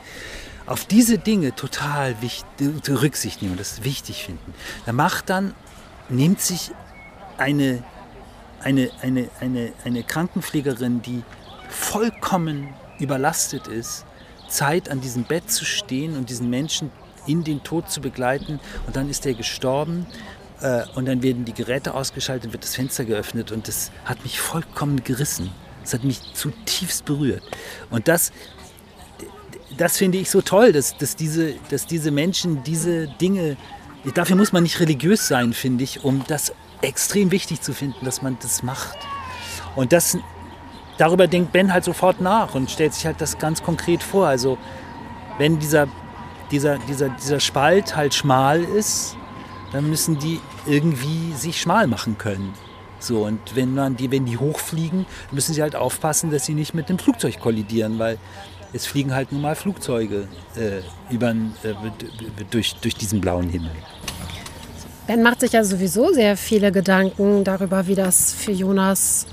auf 0.66 0.84
diese 0.84 1.18
Dinge 1.18 1.54
total 1.54 2.20
wichtig, 2.22 2.68
Rücksicht 2.88 3.42
nehmen 3.42 3.52
und 3.52 3.60
das 3.60 3.84
wichtig 3.84 4.24
finden. 4.24 4.54
Da 4.86 4.92
macht 4.92 5.28
dann, 5.28 5.54
nimmt 6.08 6.40
sich 6.40 6.70
eine, 7.38 7.82
eine, 8.62 8.90
eine, 9.00 9.28
eine, 9.40 9.72
eine 9.84 10.02
Krankenpflegerin, 10.02 11.02
die 11.02 11.22
vollkommen 11.68 12.74
überlastet 12.98 13.68
ist, 13.68 14.04
Zeit 14.48 14.90
an 14.90 15.00
diesem 15.00 15.24
Bett 15.24 15.50
zu 15.50 15.64
stehen 15.64 16.16
und 16.16 16.30
diesen 16.30 16.50
Menschen 16.50 16.90
in 17.26 17.44
den 17.44 17.62
Tod 17.62 17.90
zu 17.90 18.00
begleiten 18.00 18.58
und 18.86 18.96
dann 18.96 19.08
ist 19.08 19.26
er 19.26 19.34
gestorben 19.34 20.06
äh, 20.60 20.82
und 20.94 21.06
dann 21.06 21.22
werden 21.22 21.44
die 21.44 21.52
Geräte 21.52 21.94
ausgeschaltet, 21.94 22.52
wird 22.52 22.64
das 22.64 22.74
Fenster 22.74 23.04
geöffnet 23.04 23.52
und 23.52 23.68
das 23.68 23.90
hat 24.04 24.22
mich 24.22 24.40
vollkommen 24.40 25.04
gerissen. 25.04 25.50
Das 25.82 25.94
hat 25.94 26.04
mich 26.04 26.20
zutiefst 26.34 27.06
berührt. 27.06 27.42
Und 27.88 28.08
das, 28.08 28.32
das 29.78 29.96
finde 29.96 30.18
ich 30.18 30.30
so 30.30 30.42
toll, 30.42 30.72
dass, 30.72 30.96
dass, 30.98 31.16
diese, 31.16 31.54
dass 31.70 31.86
diese 31.86 32.10
Menschen 32.10 32.62
diese 32.62 33.06
Dinge, 33.06 33.56
dafür 34.14 34.36
muss 34.36 34.52
man 34.52 34.64
nicht 34.64 34.80
religiös 34.80 35.28
sein, 35.28 35.54
finde 35.54 35.84
ich, 35.84 36.04
um 36.04 36.24
das 36.28 36.52
extrem 36.82 37.30
wichtig 37.30 37.60
zu 37.60 37.72
finden, 37.72 38.04
dass 38.04 38.22
man 38.22 38.36
das 38.40 38.62
macht. 38.62 38.98
Und 39.76 39.92
das, 39.92 40.18
darüber 40.96 41.26
denkt 41.26 41.52
Ben 41.52 41.72
halt 41.72 41.84
sofort 41.84 42.20
nach 42.20 42.54
und 42.54 42.70
stellt 42.70 42.94
sich 42.94 43.06
halt 43.06 43.20
das 43.20 43.38
ganz 43.38 43.62
konkret 43.62 44.02
vor. 44.02 44.26
Also 44.26 44.58
wenn 45.38 45.58
dieser, 45.58 45.86
dieser, 46.50 46.78
dieser, 46.78 47.08
dieser 47.10 47.40
Spalt 47.40 47.96
halt 47.96 48.14
schmal 48.14 48.62
ist, 48.62 49.16
dann 49.72 49.88
müssen 49.88 50.18
die 50.18 50.40
irgendwie 50.66 51.32
sich 51.34 51.60
schmal 51.60 51.86
machen 51.86 52.16
können. 52.18 52.54
So, 53.00 53.26
und 53.26 53.54
wenn 53.54 53.74
man 53.74 53.96
die, 53.96 54.10
wenn 54.10 54.24
die 54.24 54.38
hochfliegen, 54.38 55.06
müssen 55.30 55.54
sie 55.54 55.62
halt 55.62 55.76
aufpassen, 55.76 56.30
dass 56.30 56.46
sie 56.46 56.54
nicht 56.54 56.74
mit 56.74 56.88
dem 56.88 56.98
Flugzeug 56.98 57.38
kollidieren, 57.38 57.98
weil 57.98 58.18
es 58.72 58.86
fliegen 58.86 59.14
halt 59.14 59.32
nun 59.32 59.40
mal 59.40 59.54
Flugzeuge 59.54 60.28
äh, 60.56 60.80
über, 61.12 61.30
äh, 61.30 61.74
durch, 62.50 62.74
durch 62.76 62.96
diesen 62.96 63.20
blauen 63.20 63.48
Himmel. 63.48 63.70
Ben 65.08 65.22
macht 65.22 65.40
sich 65.40 65.52
ja 65.52 65.64
sowieso 65.64 66.12
sehr 66.12 66.36
viele 66.36 66.70
Gedanken 66.70 67.42
darüber, 67.42 67.86
wie 67.86 67.94
das 67.94 68.34
für 68.34 68.52
Jonas 68.52 69.24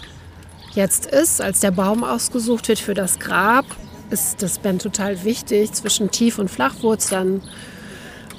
jetzt 0.73 1.05
ist, 1.05 1.41
als 1.41 1.59
der 1.59 1.71
Baum 1.71 2.05
ausgesucht 2.05 2.69
wird 2.69 2.79
für 2.79 2.93
das 2.93 3.19
Grab. 3.19 3.65
Ist 4.09 4.41
das 4.41 4.59
Ben 4.59 4.79
total 4.79 5.25
wichtig, 5.25 5.73
zwischen 5.73 6.11
Tief- 6.11 6.39
und 6.39 6.49
Flachwurzeln 6.49 7.41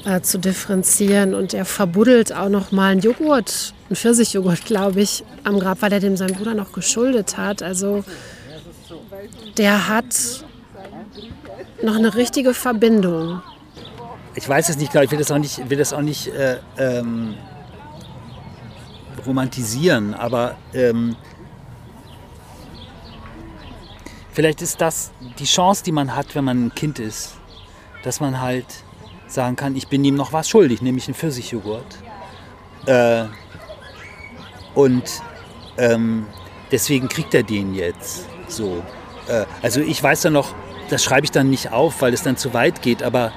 äh, 0.06 0.22
zu 0.22 0.38
differenzieren. 0.38 1.34
Und 1.34 1.52
er 1.52 1.66
verbuddelt 1.66 2.32
auch 2.32 2.48
noch 2.48 2.72
mal 2.72 2.92
einen 2.92 3.02
Joghurt, 3.02 3.74
einen 3.90 3.96
Pfirsichjoghurt, 3.96 4.64
glaube 4.64 5.02
ich, 5.02 5.22
am 5.44 5.58
Grab, 5.58 5.82
weil 5.82 5.92
er 5.92 6.00
dem 6.00 6.16
seinem 6.16 6.36
Bruder 6.36 6.54
noch 6.54 6.72
geschuldet 6.72 7.36
hat. 7.36 7.62
Also 7.62 8.02
der 9.58 9.88
hat 9.88 10.42
noch 11.82 11.96
eine 11.96 12.14
richtige 12.14 12.54
Verbindung. 12.54 13.42
Ich 14.36 14.46
weiß 14.46 14.68
es 14.68 14.76
nicht, 14.76 14.92
glaube 14.92 15.06
ich, 15.06 15.10
will 15.10 15.18
das 15.18 15.30
auch 15.32 15.38
nicht, 15.38 15.70
will 15.70 15.78
das 15.78 15.94
auch 15.94 16.02
nicht 16.02 16.28
äh, 16.28 16.58
ähm, 16.78 17.34
romantisieren, 19.26 20.12
aber 20.12 20.56
ähm, 20.74 21.16
vielleicht 24.32 24.60
ist 24.60 24.80
das 24.82 25.10
die 25.38 25.46
Chance, 25.46 25.82
die 25.82 25.92
man 25.92 26.14
hat, 26.14 26.34
wenn 26.34 26.44
man 26.44 26.66
ein 26.66 26.74
Kind 26.74 26.98
ist, 26.98 27.36
dass 28.04 28.20
man 28.20 28.40
halt 28.40 28.66
sagen 29.26 29.56
kann, 29.56 29.74
ich 29.74 29.88
bin 29.88 30.04
ihm 30.04 30.14
noch 30.14 30.34
was 30.34 30.50
schuldig, 30.50 30.82
nämlich 30.82 31.08
einen 31.08 31.14
Pfirsichjoghurt. 31.14 31.96
Äh, 32.84 33.24
und 34.74 35.22
ähm, 35.78 36.26
deswegen 36.70 37.08
kriegt 37.08 37.32
er 37.34 37.42
den 37.42 37.74
jetzt 37.74 38.26
so. 38.48 38.82
Äh, 39.28 39.46
also 39.62 39.80
ich 39.80 40.00
weiß 40.02 40.20
dann 40.20 40.34
noch, 40.34 40.54
das 40.90 41.02
schreibe 41.02 41.24
ich 41.24 41.30
dann 41.30 41.48
nicht 41.48 41.72
auf, 41.72 42.02
weil 42.02 42.12
es 42.12 42.22
dann 42.22 42.36
zu 42.36 42.52
weit 42.52 42.82
geht, 42.82 43.02
aber 43.02 43.32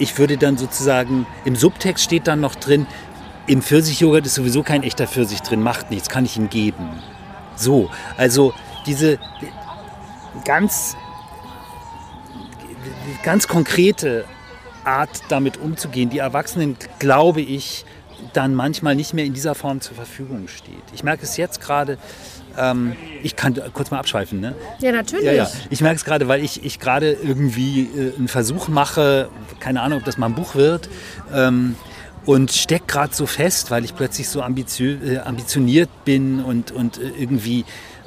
ich 0.00 0.18
würde 0.18 0.36
dann 0.36 0.56
sozusagen, 0.56 1.26
im 1.44 1.54
Subtext 1.54 2.02
steht 2.02 2.26
dann 2.26 2.40
noch 2.40 2.54
drin, 2.54 2.86
im 3.46 3.62
Pfirsichjoghurt 3.62 4.26
ist 4.26 4.34
sowieso 4.34 4.62
kein 4.62 4.82
echter 4.82 5.06
Pfirsich 5.06 5.40
drin, 5.42 5.62
macht 5.62 5.90
nichts, 5.90 6.08
kann 6.08 6.24
ich 6.24 6.36
ihm 6.36 6.48
geben. 6.48 6.88
So, 7.56 7.90
also 8.16 8.54
diese 8.86 9.18
ganz, 10.44 10.96
ganz 13.22 13.46
konkrete 13.46 14.24
Art, 14.84 15.22
damit 15.28 15.58
umzugehen, 15.58 16.08
die 16.10 16.18
Erwachsenen, 16.18 16.76
glaube 16.98 17.42
ich, 17.42 17.84
dann 18.32 18.54
manchmal 18.54 18.94
nicht 18.94 19.12
mehr 19.12 19.24
in 19.24 19.34
dieser 19.34 19.54
Form 19.54 19.80
zur 19.80 19.96
Verfügung 19.96 20.48
steht. 20.48 20.82
Ich 20.94 21.02
merke 21.02 21.24
es 21.24 21.36
jetzt 21.36 21.60
gerade, 21.60 21.98
ähm, 22.58 22.94
ich 23.22 23.36
kann 23.36 23.60
kurz 23.72 23.90
mal 23.90 23.98
abschweifen, 23.98 24.40
ne? 24.40 24.54
Ja, 24.80 24.92
natürlich. 24.92 25.24
Ja, 25.24 25.32
ja. 25.32 25.50
Ich 25.70 25.80
merke 25.80 25.96
es 25.96 26.04
gerade, 26.04 26.28
weil 26.28 26.42
ich, 26.42 26.64
ich 26.64 26.78
gerade 26.78 27.12
irgendwie 27.12 27.82
äh, 27.82 28.16
einen 28.16 28.28
Versuch 28.28 28.68
mache, 28.68 29.28
keine 29.58 29.82
Ahnung, 29.82 29.98
ob 29.98 30.04
das 30.04 30.18
mal 30.18 30.26
ein 30.26 30.34
Buch 30.34 30.54
wird, 30.54 30.88
ähm, 31.32 31.76
und 32.26 32.52
stecke 32.52 32.84
gerade 32.86 33.14
so 33.14 33.26
fest, 33.26 33.70
weil 33.70 33.84
ich 33.84 33.94
plötzlich 33.94 34.28
so 34.28 34.42
ambitio 34.42 34.96
äh, 35.04 35.18
ambitioniert 35.18 35.88
bin 36.04 36.40
und, 36.40 36.70
und 36.70 36.98
äh, 36.98 37.10
irgendwie 37.18 37.64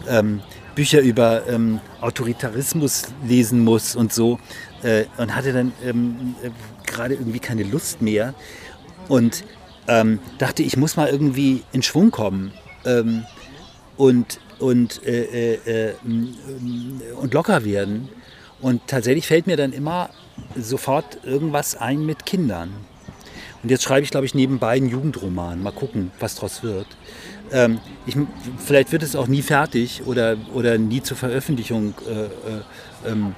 ähm, 0.08 0.42
Bücher 0.76 1.02
über 1.02 1.48
ähm, 1.48 1.80
Autoritarismus 2.02 3.08
lesen 3.28 3.64
muss 3.64 3.96
und 3.96 4.14
so. 4.14 4.40
Äh, 4.84 5.06
und 5.18 5.36
hatte 5.36 5.54
dann 5.54 5.72
ähm, 5.84 6.36
äh, 6.44 6.50
gerade 6.86 7.16
irgendwie 7.16 7.40
keine 7.40 7.64
Lust 7.64 8.02
mehr. 8.02 8.34
Und 9.08 9.44
ähm, 9.88 10.20
dachte, 10.38 10.64
ich 10.64 10.78
muss 10.78 10.96
mal 10.96 11.10
irgendwie 11.10 11.64
in 11.74 11.84
Schwung 11.84 12.12
kommen 12.12 12.54
und, 13.98 14.40
und, 14.60 15.06
äh, 15.06 15.56
äh, 15.56 15.90
äh, 15.90 15.94
und 17.20 17.34
locker 17.34 17.66
werden. 17.66 18.10
Und 18.62 18.88
tatsächlich 18.88 19.28
fällt 19.28 19.48
mir 19.48 19.58
dann 19.58 19.74
immer 19.74 20.10
sofort 20.56 21.20
irgendwas 21.26 21.76
ein 21.76 22.06
mit 22.06 22.26
Kindern. 22.26 22.72
Und 23.62 23.70
jetzt 23.70 23.84
schreibe 23.84 24.04
ich, 24.04 24.12
glaube 24.12 24.26
ich, 24.26 24.36
nebenbei 24.36 24.72
einen 24.76 24.90
Jugendroman. 24.90 25.62
Mal 25.64 25.72
gucken, 25.72 26.12
was 26.20 26.36
daraus 26.36 26.64
wird. 26.64 26.88
Ähm, 27.52 27.80
ich, 28.06 28.16
vielleicht 28.58 28.92
wird 28.92 29.04
es 29.04 29.16
auch 29.16 29.28
nie 29.28 29.42
fertig 29.42 30.02
oder, 30.06 30.36
oder 30.54 30.78
nie 30.78 31.02
zur 31.02 31.16
Veröffentlichung. 31.16 31.94
Äh, 32.08 32.24
äh, 32.24 33.10
ähm, 33.12 33.36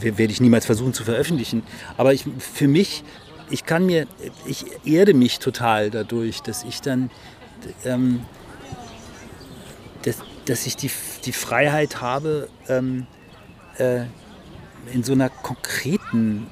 werde 0.00 0.32
ich 0.32 0.40
niemals 0.40 0.66
versuchen 0.66 0.92
zu 0.92 1.04
veröffentlichen. 1.04 1.62
Aber 1.96 2.12
ich, 2.12 2.24
für 2.38 2.68
mich 2.68 3.04
ich 3.50 3.64
kann 3.64 3.86
mir, 3.86 4.06
ich 4.46 4.64
erde 4.84 5.14
mich 5.14 5.38
total 5.38 5.90
dadurch, 5.90 6.42
dass 6.42 6.64
ich 6.64 6.80
dann, 6.80 7.10
ähm, 7.84 8.24
dass, 10.02 10.16
dass 10.44 10.66
ich 10.66 10.76
die, 10.76 10.90
die 11.24 11.32
Freiheit 11.32 12.00
habe, 12.00 12.48
ähm, 12.68 13.06
äh, 13.78 14.04
in 14.92 15.02
so 15.02 15.12
einer 15.12 15.28
konkreten 15.28 16.46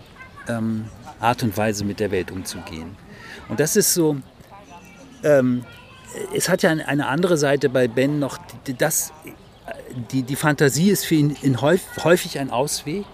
ähm, 0.49 0.87
Art 1.21 1.43
und 1.43 1.57
Weise 1.57 1.85
mit 1.85 2.01
der 2.01 2.11
Welt 2.11 2.31
umzugehen. 2.31 2.97
Und 3.49 3.61
das 3.61 3.77
ist 3.77 3.95
so, 3.95 4.17
ähm, 5.23 5.65
es 6.35 6.49
hat 6.49 6.63
ja 6.63 6.71
eine 6.71 7.07
andere 7.07 7.37
Seite 7.37 7.69
bei 7.69 7.89
Ben 7.89 8.19
noch, 8.19 8.39
das, 8.79 9.13
die, 10.11 10.23
die 10.23 10.37
Fantasie 10.37 10.91
ist 10.91 11.05
für 11.05 11.15
ihn 11.15 11.61
häufig 11.61 12.39
ein 12.39 12.51
Ausweg 12.51 13.07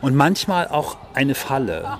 und 0.00 0.14
manchmal 0.14 0.68
auch 0.68 0.96
eine 1.14 1.34
Falle. 1.34 1.98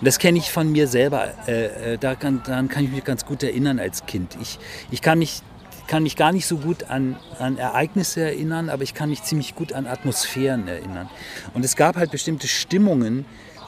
Und 0.00 0.06
das 0.06 0.18
kenne 0.18 0.38
ich 0.38 0.50
von 0.50 0.72
mir 0.72 0.88
selber. 0.88 1.28
Äh, 1.46 1.92
äh, 1.92 1.98
daran, 1.98 2.42
daran, 2.44 2.68
kann 2.68 2.84
ich 2.84 2.90
mich 2.90 3.04
ganz 3.04 3.26
gut 3.26 3.42
erinnern 3.42 3.78
als 3.78 4.06
Kind. 4.06 4.36
Ich, 4.40 4.58
ich 4.90 5.02
kann, 5.02 5.18
mich, 5.18 5.42
kann 5.88 6.02
mich 6.02 6.16
gar 6.16 6.32
nicht 6.32 6.46
so 6.46 6.56
gut 6.56 6.84
an, 6.84 7.16
an 7.38 7.58
Ereignisse 7.58 8.22
erinnern, 8.22 8.70
aber 8.70 8.82
ich 8.82 8.94
kann 8.94 9.10
mich 9.10 9.22
ziemlich 9.24 9.54
gut 9.54 9.74
an 9.74 9.86
Atmosphären 9.86 10.66
erinnern. 10.66 11.10
Und 11.52 11.66
es 11.66 11.76
gab 11.76 11.96
halt 11.96 12.10
bestimmte 12.10 12.48
Stimmungen, 12.48 13.26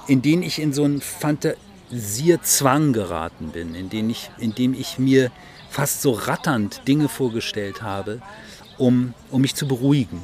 in 0.09 0.23
denen 0.23 0.43
ich 0.43 0.59
in 0.59 0.73
so 0.73 0.85
einen 0.85 1.03
Fantasierzwang 1.03 2.95
geraten 2.95 3.51
bin, 3.51 3.75
in, 3.75 3.91
denen 3.91 4.09
ich, 4.09 4.31
in 4.39 4.55
dem 4.55 4.73
ich 4.73 4.99
mir 4.99 5.31
fast 5.69 6.01
so 6.01 6.13
ratternd 6.13 6.89
Dinge 6.89 7.11
vorgestellt 7.11 7.83
habe, 7.83 8.23
um, 8.79 9.13
um 9.31 9.43
mich 9.43 9.55
zu 9.55 9.69
beruhigen. 9.69 10.21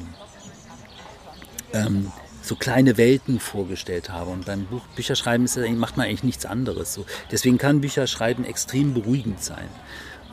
Ähm, 1.71 2.11
so 2.49 2.55
kleine 2.55 2.97
Welten 2.97 3.39
vorgestellt 3.39 4.09
habe. 4.09 4.31
Und 4.31 4.45
beim 4.45 4.65
Buch, 4.65 4.81
Bücherschreiben 4.95 5.45
ist, 5.45 5.57
macht 5.57 5.95
man 5.95 6.07
eigentlich 6.07 6.23
nichts 6.23 6.45
anderes. 6.45 6.93
So. 6.93 7.05
Deswegen 7.31 7.57
kann 7.57 7.79
Bücherschreiben 7.79 8.43
extrem 8.43 8.93
beruhigend 8.93 9.41
sein. 9.41 9.69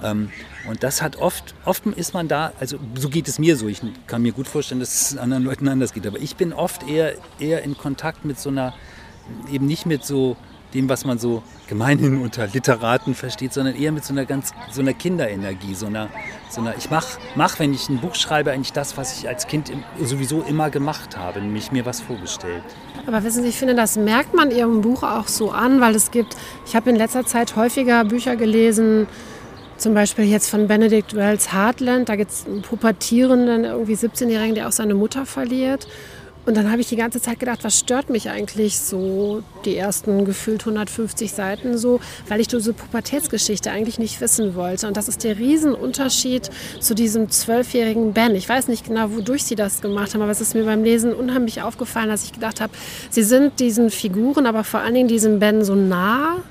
Ähm, 0.03 0.31
und 0.69 0.83
das 0.83 1.03
hat 1.03 1.17
oft, 1.17 1.55
oft 1.64 1.87
ist 1.87 2.14
man 2.14 2.27
da, 2.27 2.53
also 2.59 2.79
so 2.95 3.09
geht 3.09 3.29
es 3.29 3.39
mir 3.39 3.57
so. 3.57 3.69
Ich 3.69 3.81
kann 4.07 4.23
mir 4.23 4.33
gut 4.33 4.49
vorstellen, 4.49 4.81
dass 4.81 5.12
es 5.12 5.19
anderen 5.19 5.45
Leuten 5.45 5.69
anders 5.69 5.93
geht. 5.93 6.07
Aber 6.07 6.19
ich 6.19 6.37
bin 6.37 6.53
oft 6.53 6.89
eher, 6.89 7.14
eher 7.39 7.62
in 7.62 7.77
Kontakt 7.77 8.25
mit 8.25 8.41
so 8.41 8.49
einer, 8.49 8.75
eben 9.53 9.67
nicht 9.67 9.87
mit 9.87 10.05
so 10.05 10.37
dem, 10.77 10.89
was 10.89 11.05
man 11.05 11.18
so 11.18 11.43
gemeinhin 11.68 12.20
unter 12.20 12.47
Literaten 12.47 13.14
versteht, 13.14 13.53
sondern 13.53 13.74
eher 13.74 13.93
mit 13.93 14.05
so 14.05 14.12
einer 14.12 14.27
ganz 14.27 14.53
so 14.70 14.83
einer 14.83 14.93
Kinderenergie, 14.93 15.74
so 15.74 15.87
einer, 15.87 16.09
so 16.51 16.61
einer 16.61 16.77
ich 16.77 16.91
mach, 16.91 17.07
mach, 17.35 17.59
wenn 17.59 17.72
ich 17.72 17.89
ein 17.89 17.99
Buch 17.99 18.14
schreibe, 18.14 18.53
eigentlich 18.53 18.72
das, 18.72 18.97
was 18.97 19.18
ich 19.18 19.29
als 19.29 19.47
Kind 19.47 19.72
sowieso 19.99 20.43
immer 20.43 20.70
gemacht 20.70 21.16
habe, 21.16 21.41
nämlich 21.41 21.72
mir 21.72 21.87
was 21.87 22.01
vorgestellt. 22.01 22.62
Aber 23.07 23.24
wissen 23.24 23.43
Sie, 23.43 23.49
ich 23.49 23.57
finde, 23.57 23.74
das 23.74 23.97
merkt 23.97 24.35
man 24.35 24.51
Ihrem 24.51 24.83
Buch 24.83 25.03
auch 25.03 25.29
so 25.29 25.51
an, 25.51 25.81
weil 25.81 25.95
es 25.95 26.11
gibt, 26.11 26.37
ich 26.66 26.77
habe 26.77 26.91
in 26.91 26.97
letzter 26.97 27.24
Zeit 27.24 27.57
häufiger 27.57 28.05
Bücher 28.05 28.37
gelesen, 28.37 29.07
zum 29.79 29.95
Beispiel 29.95 30.24
jetzt 30.24 30.49
von 30.49 30.68
Benedict 30.68 31.14
Wells 31.14 31.53
Heartland, 31.53 32.09
da 32.09 32.16
gibt 32.16 32.31
es 32.31 32.47
einen 32.47 32.62
pubertierenden, 32.62 33.64
irgendwie 33.64 33.95
17-Jährigen, 33.95 34.55
der 34.55 34.68
auch 34.68 34.72
seine 34.72 34.95
Mutter 34.95 35.27
verliert. 35.27 35.87
Und 36.47 36.57
dann 36.57 36.71
habe 36.71 36.81
ich 36.81 36.89
die 36.89 36.97
ganze 36.97 37.21
Zeit 37.21 37.41
gedacht, 37.41 37.65
was 37.65 37.81
stört 37.81 38.09
mich 38.09 38.31
eigentlich 38.31 38.79
so 38.79 39.43
die 39.65 39.77
ersten 39.77 40.25
gefühlt 40.25 40.61
150 40.61 41.33
Seiten 41.33 41.77
so, 41.77 41.99
weil 42.29 42.41
ich 42.41 42.47
diese 42.47 42.73
Pubertätsgeschichte 42.73 43.73
eigentlich 43.73 43.99
nicht 43.99 44.21
wissen 44.21 44.55
wollte. 44.55 44.87
Und 44.87 44.97
das 44.97 45.09
ist 45.09 45.25
der 45.25 45.39
Riesenunterschied 45.39 46.49
zu 46.79 46.95
diesem 46.95 47.31
zwölfjährigen 47.31 48.13
Ben. 48.13 48.37
Ich 48.37 48.49
weiß 48.49 48.69
nicht 48.69 48.87
genau, 48.87 49.11
wodurch 49.11 49.43
sie 49.43 49.57
das 49.57 49.81
gemacht 49.81 50.15
haben, 50.15 50.23
aber 50.23 50.31
es 50.31 50.41
ist 50.41 50.55
mir 50.55 50.65
beim 50.65 50.85
Lesen 50.85 51.13
unheimlich 51.13 51.63
aufgefallen, 51.63 52.09
dass 52.09 52.23
ich 52.23 52.33
gedacht 52.33 52.61
habe, 52.61 52.73
sie 53.11 53.25
sind 53.25 53.59
diesen 53.59 53.91
Figuren, 53.91 54.47
aber 54.47 54.63
vor 54.63 54.81
allen 54.81 54.95
Dingen 54.95 55.09
diesem 55.09 55.41
Ben 55.41 55.65
so 55.65 55.75
nah, 55.75 56.45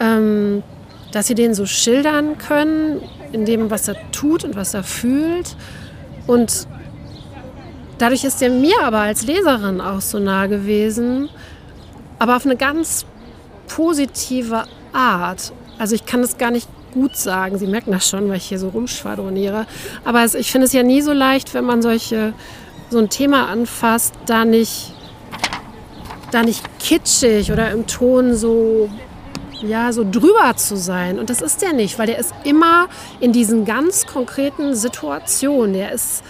ähm, 0.00 0.64
dass 1.12 1.28
sie 1.28 1.36
den 1.36 1.54
so 1.54 1.66
schildern 1.66 2.36
können, 2.36 3.00
in 3.30 3.44
dem, 3.44 3.70
was 3.70 3.86
er 3.86 3.94
tut 4.10 4.42
und 4.42 4.56
was 4.56 4.74
er 4.74 4.82
fühlt. 4.82 5.56
Und 6.26 6.66
Dadurch 8.00 8.24
ist 8.24 8.40
er 8.40 8.48
mir 8.48 8.80
aber 8.82 9.00
als 9.00 9.26
Leserin 9.26 9.82
auch 9.82 10.00
so 10.00 10.18
nah 10.18 10.46
gewesen, 10.46 11.28
aber 12.18 12.36
auf 12.36 12.46
eine 12.46 12.56
ganz 12.56 13.04
positive 13.68 14.64
Art. 14.94 15.52
Also 15.78 15.94
ich 15.94 16.06
kann 16.06 16.20
es 16.20 16.38
gar 16.38 16.50
nicht 16.50 16.66
gut 16.94 17.14
sagen. 17.14 17.58
Sie 17.58 17.66
merken 17.66 17.92
das 17.92 18.08
schon, 18.08 18.30
weil 18.30 18.38
ich 18.38 18.46
hier 18.46 18.58
so 18.58 18.70
rumschwadroniere. 18.70 19.66
Aber 20.02 20.24
ich 20.24 20.50
finde 20.50 20.66
es 20.66 20.72
ja 20.72 20.82
nie 20.82 21.02
so 21.02 21.12
leicht, 21.12 21.52
wenn 21.52 21.66
man 21.66 21.82
solche, 21.82 22.32
so 22.88 22.96
ein 22.96 23.10
Thema 23.10 23.48
anfasst, 23.48 24.14
da 24.24 24.46
nicht, 24.46 24.94
da 26.30 26.42
nicht 26.42 26.64
kitschig 26.78 27.52
oder 27.52 27.70
im 27.70 27.86
Ton 27.86 28.34
so, 28.34 28.88
ja, 29.60 29.92
so 29.92 30.06
drüber 30.10 30.56
zu 30.56 30.78
sein. 30.78 31.18
Und 31.18 31.28
das 31.28 31.42
ist 31.42 31.60
der 31.60 31.74
nicht, 31.74 31.98
weil 31.98 32.06
der 32.06 32.18
ist 32.18 32.32
immer 32.44 32.88
in 33.20 33.34
diesen 33.34 33.66
ganz 33.66 34.06
konkreten 34.06 34.74
Situationen. 34.74 35.74
Der 35.74 35.92
ist 35.92 36.24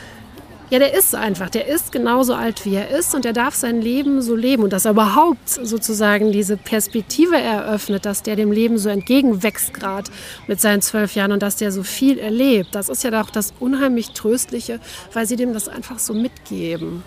ja, 0.71 0.79
der 0.79 0.95
ist 0.95 1.17
einfach. 1.17 1.51
Der 1.51 1.67
ist 1.67 1.91
genauso 1.91 2.35
alt, 2.35 2.65
wie 2.65 2.77
er 2.77 2.91
ist 2.91 3.15
und 3.15 3.25
der 3.25 3.33
darf 3.33 3.57
sein 3.57 3.83
Leben 3.83 4.23
so 4.23 4.37
leben. 4.37 4.63
Und 4.63 4.73
dass 4.73 4.85
er 4.85 4.93
überhaupt 4.93 5.49
sozusagen 5.49 6.31
diese 6.31 6.57
Perspektive 6.57 7.37
eröffnet, 7.37 8.07
dass 8.07 8.23
der 8.23 8.37
dem 8.37 8.53
Leben 8.53 8.79
so 8.79 8.89
entgegenwächst 8.89 9.75
gerade 9.75 10.11
mit 10.47 10.61
seinen 10.61 10.81
zwölf 10.81 11.17
Jahren 11.17 11.33
und 11.33 11.43
dass 11.43 11.57
der 11.57 11.73
so 11.73 11.83
viel 11.83 12.19
erlebt, 12.19 12.75
das 12.75 12.89
ist 12.89 13.03
ja 13.03 13.21
auch 13.21 13.31
das 13.31 13.53
unheimlich 13.59 14.11
Tröstliche, 14.11 14.79
weil 15.13 15.27
sie 15.27 15.35
dem 15.35 15.53
das 15.53 15.69
einfach 15.69 15.99
so 15.99 16.15
mitgeben. 16.15 17.03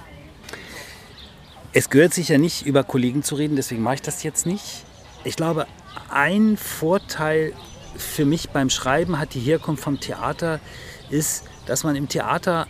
Es 1.71 1.89
gehört 1.89 2.13
sich 2.13 2.29
ja 2.29 2.37
nicht, 2.37 2.65
über 2.65 2.83
Kollegen 2.83 3.23
zu 3.23 3.35
reden, 3.35 3.55
deswegen 3.55 3.81
mache 3.81 3.95
ich 3.95 4.01
das 4.01 4.23
jetzt 4.23 4.45
nicht. 4.45 4.83
Ich 5.23 5.37
glaube, 5.37 5.67
ein 6.09 6.57
Vorteil 6.57 7.53
für 7.95 8.25
mich 8.25 8.49
beim 8.49 8.69
Schreiben 8.69 9.19
hat 9.19 9.33
die 9.33 9.39
Herkunft 9.39 9.83
vom 9.83 10.01
Theater, 10.01 10.59
ist, 11.09 11.45
dass 11.65 11.83
man 11.85 11.95
im 11.95 12.09
Theater 12.09 12.67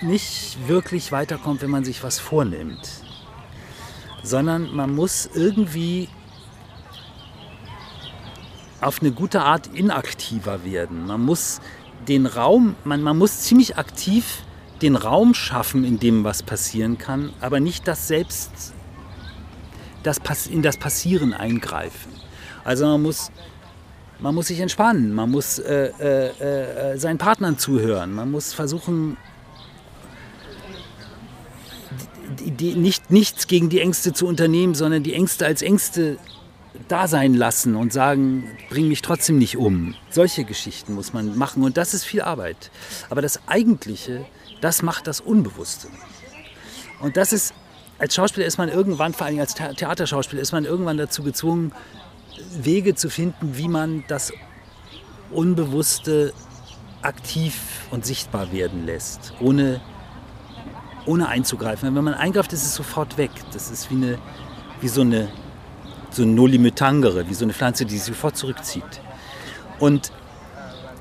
nicht 0.00 0.56
wirklich 0.66 1.12
weiterkommt, 1.12 1.62
wenn 1.62 1.70
man 1.70 1.84
sich 1.84 2.02
was 2.02 2.18
vornimmt, 2.18 3.02
sondern 4.22 4.74
man 4.74 4.94
muss 4.94 5.28
irgendwie 5.32 6.08
auf 8.80 9.00
eine 9.00 9.12
gute 9.12 9.42
Art 9.42 9.68
inaktiver 9.68 10.64
werden. 10.64 11.06
Man 11.06 11.24
muss 11.24 11.60
den 12.06 12.26
Raum, 12.26 12.74
man, 12.84 13.02
man 13.02 13.18
muss 13.18 13.40
ziemlich 13.40 13.76
aktiv 13.76 14.42
den 14.82 14.96
Raum 14.96 15.34
schaffen, 15.34 15.84
in 15.84 15.98
dem 15.98 16.24
was 16.24 16.42
passieren 16.42 16.98
kann, 16.98 17.32
aber 17.40 17.60
nicht 17.60 17.88
das 17.88 18.06
selbst 18.06 18.74
das, 20.04 20.46
in 20.46 20.62
das 20.62 20.76
Passieren 20.76 21.34
eingreifen. 21.34 22.12
Also 22.64 22.86
man 22.86 23.02
muss, 23.02 23.30
man 24.20 24.34
muss 24.34 24.48
sich 24.48 24.60
entspannen, 24.60 25.12
man 25.12 25.30
muss 25.30 25.58
äh, 25.58 25.90
äh, 25.98 26.92
äh, 26.92 26.98
seinen 26.98 27.18
Partnern 27.18 27.58
zuhören, 27.58 28.14
man 28.14 28.30
muss 28.30 28.52
versuchen, 28.52 29.16
die, 32.36 32.74
nicht, 32.74 33.10
nichts 33.10 33.46
gegen 33.46 33.68
die 33.68 33.80
Ängste 33.80 34.12
zu 34.12 34.26
unternehmen, 34.26 34.74
sondern 34.74 35.02
die 35.02 35.14
Ängste 35.14 35.46
als 35.46 35.62
Ängste 35.62 36.18
da 36.86 37.08
sein 37.08 37.34
lassen 37.34 37.74
und 37.74 37.92
sagen, 37.92 38.44
bring 38.68 38.88
mich 38.88 39.02
trotzdem 39.02 39.38
nicht 39.38 39.56
um. 39.56 39.94
Solche 40.10 40.44
Geschichten 40.44 40.94
muss 40.94 41.12
man 41.12 41.36
machen 41.36 41.64
und 41.64 41.76
das 41.76 41.94
ist 41.94 42.04
viel 42.04 42.22
Arbeit. 42.22 42.70
Aber 43.10 43.22
das 43.22 43.40
Eigentliche, 43.46 44.24
das 44.60 44.82
macht 44.82 45.06
das 45.06 45.20
Unbewusste. 45.20 45.88
Und 47.00 47.16
das 47.16 47.32
ist, 47.32 47.54
als 47.98 48.14
Schauspieler 48.14 48.46
ist 48.46 48.58
man 48.58 48.68
irgendwann, 48.68 49.12
vor 49.12 49.26
allem 49.26 49.40
als 49.40 49.54
Theaterschauspieler, 49.54 50.42
ist 50.42 50.52
man 50.52 50.64
irgendwann 50.64 50.98
dazu 50.98 51.22
gezwungen, 51.22 51.72
Wege 52.60 52.94
zu 52.94 53.10
finden, 53.10 53.56
wie 53.56 53.68
man 53.68 54.04
das 54.08 54.32
Unbewusste 55.30 56.32
aktiv 57.02 57.54
und 57.90 58.06
sichtbar 58.06 58.52
werden 58.52 58.86
lässt, 58.86 59.34
ohne 59.40 59.80
ohne 61.08 61.28
einzugreifen. 61.28 61.94
Wenn 61.94 62.04
man 62.04 62.14
eingreift, 62.14 62.52
ist 62.52 62.62
es 62.62 62.74
sofort 62.74 63.18
weg. 63.18 63.30
Das 63.52 63.70
ist 63.70 63.90
wie, 63.90 63.96
eine, 63.96 64.18
wie 64.80 64.88
so 64.88 65.00
eine 65.00 65.28
so 66.10 66.22
ein 66.22 66.34
Nolimetangere, 66.34 67.28
wie 67.28 67.34
so 67.34 67.44
eine 67.44 67.52
Pflanze, 67.52 67.84
die 67.84 67.96
sich 67.96 68.04
sofort 68.04 68.36
zurückzieht. 68.36 69.00
Und 69.78 70.10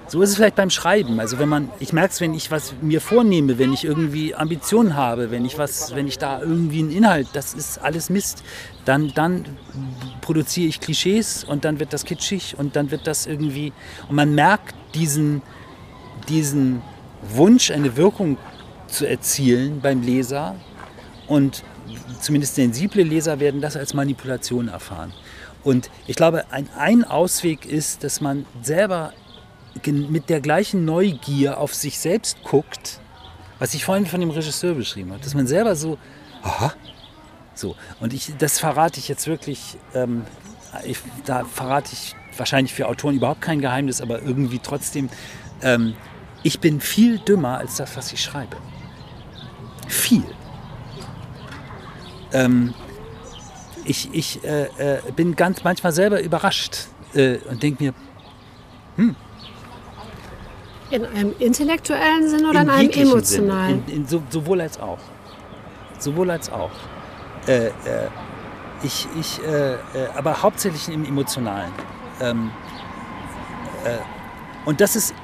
so 0.08 0.22
ist 0.22 0.30
es 0.30 0.36
vielleicht 0.36 0.56
beim 0.56 0.70
Schreiben. 0.70 1.20
Also 1.20 1.38
wenn 1.38 1.50
man, 1.50 1.70
ich 1.80 1.92
merke 1.92 2.14
es, 2.14 2.22
wenn 2.22 2.34
ich 2.34 2.50
was 2.50 2.74
mir 2.82 3.02
vornehme, 3.02 3.58
wenn 3.58 3.74
ich 3.74 3.84
irgendwie 3.84 4.36
Ambitionen 4.36 4.96
habe, 4.96 5.32
wenn 5.32 5.44
ich 5.44 5.58
was, 5.58 5.96
wenn 5.96 6.08
ich 6.08 6.18
da 6.18 6.42
irgendwie 6.42 6.80
einen 6.80 6.92
Inhalt, 6.92 7.28
das 7.34 7.54
ist 7.54 7.80
alles 7.80 8.10
Mist, 8.10 8.44
dann, 8.86 9.12
dann 9.16 9.46
produziere 10.22 10.68
ich 10.68 10.80
Klischees 10.80 11.44
und 11.44 11.66
dann 11.66 11.80
wird 11.80 11.92
das 11.92 12.06
kitschig 12.06 12.56
und 12.58 12.76
dann 12.76 12.92
wird 12.92 13.06
das 13.06 13.26
irgendwie, 13.26 13.74
und 14.08 14.16
man 14.16 14.34
merkt 14.34 14.76
diesen, 14.96 15.42
diesen 16.30 16.82
Wunsch, 17.34 17.72
eine 17.72 17.98
Wirkung 17.98 18.38
zu 18.88 19.08
erzielen 19.08 19.82
beim 19.82 20.02
Leser. 20.02 20.56
Und 21.28 21.64
zumindest 22.22 22.56
sensible 22.56 23.04
Leser 23.04 23.40
werden 23.40 23.62
das 23.62 23.76
als 23.76 23.94
Manipulation 23.94 24.68
erfahren. 24.68 25.14
Und 25.64 25.90
ich 26.08 26.16
glaube, 26.16 26.46
ein, 26.52 26.70
ein 26.78 27.04
Ausweg 27.04 27.66
ist, 27.66 28.04
dass 28.04 28.22
man 28.22 28.46
selber 28.62 29.14
mit 29.86 30.30
der 30.30 30.42
gleichen 30.42 30.86
Neugier 30.86 31.60
auf 31.60 31.74
sich 31.74 32.00
selbst 32.00 32.42
guckt, 32.44 33.00
was 33.60 33.74
ich 33.74 33.86
vorhin 33.86 34.06
von 34.06 34.20
dem 34.20 34.32
Regisseur 34.32 34.74
beschrieben 34.74 35.12
habe, 35.12 35.24
dass 35.24 35.34
man 35.34 35.46
selber 35.46 35.76
so, 35.76 35.98
aha, 36.42 36.74
so. 37.54 37.76
Und 38.00 38.14
ich, 38.14 38.34
das 38.38 38.60
verrate 38.60 39.00
ich 39.00 39.08
jetzt 39.08 39.28
wirklich, 39.28 39.78
ähm, 39.94 40.24
ich, 40.86 41.00
da 41.26 41.44
verrate 41.44 41.92
ich 41.94 42.16
wahrscheinlich 42.38 42.74
für 42.74 42.88
Autoren 42.88 43.16
überhaupt 43.16 43.42
kein 43.42 43.62
Geheimnis, 43.62 44.02
aber 44.02 44.22
irgendwie 44.22 44.60
trotzdem, 44.60 45.10
ähm, 45.62 45.96
ich 46.44 46.60
bin 46.60 46.82
viel 46.82 47.20
dümmer 47.20 47.58
als 47.58 47.76
das, 47.76 47.96
was 47.98 48.14
ich 48.14 48.22
schreibe 48.22 48.58
viel. 49.88 50.24
Ähm, 52.34 52.74
ich 53.86 54.10
ich 54.14 54.44
äh, 54.44 54.64
äh, 54.78 55.02
bin 55.16 55.36
ganz 55.36 55.64
manchmal 55.64 55.92
selber 55.92 56.22
überrascht 56.22 56.88
äh, 57.14 57.38
und 57.50 57.64
denke 57.64 57.84
mir, 57.84 57.94
hm. 58.98 59.16
In 60.90 61.06
einem 61.06 61.34
intellektuellen 61.40 62.30
Sinn 62.30 62.46
oder 62.46 62.62
in, 62.62 62.68
in 62.68 62.74
einem 62.74 62.92
emotionalen? 62.92 63.84
In, 63.88 63.94
in, 63.98 64.08
so, 64.08 64.24
sowohl 64.30 64.62
als 64.62 64.80
auch. 64.80 65.00
Sowohl 66.00 66.32
als 66.32 66.52
auch. 66.52 66.72
Äh, 67.48 67.68
äh, 67.68 67.72
ich, 68.84 69.08
ich, 69.20 69.40
äh, 69.44 69.76
aber 70.16 70.42
hauptsächlich 70.42 70.88
im 70.94 71.04
Emotionalen. 71.04 71.72
Ähm, 72.22 72.52
und 74.66 74.82
das 74.82 74.96
ist, 74.96 75.16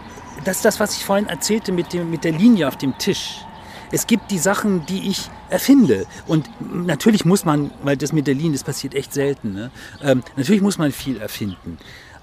das 0.45 0.57
ist 0.57 0.65
das, 0.65 0.79
was 0.79 0.95
ich 0.95 1.05
vorhin 1.05 1.27
erzählte 1.27 1.71
mit, 1.71 1.91
dem, 1.91 2.09
mit 2.09 2.23
der 2.23 2.31
Linie 2.31 2.67
auf 2.67 2.77
dem 2.77 2.97
Tisch 2.97 3.45
es 3.93 4.07
gibt 4.07 4.31
die 4.31 4.39
Sachen, 4.39 4.87
die 4.87 5.07
ich 5.07 5.29
erfinde. 5.51 6.07
Und 6.25 6.49
natürlich 6.59 7.25
muss 7.25 7.45
man, 7.45 7.69
weil 7.83 7.95
das 7.95 8.11
mit 8.11 8.25
der 8.25 8.33
Linie, 8.33 8.53
das 8.53 8.63
passiert 8.63 8.95
echt 8.95 9.13
selten, 9.13 9.53
ne? 9.53 9.71
ähm, 10.01 10.23
natürlich 10.35 10.63
muss 10.63 10.79
man 10.79 10.91
viel 10.91 11.17
erfinden. 11.21 11.77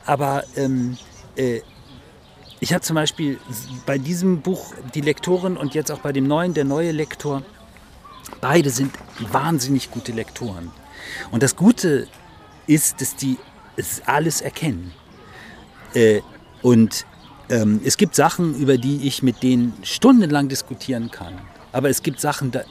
Aber 0.05 0.43
ähm, 0.57 0.99
äh, 1.37 1.61
ich 2.59 2.73
habe 2.73 2.83
zum 2.83 2.97
Beispiel 2.97 3.39
bei 3.87 3.99
diesem 3.99 4.41
Buch 4.41 4.75
die 4.95 5.01
Lektorin 5.01 5.57
und 5.57 5.75
jetzt 5.75 5.93
auch 5.93 6.01
bei 6.01 6.12
dem 6.12 6.27
neuen, 6.27 6.55
der 6.55 6.64
neue 6.64 6.91
Lektor, 6.91 7.45
beide 8.41 8.71
sind 8.71 8.93
wahnsinnig 9.31 9.93
gute 9.93 10.11
Lektoren. 10.11 10.73
Und 11.31 11.45
das 11.45 11.55
Gute 11.55 12.09
ist, 12.66 13.01
dass 13.01 13.14
die 13.14 13.39
es 13.77 14.03
alles 14.07 14.41
erkennen. 14.41 14.93
Äh, 15.95 16.21
und 16.62 17.07
ähm, 17.49 17.81
es 17.85 17.97
gibt 17.97 18.16
Sachen, 18.16 18.57
über 18.57 18.77
die 18.77 19.07
ich 19.07 19.23
mit 19.23 19.45
denen 19.45 19.73
stundenlang 19.85 20.49
diskutieren 20.49 21.12
kann. 21.12 21.39
Aber 21.73 21.89
es 21.89 22.03
gibt 22.03 22.21
Sachen, 22.21 22.51
da 22.51 22.62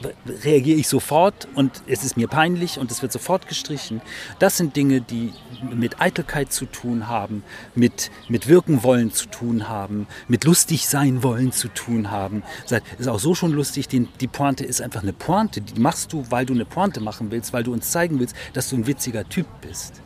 reagiere 0.44 0.78
ich 0.78 0.88
sofort 0.88 1.48
und 1.54 1.82
es 1.86 2.04
ist 2.04 2.16
mir 2.16 2.28
peinlich 2.28 2.78
und 2.78 2.90
es 2.90 3.02
wird 3.02 3.12
sofort 3.12 3.48
gestrichen. 3.48 4.02
Das 4.38 4.56
sind 4.56 4.76
Dinge, 4.76 5.00
die 5.00 5.32
mit 5.74 6.00
Eitelkeit 6.00 6.52
zu 6.52 6.66
tun 6.66 7.08
haben, 7.08 7.42
mit, 7.74 8.10
mit 8.28 8.46
wirken 8.46 8.82
wollen 8.82 9.12
zu 9.12 9.26
tun 9.26 9.68
haben, 9.68 10.06
mit 10.28 10.44
lustig 10.44 10.86
sein 10.86 11.22
wollen 11.22 11.52
zu 11.52 11.68
tun 11.68 12.10
haben. 12.10 12.42
Das 12.68 12.82
ist 12.98 13.08
auch 13.08 13.20
so 13.20 13.34
schon 13.34 13.52
lustig, 13.52 13.88
die, 13.88 14.06
die 14.20 14.28
Pointe 14.28 14.64
ist 14.64 14.82
einfach 14.82 15.02
eine 15.02 15.12
Pointe. 15.12 15.60
Die 15.60 15.80
machst 15.80 16.12
du, 16.12 16.24
weil 16.30 16.44
du 16.44 16.52
eine 16.52 16.64
Pointe 16.64 17.00
machen 17.00 17.30
willst, 17.30 17.52
weil 17.52 17.62
du 17.62 17.72
uns 17.72 17.90
zeigen 17.90 18.20
willst, 18.20 18.36
dass 18.52 18.68
du 18.68 18.76
ein 18.76 18.86
witziger 18.86 19.28
Typ 19.28 19.46
bist. 19.62 20.02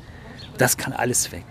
Das 0.58 0.76
kann 0.76 0.92
alles 0.92 1.32
weg. 1.32 1.44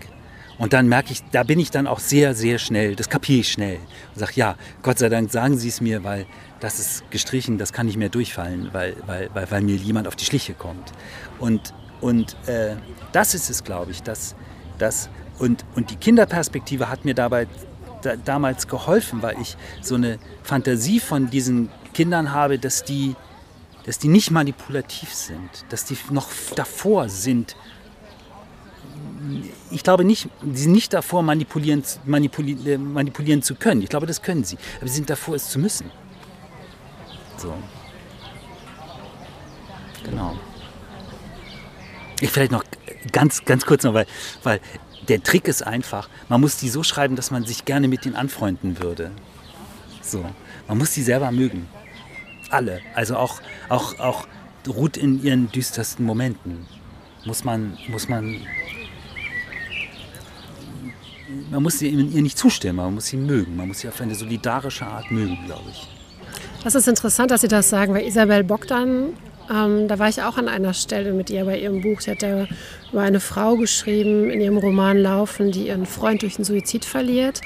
Und 0.58 0.74
dann 0.74 0.88
merke 0.88 1.12
ich, 1.12 1.24
da 1.32 1.44
bin 1.44 1.60
ich 1.60 1.72
dann 1.72 1.88
auch 1.88 2.00
sehr, 2.00 2.36
sehr 2.36 2.60
schnell, 2.60 2.96
das 2.96 3.10
kapiere 3.10 3.40
ich 3.40 3.52
schnell. 3.52 3.80
Und 4.14 4.20
sage, 4.20 4.34
ja, 4.36 4.56
Gott 4.82 5.00
sei 5.00 5.10
Dank 5.10 5.32
sagen 5.32 5.58
Sie 5.58 5.68
es 5.68 5.82
mir, 5.82 6.04
weil 6.04 6.26
das 6.64 6.80
ist 6.80 7.12
gestrichen, 7.12 7.58
das 7.58 7.74
kann 7.74 7.88
nicht 7.88 7.98
mehr 7.98 8.08
durchfallen, 8.08 8.70
weil, 8.72 8.96
weil, 9.06 9.30
weil, 9.34 9.52
weil 9.52 9.62
mir 9.62 9.76
jemand 9.76 10.08
auf 10.08 10.16
die 10.16 10.24
Schliche 10.24 10.54
kommt. 10.54 10.94
Und, 11.38 11.74
und 12.00 12.38
äh, 12.48 12.78
das 13.12 13.36
ist 13.36 13.50
es, 13.50 13.66
glaube 13.66 13.92
ich. 13.92 14.02
Dass, 14.02 14.34
dass, 14.78 15.10
und, 15.40 15.66
und 15.76 15.92
die 15.92 15.98
Kinderperspektive 15.98 16.88
hat 16.88 17.04
mir 17.04 17.16
dabei 17.16 17.48
da, 18.02 18.16
damals 18.16 18.70
geholfen, 18.70 19.22
weil 19.22 19.42
ich 19.42 19.58
so 19.82 19.96
eine 19.96 20.20
Fantasie 20.42 21.02
von 21.02 21.30
diesen 21.30 21.70
Kindern 21.94 22.32
habe, 22.32 22.58
dass 22.58 22.86
die, 22.86 23.14
dass 23.86 24.00
die 24.00 24.08
nicht 24.08 24.32
manipulativ 24.32 25.14
sind, 25.14 25.66
dass 25.68 25.84
die 25.84 25.98
noch 26.12 26.30
davor 26.56 27.10
sind. 27.10 27.58
Ich 29.70 29.84
glaube 29.84 30.06
nicht, 30.06 30.30
sie 30.54 30.64
sind 30.64 30.72
nicht 30.72 30.94
davor, 30.94 31.24
manipulieren, 31.24 31.84
manipulieren, 32.06 32.94
manipulieren 32.94 33.42
zu 33.42 33.56
können. 33.56 33.82
Ich 33.82 33.90
glaube, 33.90 34.06
das 34.06 34.22
können 34.22 34.46
sie. 34.46 34.58
Aber 34.80 34.88
sie 34.88 34.96
sind 34.96 35.10
davor, 35.10 35.36
es 35.36 35.50
zu 35.50 35.60
müssen. 35.60 35.92
So. 37.38 37.54
Genau. 40.04 40.38
Ich 42.20 42.30
vielleicht 42.30 42.52
noch 42.52 42.64
ganz, 43.12 43.44
ganz 43.46 43.66
kurz 43.66 43.84
noch, 43.84 43.94
weil, 43.94 44.06
weil 44.44 44.60
der 45.08 45.22
Trick 45.24 45.48
ist 45.48 45.66
einfach, 45.66 46.10
man 46.30 46.42
muss 46.42 46.58
die 46.58 46.70
so 46.70 46.84
schreiben, 46.84 47.16
dass 47.16 47.32
man 47.32 47.46
sich 47.46 47.66
gerne 47.66 47.88
mit 47.88 48.06
ihnen 48.06 48.16
anfreunden 48.16 48.80
würde. 48.80 49.12
So. 50.02 50.26
Man 50.68 50.78
muss 50.78 50.92
die 50.92 51.02
selber 51.02 51.32
mögen. 51.32 51.68
Alle. 52.50 52.82
Also 52.96 53.18
auch, 53.18 53.42
auch, 53.70 54.00
auch 54.00 54.28
Ruth 54.68 54.98
in 54.98 55.24
ihren 55.24 55.52
düstersten 55.52 56.06
Momenten. 56.06 56.66
Muss 57.26 57.44
man, 57.44 57.78
muss 57.90 58.08
man. 58.08 58.46
Man 61.50 61.64
muss 61.64 61.82
ihr 61.82 61.92
nicht 61.92 62.38
zustimmen, 62.38 62.78
man 62.78 62.96
muss 62.96 63.08
sie 63.08 63.18
mögen. 63.18 63.56
Man 63.56 63.68
muss 63.68 63.80
sie 63.80 63.88
auf 63.88 64.00
eine 64.02 64.14
solidarische 64.14 64.86
Art 64.86 65.10
mögen, 65.10 65.38
glaube 65.46 65.70
ich. 65.72 65.93
Das 66.64 66.76
ist 66.76 66.88
interessant, 66.88 67.30
dass 67.30 67.42
Sie 67.42 67.50
das 67.50 67.70
sagen, 67.70 67.94
weil 67.94 68.08
Isabel 68.08 68.46
Bogdan, 68.46 69.10
ähm, 69.54 69.90
da 69.90 70.00
war 70.00 70.08
ich 70.08 70.22
auch 70.22 70.38
an 70.38 70.48
einer 70.48 70.74
Stelle 70.74 71.12
mit 71.12 71.30
ihr 71.30 71.44
bei 71.44 71.60
ihrem 71.60 71.82
Buch. 71.82 72.00
Sie 72.00 72.12
hat 72.12 72.22
ja 72.22 72.48
über 72.90 73.02
eine 73.02 73.20
Frau 73.20 73.58
geschrieben 73.58 74.30
in 74.30 74.40
ihrem 74.40 74.58
Roman 74.58 74.98
Laufen, 74.98 75.52
die 75.52 75.68
ihren 75.68 75.86
Freund 75.86 76.22
durch 76.22 76.38
einen 76.38 76.46
Suizid 76.46 76.86
verliert. 76.86 77.42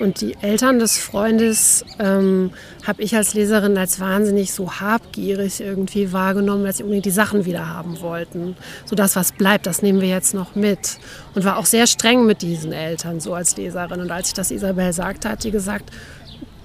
Und 0.00 0.22
die 0.22 0.36
Eltern 0.40 0.78
des 0.78 0.96
Freundes 0.96 1.84
ähm, 1.98 2.50
habe 2.86 3.02
ich 3.02 3.14
als 3.14 3.34
Leserin 3.34 3.76
als 3.76 4.00
wahnsinnig 4.00 4.54
so 4.54 4.80
habgierig 4.80 5.60
irgendwie 5.60 6.10
wahrgenommen, 6.14 6.64
dass 6.64 6.78
sie 6.78 6.82
unbedingt 6.82 7.04
die 7.04 7.10
Sachen 7.10 7.44
wieder 7.44 7.68
haben 7.68 8.00
wollten. 8.00 8.56
So 8.86 8.96
das, 8.96 9.16
was 9.16 9.32
bleibt, 9.32 9.66
das 9.66 9.82
nehmen 9.82 10.00
wir 10.00 10.08
jetzt 10.08 10.32
noch 10.32 10.54
mit. 10.54 10.98
Und 11.34 11.44
war 11.44 11.58
auch 11.58 11.66
sehr 11.66 11.86
streng 11.86 12.24
mit 12.24 12.40
diesen 12.40 12.72
Eltern 12.72 13.20
so 13.20 13.34
als 13.34 13.54
Leserin. 13.58 14.00
Und 14.00 14.10
als 14.10 14.28
ich 14.28 14.34
das 14.34 14.50
Isabel 14.50 14.94
sagte, 14.94 15.28
hat 15.28 15.42
sie 15.42 15.50
gesagt, 15.50 15.90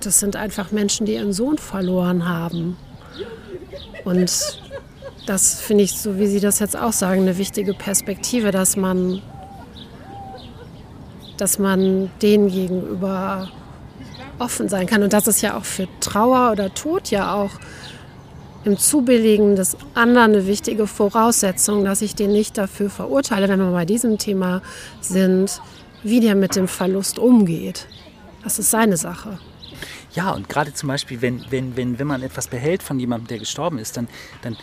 das 0.08 0.20
sind 0.20 0.38
einfach 0.38 0.72
Menschen, 0.72 1.06
die 1.06 1.16
ihren 1.16 1.34
Sohn 1.34 1.58
verloren 1.58 2.30
haben. 2.30 2.78
Und 4.06 4.32
das 5.26 5.60
finde 5.60 5.84
ich, 5.84 6.00
so 6.00 6.18
wie 6.18 6.28
Sie 6.28 6.40
das 6.40 6.60
jetzt 6.60 6.78
auch 6.78 6.94
sagen, 6.94 7.24
eine 7.24 7.38
wichtige 7.38 7.74
Perspektive, 7.74 8.52
dass 8.52 8.78
man, 8.78 9.22
dass 11.36 11.60
man 11.60 12.10
denen 12.22 12.48
gegenüber 12.50 13.50
offen 14.40 14.70
sein 14.70 14.88
kann. 14.88 15.04
Und 15.04 15.12
das 15.12 15.28
ist 15.28 15.42
ja 15.42 15.58
auch 15.58 15.66
für 15.66 15.90
Trauer 16.00 16.54
oder 16.54 16.74
Tod 16.74 17.12
ja 17.12 17.36
auch 17.36 17.52
im 18.64 18.78
Zubilligen 18.78 19.58
des 19.58 19.76
anderen 19.94 20.36
eine 20.36 20.48
wichtige 20.48 20.88
Voraussetzung, 20.88 21.84
dass 21.84 22.02
ich 22.02 22.16
den 22.16 22.32
nicht 22.32 22.58
dafür 22.58 22.90
verurteile, 22.90 23.50
wenn 23.50 23.60
wir 23.60 23.72
bei 23.72 23.84
diesem 23.84 24.18
Thema 24.18 24.62
sind, 25.02 25.62
wie 26.02 26.22
der 26.22 26.36
mit 26.36 26.56
dem 26.56 26.70
Verlust 26.70 27.20
umgeht. 27.20 27.88
Das 28.42 28.58
ist 28.58 28.72
seine 28.72 28.96
Sache. 28.96 29.38
Ja, 30.18 30.32
und 30.32 30.50
gerade 30.50 30.74
zum 30.74 30.90
Beispiel, 30.90 31.22
wenn, 31.22 31.46
wenn, 31.52 31.78
wenn, 31.78 32.00
wenn 32.00 32.08
man 32.08 32.24
etwas 32.24 32.48
behält 32.48 32.82
von 32.82 33.00
jemandem, 33.00 33.28
der 33.28 33.38
gestorben 33.38 33.78
ist, 33.78 33.98
dann, 33.98 34.08
dann 34.42 34.58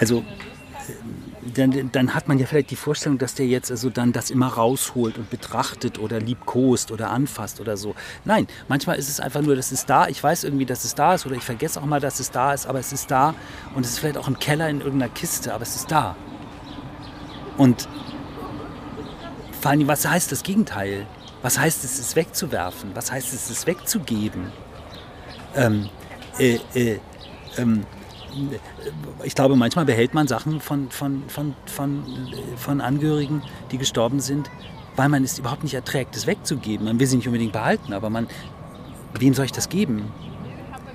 also 0.00 0.24
dann, 1.54 1.92
dann, 1.92 2.14
hat 2.14 2.28
man 2.28 2.38
ja 2.38 2.46
vielleicht 2.46 2.70
die 2.70 2.76
Vorstellung, 2.76 3.18
dass 3.18 3.34
der 3.34 3.46
jetzt 3.46 3.70
also 3.70 3.90
dann 3.90 4.12
das 4.12 4.30
immer 4.30 4.48
rausholt 4.48 5.18
und 5.18 5.28
betrachtet 5.28 5.98
oder 5.98 6.18
liebkost 6.18 6.92
oder 6.92 7.10
anfasst 7.10 7.60
oder 7.60 7.76
so. 7.76 7.94
Nein, 8.24 8.46
manchmal 8.68 8.96
ist 8.96 9.10
es 9.10 9.20
einfach 9.20 9.42
nur, 9.42 9.54
das 9.54 9.70
ist 9.70 9.90
da. 9.90 10.08
Ich 10.08 10.24
weiß 10.24 10.44
irgendwie, 10.44 10.64
dass 10.64 10.84
es 10.84 10.94
da 10.94 11.12
ist 11.12 11.26
oder 11.26 11.36
ich 11.36 11.44
vergesse 11.44 11.78
auch 11.78 11.84
mal, 11.84 12.00
dass 12.00 12.18
es 12.18 12.30
da 12.30 12.54
ist, 12.54 12.66
aber 12.66 12.78
es 12.78 12.90
ist 12.90 13.10
da 13.10 13.34
und 13.74 13.84
es 13.84 13.92
ist 13.92 13.98
vielleicht 13.98 14.16
auch 14.16 14.28
im 14.28 14.38
Keller 14.38 14.66
in 14.70 14.80
irgendeiner 14.80 15.12
Kiste, 15.12 15.52
aber 15.52 15.64
es 15.64 15.76
ist 15.76 15.92
da. 15.92 16.16
Und 17.58 17.86
vor 19.60 19.72
allem, 19.72 19.86
was 19.86 20.08
heißt 20.08 20.32
das 20.32 20.42
Gegenteil? 20.42 21.06
Was 21.42 21.58
heißt 21.58 21.84
es, 21.84 21.98
es 21.98 22.14
wegzuwerfen? 22.16 22.90
Was 22.94 23.10
heißt 23.10 23.34
es, 23.34 23.50
es 23.50 23.66
wegzugeben? 23.66 24.52
Ähm, 25.56 25.88
äh, 26.38 26.58
äh, 26.74 27.00
ähm, 27.58 27.84
ich 29.24 29.34
glaube, 29.34 29.56
manchmal 29.56 29.84
behält 29.84 30.14
man 30.14 30.26
Sachen 30.26 30.60
von, 30.60 30.90
von, 30.90 31.24
von, 31.28 31.54
von, 31.66 32.04
von 32.56 32.80
Angehörigen, 32.80 33.42
die 33.70 33.78
gestorben 33.78 34.20
sind, 34.20 34.50
weil 34.96 35.08
man 35.08 35.24
es 35.24 35.38
überhaupt 35.38 35.64
nicht 35.64 35.74
erträgt, 35.74 36.16
es 36.16 36.26
wegzugeben. 36.26 36.86
Man 36.86 36.98
will 36.98 37.06
sie 37.06 37.16
nicht 37.16 37.26
unbedingt 37.26 37.52
behalten, 37.52 37.92
aber 37.92 38.08
man, 38.08 38.28
wem 39.18 39.34
soll 39.34 39.44
ich 39.44 39.52
das 39.52 39.68
geben? 39.68 40.10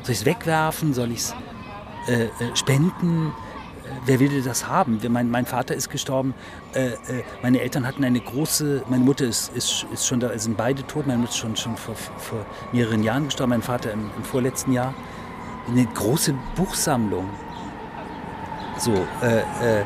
Soll 0.03 0.13
ich 0.13 0.19
es 0.21 0.25
wegwerfen? 0.25 0.93
Soll 0.93 1.11
ich 1.11 1.19
es 1.19 1.35
äh, 2.07 2.23
äh, 2.23 2.55
spenden? 2.55 3.33
wer 4.05 4.19
will 4.19 4.41
das 4.41 4.67
haben? 4.67 4.99
Mein, 5.09 5.29
mein 5.29 5.45
Vater 5.45 5.75
ist 5.75 5.89
gestorben, 5.89 6.33
äh, 6.73 6.87
äh, 6.87 6.97
meine 7.41 7.61
Eltern 7.61 7.87
hatten 7.87 8.03
eine 8.03 8.19
große, 8.19 8.83
meine 8.87 9.03
Mutter 9.03 9.25
ist, 9.25 9.55
ist, 9.55 9.85
ist 9.91 10.05
schon 10.05 10.19
da, 10.19 10.37
sind 10.37 10.57
beide 10.57 10.85
tot, 10.85 11.07
meine 11.07 11.19
Mutter 11.19 11.31
ist 11.31 11.37
schon, 11.37 11.55
schon 11.55 11.77
vor, 11.77 11.95
vor 11.95 12.45
mehreren 12.71 13.03
Jahren 13.03 13.25
gestorben, 13.25 13.51
mein 13.51 13.61
Vater 13.61 13.91
im, 13.91 14.09
im 14.15 14.23
vorletzten 14.23 14.71
Jahr. 14.73 14.93
Eine 15.67 15.85
große 15.85 16.33
Buchsammlung. 16.55 17.29
So, 18.77 18.93
äh, 19.21 19.39
äh 19.39 19.85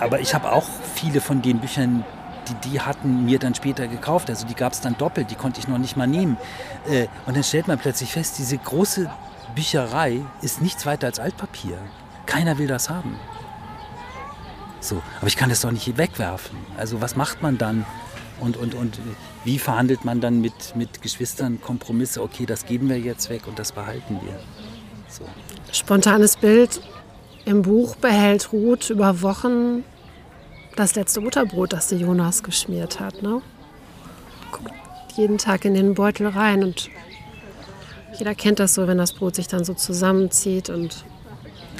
aber 0.00 0.20
ich 0.20 0.34
habe 0.34 0.50
auch 0.50 0.64
viele 0.94 1.20
von 1.20 1.42
den 1.42 1.58
Büchern, 1.58 2.04
die, 2.48 2.70
die 2.70 2.80
hatten 2.80 3.26
mir 3.26 3.38
dann 3.38 3.54
später 3.54 3.86
gekauft. 3.86 4.30
Also 4.30 4.46
die 4.46 4.54
gab 4.54 4.72
es 4.72 4.80
dann 4.80 4.96
doppelt, 4.96 5.30
die 5.30 5.34
konnte 5.34 5.60
ich 5.60 5.68
noch 5.68 5.78
nicht 5.78 5.96
mal 5.96 6.06
nehmen. 6.06 6.38
Äh, 6.88 7.06
und 7.26 7.36
dann 7.36 7.44
stellt 7.44 7.68
man 7.68 7.78
plötzlich 7.78 8.12
fest, 8.12 8.38
diese 8.38 8.56
große 8.56 9.10
Bücherei 9.54 10.22
ist 10.40 10.62
nichts 10.62 10.86
weiter 10.86 11.06
als 11.06 11.18
Altpapier. 11.18 11.76
Keiner 12.24 12.58
will 12.58 12.66
das 12.66 12.88
haben. 12.88 13.16
So, 14.80 15.02
aber 15.18 15.26
ich 15.26 15.36
kann 15.36 15.50
das 15.50 15.60
doch 15.60 15.70
nicht 15.70 15.96
wegwerfen. 15.96 16.56
Also 16.76 17.00
was 17.00 17.16
macht 17.16 17.42
man 17.42 17.58
dann? 17.58 17.84
Und, 18.40 18.56
und, 18.56 18.74
und 18.74 18.98
wie 19.44 19.58
verhandelt 19.58 20.04
man 20.04 20.20
dann 20.20 20.40
mit, 20.40 20.74
mit 20.74 21.02
Geschwistern 21.02 21.60
Kompromisse? 21.60 22.22
Okay, 22.22 22.46
das 22.46 22.64
geben 22.64 22.88
wir 22.88 22.98
jetzt 22.98 23.28
weg 23.28 23.46
und 23.46 23.58
das 23.58 23.72
behalten 23.72 24.18
wir. 24.22 24.38
So. 25.08 25.24
Spontanes 25.72 26.36
Bild. 26.36 26.80
Im 27.44 27.62
Buch 27.62 27.96
behält 27.96 28.52
Ruth 28.52 28.90
über 28.90 29.22
Wochen 29.22 29.84
das 30.76 30.94
letzte 30.94 31.20
Butterbrot, 31.20 31.72
das 31.72 31.88
der 31.88 31.98
Jonas 31.98 32.42
geschmiert 32.42 33.00
hat. 33.00 33.22
Ne? 33.22 33.42
Guckt 34.52 34.72
jeden 35.16 35.38
Tag 35.38 35.64
in 35.64 35.74
den 35.74 35.94
Beutel 35.94 36.26
rein 36.28 36.62
und 36.62 36.88
jeder 38.18 38.34
kennt 38.34 38.58
das 38.58 38.74
so, 38.74 38.86
wenn 38.86 38.98
das 38.98 39.12
Brot 39.12 39.36
sich 39.36 39.48
dann 39.48 39.64
so 39.64 39.74
zusammenzieht 39.74 40.70
und. 40.70 41.04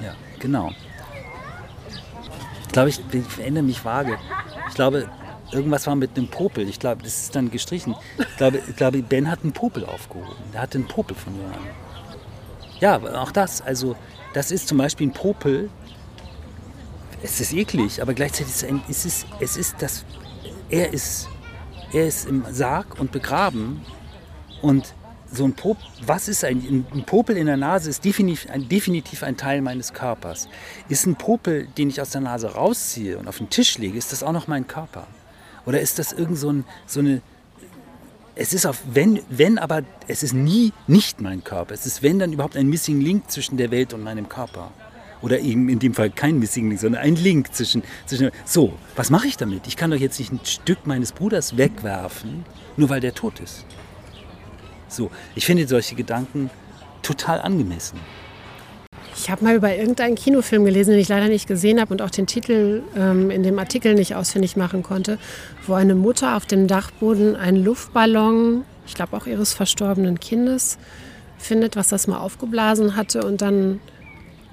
Ja, 0.02 0.14
genau. 0.38 0.70
Ich 2.70 2.72
glaube, 2.72 2.88
ich, 2.88 3.00
ich 3.12 3.40
erinnere 3.40 3.64
mich 3.64 3.84
vage. 3.84 4.16
Ich 4.68 4.76
glaube, 4.76 5.08
irgendwas 5.50 5.88
war 5.88 5.96
mit 5.96 6.16
einem 6.16 6.28
Popel. 6.28 6.68
Ich 6.68 6.78
glaube, 6.78 7.02
das 7.02 7.22
ist 7.22 7.34
dann 7.34 7.50
gestrichen. 7.50 7.96
Ich 8.16 8.36
glaube, 8.36 8.62
ich 8.64 8.76
glaube, 8.76 9.02
Ben 9.02 9.28
hat 9.28 9.40
einen 9.42 9.52
Popel 9.52 9.84
aufgehoben. 9.84 10.36
Der 10.52 10.60
hatte 10.60 10.78
einen 10.78 10.86
Popel 10.86 11.16
von 11.16 11.34
Johann. 11.34 11.66
Ja, 12.78 13.20
auch 13.20 13.32
das. 13.32 13.60
Also, 13.60 13.96
das 14.34 14.52
ist 14.52 14.68
zum 14.68 14.78
Beispiel 14.78 15.08
ein 15.08 15.12
Popel. 15.12 15.68
Es 17.24 17.40
ist 17.40 17.52
eklig, 17.52 18.00
aber 18.00 18.14
gleichzeitig 18.14 18.54
ist 18.54 18.62
es, 18.62 18.68
ein, 18.68 18.82
es, 18.88 19.04
ist, 19.04 19.26
es 19.40 19.56
ist 19.56 19.74
das. 19.80 20.04
Er 20.68 20.92
ist, 20.92 21.28
er 21.92 22.06
ist 22.06 22.28
im 22.28 22.44
Sarg 22.52 23.00
und 23.00 23.10
begraben 23.10 23.84
und 24.62 24.94
so 25.32 25.44
ein 25.44 25.52
Popel, 25.54 25.84
was 26.04 26.28
ist 26.28 26.44
ein, 26.44 26.86
ein, 26.92 27.04
Popel 27.04 27.36
in 27.36 27.46
der 27.46 27.56
Nase 27.56 27.90
ist 27.90 28.04
definitiv 28.04 28.50
ein, 28.50 28.68
definitiv 28.68 29.22
ein 29.22 29.36
Teil 29.36 29.62
meines 29.62 29.92
Körpers. 29.92 30.48
Ist 30.88 31.06
ein 31.06 31.16
Popel, 31.16 31.68
den 31.78 31.88
ich 31.88 32.00
aus 32.00 32.10
der 32.10 32.20
Nase 32.20 32.54
rausziehe 32.54 33.18
und 33.18 33.28
auf 33.28 33.38
den 33.38 33.50
Tisch 33.50 33.78
lege, 33.78 33.96
ist 33.96 34.12
das 34.12 34.22
auch 34.22 34.32
noch 34.32 34.48
mein 34.48 34.66
Körper? 34.66 35.06
Oder 35.66 35.80
ist 35.80 35.98
das 35.98 36.12
irgend 36.12 36.38
so, 36.38 36.50
ein, 36.50 36.64
so 36.86 37.00
eine, 37.00 37.22
es 38.34 38.52
ist 38.52 38.66
auf, 38.66 38.82
wenn, 38.92 39.20
wenn, 39.28 39.58
aber 39.58 39.82
es 40.08 40.22
ist 40.22 40.32
nie 40.32 40.72
nicht 40.86 41.20
mein 41.20 41.44
Körper. 41.44 41.74
Es 41.74 41.86
ist, 41.86 42.02
wenn, 42.02 42.18
dann 42.18 42.32
überhaupt 42.32 42.56
ein 42.56 42.68
Missing 42.68 43.00
Link 43.00 43.30
zwischen 43.30 43.56
der 43.56 43.70
Welt 43.70 43.92
und 43.92 44.02
meinem 44.02 44.28
Körper. 44.28 44.72
Oder 45.22 45.40
eben 45.40 45.68
in 45.68 45.78
dem 45.78 45.92
Fall 45.92 46.10
kein 46.10 46.38
Missing 46.38 46.70
Link, 46.70 46.80
sondern 46.80 47.02
ein 47.02 47.14
Link 47.14 47.54
zwischen, 47.54 47.82
zwischen. 48.06 48.30
So, 48.46 48.72
was 48.96 49.10
mache 49.10 49.26
ich 49.26 49.36
damit? 49.36 49.66
Ich 49.66 49.76
kann 49.76 49.90
doch 49.90 49.98
jetzt 49.98 50.18
nicht 50.18 50.32
ein 50.32 50.40
Stück 50.44 50.86
meines 50.86 51.12
Bruders 51.12 51.56
wegwerfen, 51.56 52.44
nur 52.76 52.88
weil 52.88 53.00
der 53.00 53.14
tot 53.14 53.38
ist. 53.40 53.66
So, 54.90 55.10
ich 55.36 55.46
finde 55.46 55.66
solche 55.66 55.94
Gedanken 55.94 56.50
total 57.02 57.40
angemessen. 57.40 57.98
Ich 59.16 59.30
habe 59.30 59.44
mal 59.44 59.54
über 59.54 59.74
irgendeinen 59.74 60.14
Kinofilm 60.14 60.64
gelesen, 60.64 60.92
den 60.92 61.00
ich 61.00 61.08
leider 61.08 61.28
nicht 61.28 61.46
gesehen 61.46 61.80
habe 61.80 61.92
und 61.92 62.02
auch 62.02 62.10
den 62.10 62.26
Titel 62.26 62.82
ähm, 62.96 63.30
in 63.30 63.42
dem 63.42 63.58
Artikel 63.58 63.94
nicht 63.94 64.14
ausfindig 64.14 64.56
machen 64.56 64.82
konnte, 64.82 65.18
wo 65.66 65.74
eine 65.74 65.94
Mutter 65.94 66.36
auf 66.36 66.46
dem 66.46 66.66
Dachboden 66.66 67.36
einen 67.36 67.62
Luftballon, 67.62 68.64
ich 68.86 68.94
glaube 68.94 69.16
auch 69.16 69.26
ihres 69.26 69.52
verstorbenen 69.52 70.18
Kindes, 70.20 70.78
findet, 71.38 71.76
was 71.76 71.88
das 71.88 72.06
mal 72.06 72.18
aufgeblasen 72.18 72.96
hatte 72.96 73.24
und 73.24 73.42
dann 73.42 73.80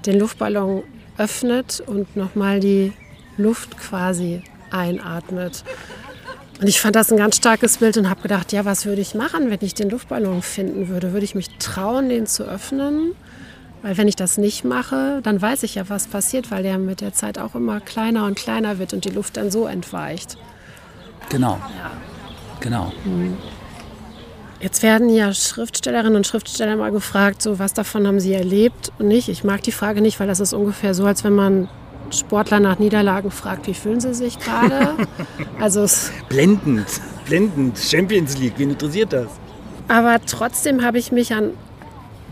den 0.06 0.18
Luftballon 0.18 0.82
öffnet 1.16 1.82
und 1.84 2.16
nochmal 2.16 2.60
die 2.60 2.92
Luft 3.36 3.78
quasi 3.78 4.42
einatmet. 4.70 5.64
Und 6.60 6.66
ich 6.66 6.80
fand 6.80 6.96
das 6.96 7.12
ein 7.12 7.18
ganz 7.18 7.36
starkes 7.36 7.78
Bild 7.78 7.96
und 7.96 8.10
habe 8.10 8.22
gedacht, 8.22 8.52
ja, 8.52 8.64
was 8.64 8.84
würde 8.84 9.00
ich 9.00 9.14
machen, 9.14 9.50
wenn 9.50 9.60
ich 9.60 9.74
den 9.74 9.90
Luftballon 9.90 10.42
finden 10.42 10.88
würde? 10.88 11.12
Würde 11.12 11.24
ich 11.24 11.34
mich 11.34 11.50
trauen, 11.58 12.08
den 12.08 12.26
zu 12.26 12.44
öffnen? 12.44 13.14
Weil 13.82 13.96
wenn 13.96 14.08
ich 14.08 14.16
das 14.16 14.38
nicht 14.38 14.64
mache, 14.64 15.20
dann 15.22 15.40
weiß 15.40 15.62
ich 15.62 15.76
ja, 15.76 15.88
was 15.88 16.08
passiert, 16.08 16.50
weil 16.50 16.64
der 16.64 16.78
mit 16.78 17.00
der 17.00 17.12
Zeit 17.12 17.38
auch 17.38 17.54
immer 17.54 17.80
kleiner 17.80 18.24
und 18.24 18.36
kleiner 18.36 18.80
wird 18.80 18.92
und 18.92 19.04
die 19.04 19.10
Luft 19.10 19.36
dann 19.36 19.52
so 19.52 19.66
entweicht. 19.66 20.36
Genau. 21.28 21.58
Ja. 21.76 21.92
Genau. 22.60 22.92
Mhm. 23.04 23.36
Jetzt 24.60 24.82
werden 24.82 25.08
ja 25.08 25.32
Schriftstellerinnen 25.32 26.16
und 26.16 26.26
Schriftsteller 26.26 26.74
mal 26.74 26.90
gefragt, 26.90 27.42
so 27.42 27.60
was 27.60 27.74
davon 27.74 28.08
haben 28.08 28.18
sie 28.18 28.34
erlebt 28.34 28.90
und 28.98 29.06
nicht. 29.06 29.28
Ich 29.28 29.44
mag 29.44 29.62
die 29.62 29.70
Frage 29.70 30.00
nicht, 30.00 30.18
weil 30.18 30.26
das 30.26 30.40
ist 30.40 30.52
ungefähr 30.52 30.94
so, 30.94 31.06
als 31.06 31.22
wenn 31.22 31.34
man 31.34 31.68
Sportler 32.10 32.60
nach 32.60 32.78
Niederlagen 32.78 33.30
fragt, 33.30 33.66
wie 33.66 33.74
fühlen 33.74 34.00
sie 34.00 34.14
sich 34.14 34.38
gerade. 34.38 34.94
also 35.60 35.86
blendend, 36.28 36.86
blendend. 37.26 37.78
Champions 37.78 38.38
League, 38.38 38.54
wen 38.56 38.70
interessiert 38.70 39.12
das? 39.12 39.28
Aber 39.88 40.18
trotzdem 40.26 40.84
habe 40.84 40.98
ich 40.98 41.12
mich 41.12 41.34
an 41.34 41.52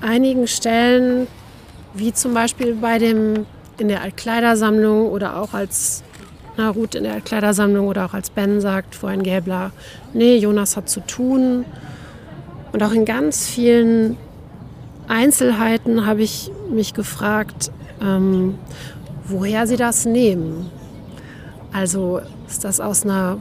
einigen 0.01 0.47
Stellen, 0.47 1.27
wie 1.95 2.12
zum 2.12 2.35
Beispiel 2.35 2.74
bei 2.74 2.99
dem 2.99 3.47
in 3.79 3.89
der 3.89 4.03
Altkleidersammlung 4.03 5.11
oder 5.11 5.37
auch 5.41 5.55
als 5.55 6.03
na, 6.57 6.70
Ruth 6.70 6.95
in 6.95 7.05
der 7.05 7.14
Altkleidersammlung 7.14 7.87
oder 7.87 8.07
auch 8.07 8.14
als 8.14 8.31
Ben 8.31 8.61
sagt 8.61 8.95
vorhin 8.95 9.22
Gäbler, 9.22 9.72
nee, 10.14 10.37
Jonas 10.37 10.77
hat 10.77 10.89
zu 10.89 11.01
tun. 11.01 11.64
Und 12.72 12.83
auch 12.83 12.93
in 12.93 13.05
ganz 13.05 13.47
vielen 13.47 14.16
Einzelheiten 15.09 16.07
habe 16.07 16.22
ich 16.22 16.51
mich 16.70 16.95
gefragt, 16.95 17.70
ähm, 18.03 18.59
woher 19.29 19.66
sie 19.66 19.77
das 19.77 20.05
nehmen. 20.05 20.70
Also 21.72 22.20
ist 22.49 22.64
das 22.64 22.81
aus 22.81 23.05
einer 23.05 23.39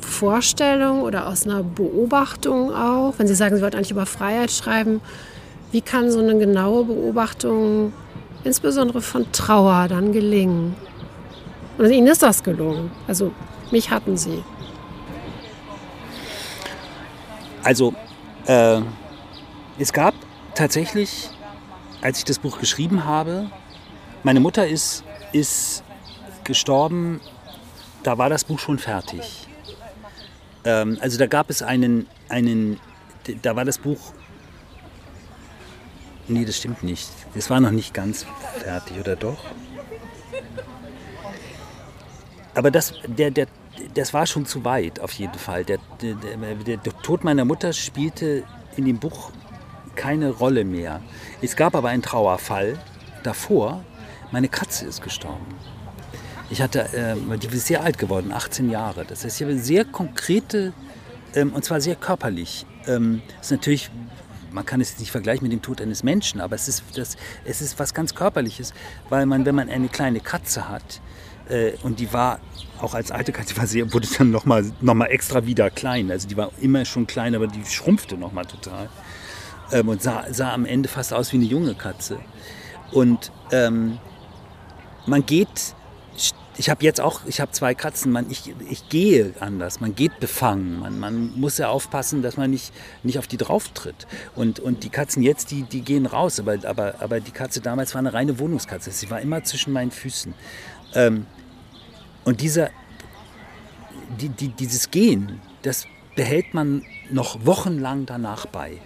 Vorstellung 0.00 1.02
oder 1.02 1.28
aus 1.28 1.46
einer 1.46 1.62
Beobachtung 1.62 2.74
auch? 2.74 3.14
Wenn 3.18 3.28
Sie 3.28 3.34
sagen, 3.34 3.56
Sie 3.56 3.62
wollten 3.62 3.76
eigentlich 3.76 3.92
über 3.92 4.06
Freiheit 4.06 4.50
schreiben, 4.50 5.00
wie 5.70 5.80
kann 5.80 6.10
so 6.10 6.18
eine 6.18 6.36
genaue 6.38 6.84
Beobachtung, 6.84 7.92
insbesondere 8.42 9.00
von 9.00 9.30
Trauer, 9.32 9.86
dann 9.88 10.12
gelingen? 10.12 10.74
Und 11.76 11.90
Ihnen 11.90 12.08
ist 12.08 12.22
das 12.22 12.42
gelungen. 12.42 12.90
Also 13.06 13.30
mich 13.70 13.90
hatten 13.90 14.16
Sie. 14.16 14.42
Also 17.62 17.94
äh, 18.46 18.80
es 19.78 19.92
gab 19.92 20.14
tatsächlich, 20.54 21.30
als 22.00 22.18
ich 22.18 22.24
das 22.24 22.38
Buch 22.38 22.58
geschrieben 22.58 23.04
habe, 23.04 23.50
meine 24.22 24.40
Mutter 24.40 24.66
ist, 24.66 25.04
ist 25.32 25.82
gestorben, 26.44 27.20
da 28.02 28.18
war 28.18 28.28
das 28.28 28.44
Buch 28.44 28.58
schon 28.58 28.78
fertig. 28.78 29.46
Ähm, 30.64 30.98
also 31.00 31.18
da 31.18 31.26
gab 31.26 31.50
es 31.50 31.62
einen, 31.62 32.06
einen, 32.28 32.80
da 33.42 33.56
war 33.56 33.64
das 33.64 33.78
Buch, 33.78 33.98
nee, 36.28 36.44
das 36.44 36.56
stimmt 36.56 36.82
nicht. 36.82 37.10
Das 37.34 37.50
war 37.50 37.60
noch 37.60 37.70
nicht 37.70 37.94
ganz 37.94 38.26
fertig, 38.58 38.98
oder 39.00 39.16
doch? 39.16 39.38
Aber 42.54 42.70
das, 42.70 42.92
der, 43.06 43.30
der, 43.30 43.46
das 43.94 44.12
war 44.12 44.26
schon 44.26 44.44
zu 44.46 44.64
weit, 44.64 45.00
auf 45.00 45.12
jeden 45.12 45.38
Fall. 45.38 45.64
Der, 45.64 45.78
der, 46.02 46.14
der, 46.14 46.76
der 46.76 46.98
Tod 47.02 47.24
meiner 47.24 47.44
Mutter 47.44 47.72
spielte 47.72 48.42
in 48.76 48.84
dem 48.84 48.98
Buch 48.98 49.30
keine 49.94 50.30
Rolle 50.30 50.64
mehr. 50.64 51.00
Es 51.40 51.56
gab 51.56 51.74
aber 51.74 51.88
einen 51.88 52.02
Trauerfall 52.02 52.78
davor. 53.22 53.84
Meine 54.30 54.48
Katze 54.48 54.86
ist 54.86 55.02
gestorben. 55.02 55.46
Ich 56.50 56.62
hatte, 56.62 56.80
äh, 56.92 57.38
die 57.38 57.46
ist 57.48 57.66
sehr 57.66 57.82
alt 57.82 57.98
geworden, 57.98 58.32
18 58.32 58.70
Jahre. 58.70 59.04
Das 59.04 59.24
heißt, 59.24 59.40
ich 59.40 59.46
habe 59.46 59.58
sehr 59.58 59.84
konkrete, 59.84 60.72
ähm, 61.34 61.52
und 61.52 61.64
zwar 61.64 61.80
sehr 61.80 61.96
körperlich. 61.96 62.66
Ähm, 62.86 63.22
ist 63.40 63.50
natürlich, 63.50 63.90
man 64.50 64.64
kann 64.64 64.80
es 64.80 64.98
nicht 64.98 65.10
vergleichen 65.10 65.42
mit 65.42 65.52
dem 65.52 65.62
Tod 65.62 65.80
eines 65.80 66.02
Menschen, 66.02 66.40
aber 66.40 66.56
es 66.56 66.68
ist, 66.68 66.84
das, 66.94 67.16
es 67.44 67.60
ist 67.60 67.78
was 67.78 67.92
ganz 67.92 68.14
Körperliches, 68.14 68.72
weil 69.10 69.26
man, 69.26 69.44
wenn 69.44 69.54
man 69.54 69.68
eine 69.68 69.88
kleine 69.88 70.20
Katze 70.20 70.68
hat, 70.68 71.00
äh, 71.48 71.72
und 71.82 72.00
die 72.00 72.12
war 72.12 72.40
auch 72.80 72.94
als 72.94 73.10
alte 73.10 73.32
Katze, 73.32 73.56
war 73.56 73.66
sehr, 73.66 73.92
wurde 73.92 74.08
dann 74.18 74.30
nochmal 74.30 74.70
noch 74.80 74.94
mal 74.94 75.06
extra 75.06 75.44
wieder 75.46 75.70
klein. 75.70 76.10
Also 76.10 76.28
die 76.28 76.36
war 76.36 76.50
immer 76.60 76.84
schon 76.84 77.06
klein, 77.06 77.34
aber 77.34 77.46
die 77.46 77.64
schrumpfte 77.64 78.16
nochmal 78.16 78.46
total. 78.46 78.88
Ähm, 79.72 79.88
und 79.88 80.02
sah, 80.02 80.24
sah 80.30 80.52
am 80.52 80.64
Ende 80.64 80.88
fast 80.88 81.12
aus 81.12 81.32
wie 81.32 81.36
eine 81.36 81.46
junge 81.46 81.74
Katze. 81.74 82.18
Und 82.92 83.32
ähm, 83.52 83.98
man 85.08 85.26
geht 85.26 85.74
ich 86.58 86.68
habe 86.68 86.84
jetzt 86.84 87.00
auch, 87.00 87.20
ich 87.24 87.40
habe 87.40 87.52
zwei 87.52 87.72
Katzen, 87.74 88.10
man, 88.10 88.28
ich, 88.30 88.52
ich 88.68 88.88
gehe 88.88 89.32
anders, 89.38 89.80
man 89.80 89.94
geht 89.94 90.18
befangen, 90.18 90.80
man, 90.80 90.98
man 90.98 91.38
muss 91.38 91.56
ja 91.56 91.68
aufpassen, 91.68 92.20
dass 92.20 92.36
man 92.36 92.50
nicht, 92.50 92.74
nicht 93.04 93.18
auf 93.18 93.28
die 93.28 93.36
drauf 93.36 93.68
tritt. 93.68 94.08
Und, 94.34 94.58
und 94.58 94.82
die 94.82 94.88
Katzen 94.88 95.22
jetzt, 95.22 95.52
die, 95.52 95.62
die 95.62 95.82
gehen 95.82 96.04
raus, 96.04 96.40
aber, 96.40 96.58
aber, 96.64 96.96
aber 96.98 97.20
die 97.20 97.30
Katze 97.30 97.60
damals 97.60 97.94
war 97.94 98.00
eine 98.00 98.12
reine 98.12 98.40
Wohnungskatze, 98.40 98.90
sie 98.90 99.08
war 99.08 99.20
immer 99.20 99.44
zwischen 99.44 99.72
meinen 99.72 99.92
Füßen. 99.92 100.34
Ähm, 100.94 101.26
und 102.24 102.40
dieser, 102.40 102.70
die, 104.20 104.28
die, 104.28 104.48
dieses 104.48 104.90
Gehen, 104.90 105.40
das 105.62 105.86
behält 106.16 106.54
man 106.54 106.82
noch 107.08 107.46
wochenlang 107.46 108.04
danach 108.04 108.46
bei. 108.46 108.78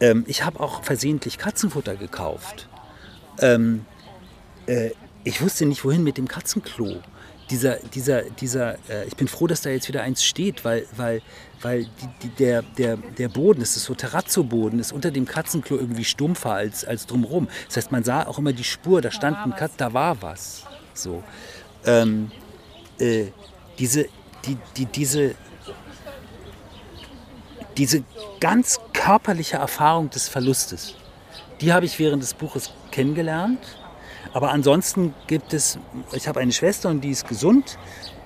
Ähm, 0.00 0.24
ich 0.26 0.44
habe 0.44 0.60
auch 0.60 0.82
versehentlich 0.82 1.36
Katzenfutter 1.36 1.96
gekauft. 1.96 2.70
Ähm, 3.38 3.84
äh, 4.66 4.92
ich 5.24 5.40
wusste 5.40 5.66
nicht, 5.66 5.84
wohin 5.84 6.04
mit 6.04 6.18
dem 6.18 6.28
Katzenklo. 6.28 7.00
Dieser, 7.50 7.76
dieser, 7.76 8.22
dieser, 8.22 8.74
äh, 8.88 9.06
ich 9.06 9.16
bin 9.16 9.28
froh, 9.28 9.46
dass 9.46 9.62
da 9.62 9.70
jetzt 9.70 9.88
wieder 9.88 10.02
eins 10.02 10.24
steht, 10.24 10.64
weil, 10.64 10.86
weil, 10.96 11.20
weil 11.60 11.84
die, 11.84 12.08
die, 12.22 12.28
der, 12.28 12.62
der, 12.62 12.96
der 12.96 13.28
Boden, 13.28 13.60
das 13.60 13.76
ist 13.76 13.84
so 13.84 13.94
Terrazzo-Boden, 13.94 14.78
ist 14.78 14.92
unter 14.92 15.10
dem 15.10 15.26
Katzenklo 15.26 15.76
irgendwie 15.76 16.04
stumpfer 16.04 16.52
als, 16.52 16.84
als 16.84 17.06
drumherum. 17.06 17.48
Das 17.66 17.76
heißt, 17.76 17.92
man 17.92 18.02
sah 18.02 18.26
auch 18.26 18.38
immer 18.38 18.52
die 18.52 18.64
Spur, 18.64 19.02
da 19.02 19.10
stand 19.10 19.36
ein 19.38 19.54
Katz, 19.54 19.72
da 19.76 19.92
war 19.92 20.22
was. 20.22 20.64
So. 20.94 21.22
Ähm, 21.84 22.30
äh, 22.98 23.26
diese, 23.78 24.06
die, 24.46 24.56
die, 24.76 24.86
diese, 24.86 25.34
diese 27.76 28.04
ganz 28.40 28.80
körperliche 28.94 29.56
Erfahrung 29.56 30.08
des 30.08 30.28
Verlustes, 30.28 30.94
die 31.60 31.72
habe 31.74 31.84
ich 31.84 31.98
während 31.98 32.22
des 32.22 32.32
Buches 32.32 32.72
kennengelernt 32.90 33.58
aber 34.34 34.50
ansonsten 34.50 35.14
gibt 35.28 35.54
es, 35.54 35.78
ich 36.12 36.26
habe 36.28 36.40
eine 36.40 36.52
Schwester 36.52 36.90
und 36.90 37.02
die 37.02 37.10
ist 37.10 37.26
gesund. 37.26 37.78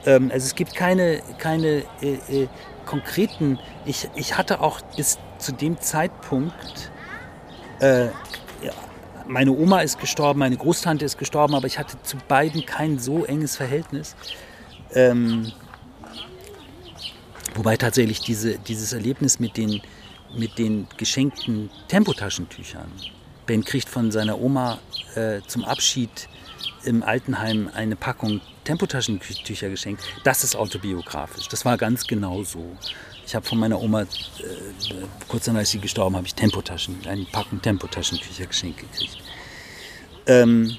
Ähm, 0.06 0.30
also 0.32 0.46
es 0.46 0.54
gibt 0.54 0.74
keine, 0.74 1.20
keine 1.38 1.84
äh, 2.00 2.14
äh, 2.30 2.48
konkreten, 2.86 3.58
ich, 3.84 4.08
ich 4.16 4.36
hatte 4.38 4.60
auch 4.62 4.80
bis 4.96 5.18
zu 5.38 5.52
dem 5.52 5.78
Zeitpunkt, 5.80 6.90
äh, 7.80 8.08
meine 9.26 9.52
Oma 9.52 9.82
ist 9.82 10.00
gestorben, 10.00 10.38
meine 10.38 10.56
Großtante 10.56 11.04
ist 11.04 11.18
gestorben, 11.18 11.54
aber 11.54 11.66
ich 11.66 11.78
hatte 11.78 12.00
zu 12.02 12.16
beiden 12.26 12.64
kein 12.64 12.98
so 12.98 13.26
enges 13.26 13.56
Verhältnis. 13.56 14.16
Ähm, 14.94 15.52
wobei 17.54 17.76
tatsächlich 17.76 18.20
diese, 18.20 18.58
dieses 18.58 18.94
Erlebnis 18.94 19.38
mit 19.38 19.58
den, 19.58 19.82
mit 20.34 20.56
den 20.56 20.86
geschenkten 20.96 21.68
Tempotaschentüchern, 21.88 22.90
Ben 23.44 23.62
kriegt 23.62 23.90
von 23.90 24.10
seiner 24.10 24.40
Oma 24.40 24.78
äh, 25.18 25.42
zum 25.46 25.64
Abschied 25.64 26.28
im 26.84 27.02
Altenheim 27.02 27.68
eine 27.74 27.96
Packung 27.96 28.40
Tempotaschentücher 28.64 29.68
geschenkt. 29.68 30.02
Das 30.24 30.44
ist 30.44 30.54
autobiografisch. 30.54 31.48
Das 31.48 31.64
war 31.64 31.76
ganz 31.76 32.06
genau 32.06 32.44
so. 32.44 32.76
Ich 33.26 33.34
habe 33.34 33.44
von 33.44 33.58
meiner 33.58 33.80
Oma, 33.80 34.02
äh, 34.02 34.06
kurz 35.26 35.46
danach 35.46 35.62
ist 35.62 35.72
sie 35.72 35.80
gestorben, 35.80 36.16
habe 36.16 36.26
ich 36.26 36.34
Tempotaschen, 36.34 36.96
eine 37.06 37.24
Packung 37.24 37.60
Tempotaschentücher 37.60 38.46
geschenkt 38.46 38.80
gekriegt. 38.80 39.18
Ähm, 40.26 40.76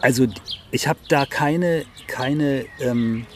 also 0.00 0.26
ich 0.70 0.86
habe 0.86 0.98
da 1.08 1.26
keine, 1.26 1.84
keine, 2.06 2.66
ähm, 2.80 3.26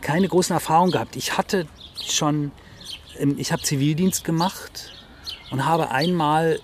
keine 0.00 0.28
großen 0.28 0.54
Erfahrungen 0.54 0.92
gehabt. 0.92 1.16
Ich 1.16 1.36
hatte 1.36 1.66
schon, 2.04 2.52
ähm, 3.18 3.36
ich 3.38 3.52
habe 3.52 3.62
Zivildienst 3.62 4.24
gemacht 4.24 4.92
und 5.52 5.66
habe 5.66 5.90
einmal, 5.90 6.58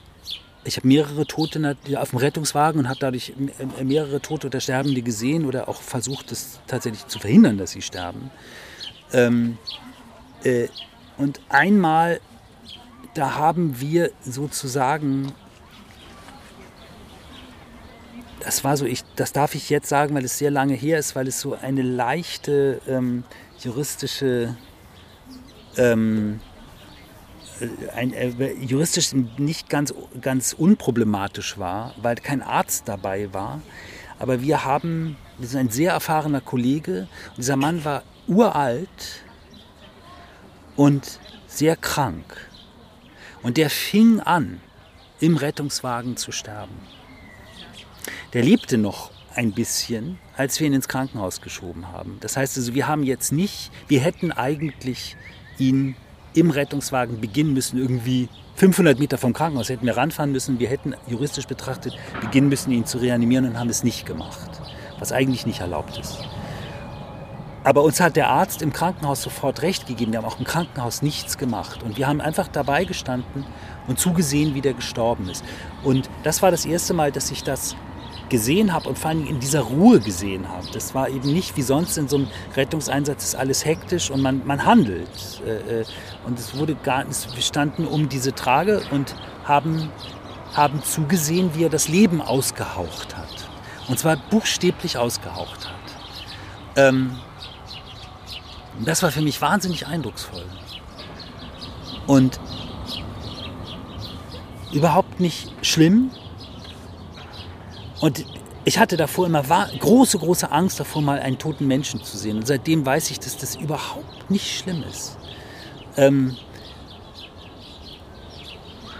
ich 0.64 0.76
habe 0.76 0.88
mehrere 0.88 1.26
Tote 1.26 1.76
auf 1.96 2.10
dem 2.10 2.18
Rettungswagen 2.18 2.80
und 2.80 2.88
habe 2.88 2.98
dadurch 2.98 3.34
mehrere 3.82 4.20
Tote 4.20 4.48
oder 4.48 4.60
Sterbende 4.60 5.02
gesehen 5.02 5.46
oder 5.46 5.68
auch 5.68 5.80
versucht, 5.80 6.32
es 6.32 6.58
tatsächlich 6.66 7.06
zu 7.06 7.18
verhindern, 7.18 7.58
dass 7.58 7.72
sie 7.72 7.82
sterben. 7.82 8.30
Ähm, 9.12 9.58
äh, 10.42 10.68
und 11.16 11.40
einmal, 11.48 12.20
da 13.14 13.36
haben 13.36 13.80
wir 13.80 14.10
sozusagen 14.22 15.32
das 18.40 18.64
war 18.64 18.76
so, 18.76 18.86
ich, 18.86 19.04
das 19.16 19.32
darf 19.32 19.54
ich 19.54 19.68
jetzt 19.68 19.88
sagen, 19.88 20.14
weil 20.14 20.24
es 20.24 20.38
sehr 20.38 20.50
lange 20.50 20.74
her 20.74 20.98
ist, 20.98 21.14
weil 21.14 21.28
es 21.28 21.38
so 21.38 21.54
eine 21.60 21.82
leichte 21.82 22.80
ähm, 22.88 23.24
juristische, 23.58 24.56
ähm, 25.76 26.40
äh, 26.40 26.47
ein, 27.94 28.12
äh, 28.12 28.52
juristisch 28.60 29.12
nicht 29.36 29.68
ganz, 29.68 29.94
ganz 30.20 30.52
unproblematisch 30.52 31.58
war, 31.58 31.94
weil 32.00 32.16
kein 32.16 32.42
Arzt 32.42 32.88
dabei 32.88 33.32
war. 33.32 33.60
Aber 34.18 34.42
wir 34.42 34.64
haben, 34.64 35.16
wir 35.38 35.48
sind 35.48 35.60
ein 35.60 35.70
sehr 35.70 35.92
erfahrener 35.92 36.40
Kollege 36.40 37.08
und 37.30 37.38
dieser 37.38 37.56
Mann 37.56 37.84
war 37.84 38.02
uralt 38.26 39.24
und 40.76 41.20
sehr 41.46 41.76
krank. 41.76 42.48
Und 43.42 43.56
der 43.56 43.70
fing 43.70 44.20
an, 44.20 44.60
im 45.20 45.36
Rettungswagen 45.36 46.16
zu 46.16 46.32
sterben 46.32 46.76
der 48.32 48.42
lebte 48.42 48.78
noch 48.78 49.10
ein 49.34 49.52
bisschen, 49.52 50.18
als 50.36 50.58
wir 50.60 50.66
ihn 50.66 50.72
ins 50.72 50.88
Krankenhaus 50.88 51.40
geschoben 51.40 51.88
haben. 51.88 52.18
Das 52.20 52.36
heißt 52.36 52.56
also, 52.56 52.74
wir 52.74 52.86
haben 52.86 53.02
jetzt 53.02 53.32
nicht, 53.32 53.70
wir 53.86 54.00
hätten 54.00 54.32
eigentlich 54.32 55.16
ihn 55.58 55.96
im 56.34 56.50
Rettungswagen 56.50 57.20
beginnen 57.20 57.54
müssen, 57.54 57.78
irgendwie 57.78 58.28
500 58.56 58.98
Meter 58.98 59.18
vom 59.18 59.32
Krankenhaus 59.32 59.68
hätten 59.68 59.86
wir 59.86 59.96
ranfahren 59.96 60.32
müssen. 60.32 60.58
Wir 60.58 60.68
hätten 60.68 60.94
juristisch 61.06 61.46
betrachtet 61.46 61.96
beginnen 62.20 62.48
müssen, 62.48 62.72
ihn 62.72 62.86
zu 62.86 62.98
reanimieren 62.98 63.46
und 63.46 63.58
haben 63.58 63.70
es 63.70 63.84
nicht 63.84 64.04
gemacht, 64.04 64.50
was 64.98 65.12
eigentlich 65.12 65.46
nicht 65.46 65.60
erlaubt 65.60 65.96
ist. 65.98 66.18
Aber 67.64 67.82
uns 67.82 68.00
hat 68.00 68.16
der 68.16 68.30
Arzt 68.30 68.62
im 68.62 68.72
Krankenhaus 68.72 69.22
sofort 69.22 69.62
recht 69.62 69.86
gegeben. 69.86 70.12
Wir 70.12 70.18
haben 70.18 70.24
auch 70.24 70.38
im 70.38 70.44
Krankenhaus 70.44 71.02
nichts 71.02 71.38
gemacht. 71.38 71.82
Und 71.82 71.98
wir 71.98 72.06
haben 72.06 72.20
einfach 72.20 72.48
dabei 72.48 72.84
gestanden 72.84 73.44
und 73.86 73.98
zugesehen, 73.98 74.54
wie 74.54 74.60
der 74.60 74.74
gestorben 74.74 75.28
ist. 75.28 75.44
Und 75.82 76.08
das 76.22 76.40
war 76.40 76.50
das 76.50 76.64
erste 76.64 76.94
Mal, 76.94 77.12
dass 77.12 77.30
ich 77.30 77.44
das 77.44 77.76
gesehen 78.28 78.72
habe 78.72 78.88
und 78.88 78.98
vor 78.98 79.10
allem 79.10 79.26
in 79.26 79.40
dieser 79.40 79.60
Ruhe 79.60 80.00
gesehen 80.00 80.48
habe. 80.48 80.66
Das 80.72 80.94
war 80.94 81.08
eben 81.08 81.32
nicht 81.32 81.56
wie 81.56 81.62
sonst 81.62 81.96
in 81.96 82.08
so 82.08 82.16
einem 82.16 82.28
Rettungseinsatz 82.54 83.24
ist 83.24 83.34
alles 83.34 83.64
hektisch 83.64 84.10
und 84.10 84.22
man, 84.22 84.46
man 84.46 84.64
handelt. 84.64 85.08
Äh, 85.44 85.80
äh, 85.80 85.84
und 86.24 86.38
es 86.38 86.56
wurde 86.56 86.74
gar, 86.74 87.04
wir 87.06 87.42
standen 87.42 87.86
um 87.86 88.08
diese 88.08 88.34
Trage 88.34 88.82
und 88.90 89.14
haben, 89.44 89.90
haben 90.54 90.82
zugesehen, 90.82 91.50
wie 91.54 91.64
er 91.64 91.70
das 91.70 91.88
Leben 91.88 92.20
ausgehaucht 92.20 93.16
hat. 93.16 93.48
Und 93.88 93.98
zwar 93.98 94.16
buchstäblich 94.16 94.98
ausgehaucht 94.98 95.68
hat. 95.68 95.74
Ähm, 96.76 97.18
das 98.84 99.02
war 99.02 99.10
für 99.10 99.22
mich 99.22 99.40
wahnsinnig 99.40 99.86
eindrucksvoll. 99.86 100.44
Und 102.06 102.38
überhaupt 104.72 105.20
nicht 105.20 105.52
schlimm, 105.62 106.10
und 108.00 108.24
ich 108.64 108.78
hatte 108.78 108.96
davor 108.96 109.26
immer 109.26 109.42
große, 109.42 110.18
große 110.18 110.50
Angst 110.50 110.78
davor, 110.78 111.02
mal 111.02 111.18
einen 111.18 111.38
toten 111.38 111.66
Menschen 111.66 112.02
zu 112.02 112.18
sehen. 112.18 112.36
Und 112.36 112.46
seitdem 112.46 112.84
weiß 112.84 113.10
ich, 113.10 113.18
dass 113.18 113.36
das 113.36 113.56
überhaupt 113.56 114.30
nicht 114.30 114.58
schlimm 114.58 114.84
ist. 114.88 115.16
Ähm 115.96 116.36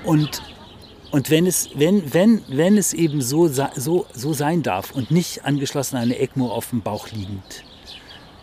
und, 0.05 0.43
und 1.11 1.29
wenn, 1.29 1.47
es, 1.47 1.69
wenn, 1.75 2.15
wenn, 2.15 2.43
wenn 2.49 2.79
es 2.79 2.95
eben 2.95 3.21
so, 3.21 3.49
so, 3.49 4.07
so 4.15 4.33
sein 4.33 4.63
darf 4.63 4.93
und 4.93 5.11
nicht 5.11 5.45
angeschlossen 5.45 5.97
an 5.97 6.03
eine 6.05 6.19
ECMO 6.19 6.51
auf 6.51 6.71
dem 6.71 6.81
Bauch 6.81 7.11
liegend, 7.11 7.65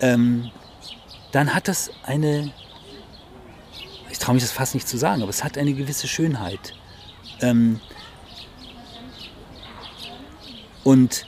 ähm, 0.01 0.51
dann 1.31 1.55
hat 1.55 1.67
das 1.67 1.89
eine, 2.03 2.53
ich 4.11 4.19
traue 4.19 4.35
mich 4.35 4.43
das 4.43 4.51
fast 4.51 4.75
nicht 4.75 4.87
zu 4.87 4.97
sagen, 4.97 5.21
aber 5.21 5.31
es 5.31 5.43
hat 5.43 5.57
eine 5.57 5.73
gewisse 5.73 6.07
Schönheit. 6.07 6.73
Ähm, 7.41 7.81
und 10.85 11.25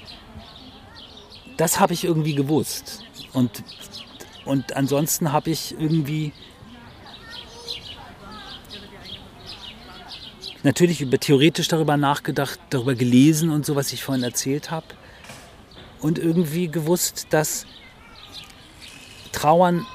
das 1.57 1.79
habe 1.79 1.91
ich 1.93 2.03
irgendwie 2.03 2.35
gewusst. 2.35 3.03
Und, 3.33 3.63
und 4.45 4.73
ansonsten 4.77 5.33
habe 5.33 5.49
ich 5.49 5.73
irgendwie 5.79 6.31
natürlich 10.61 11.01
über, 11.01 11.19
theoretisch 11.19 11.67
darüber 11.67 11.97
nachgedacht, 11.97 12.59
darüber 12.69 12.93
gelesen 12.93 13.49
und 13.49 13.65
so, 13.65 13.75
was 13.75 13.91
ich 13.93 14.03
vorhin 14.03 14.23
erzählt 14.23 14.69
habe. 14.69 14.85
Und 16.01 16.19
irgendwie 16.19 16.67
gewusst, 16.67 17.25
dass 17.31 17.65
Trauern, 19.31 19.87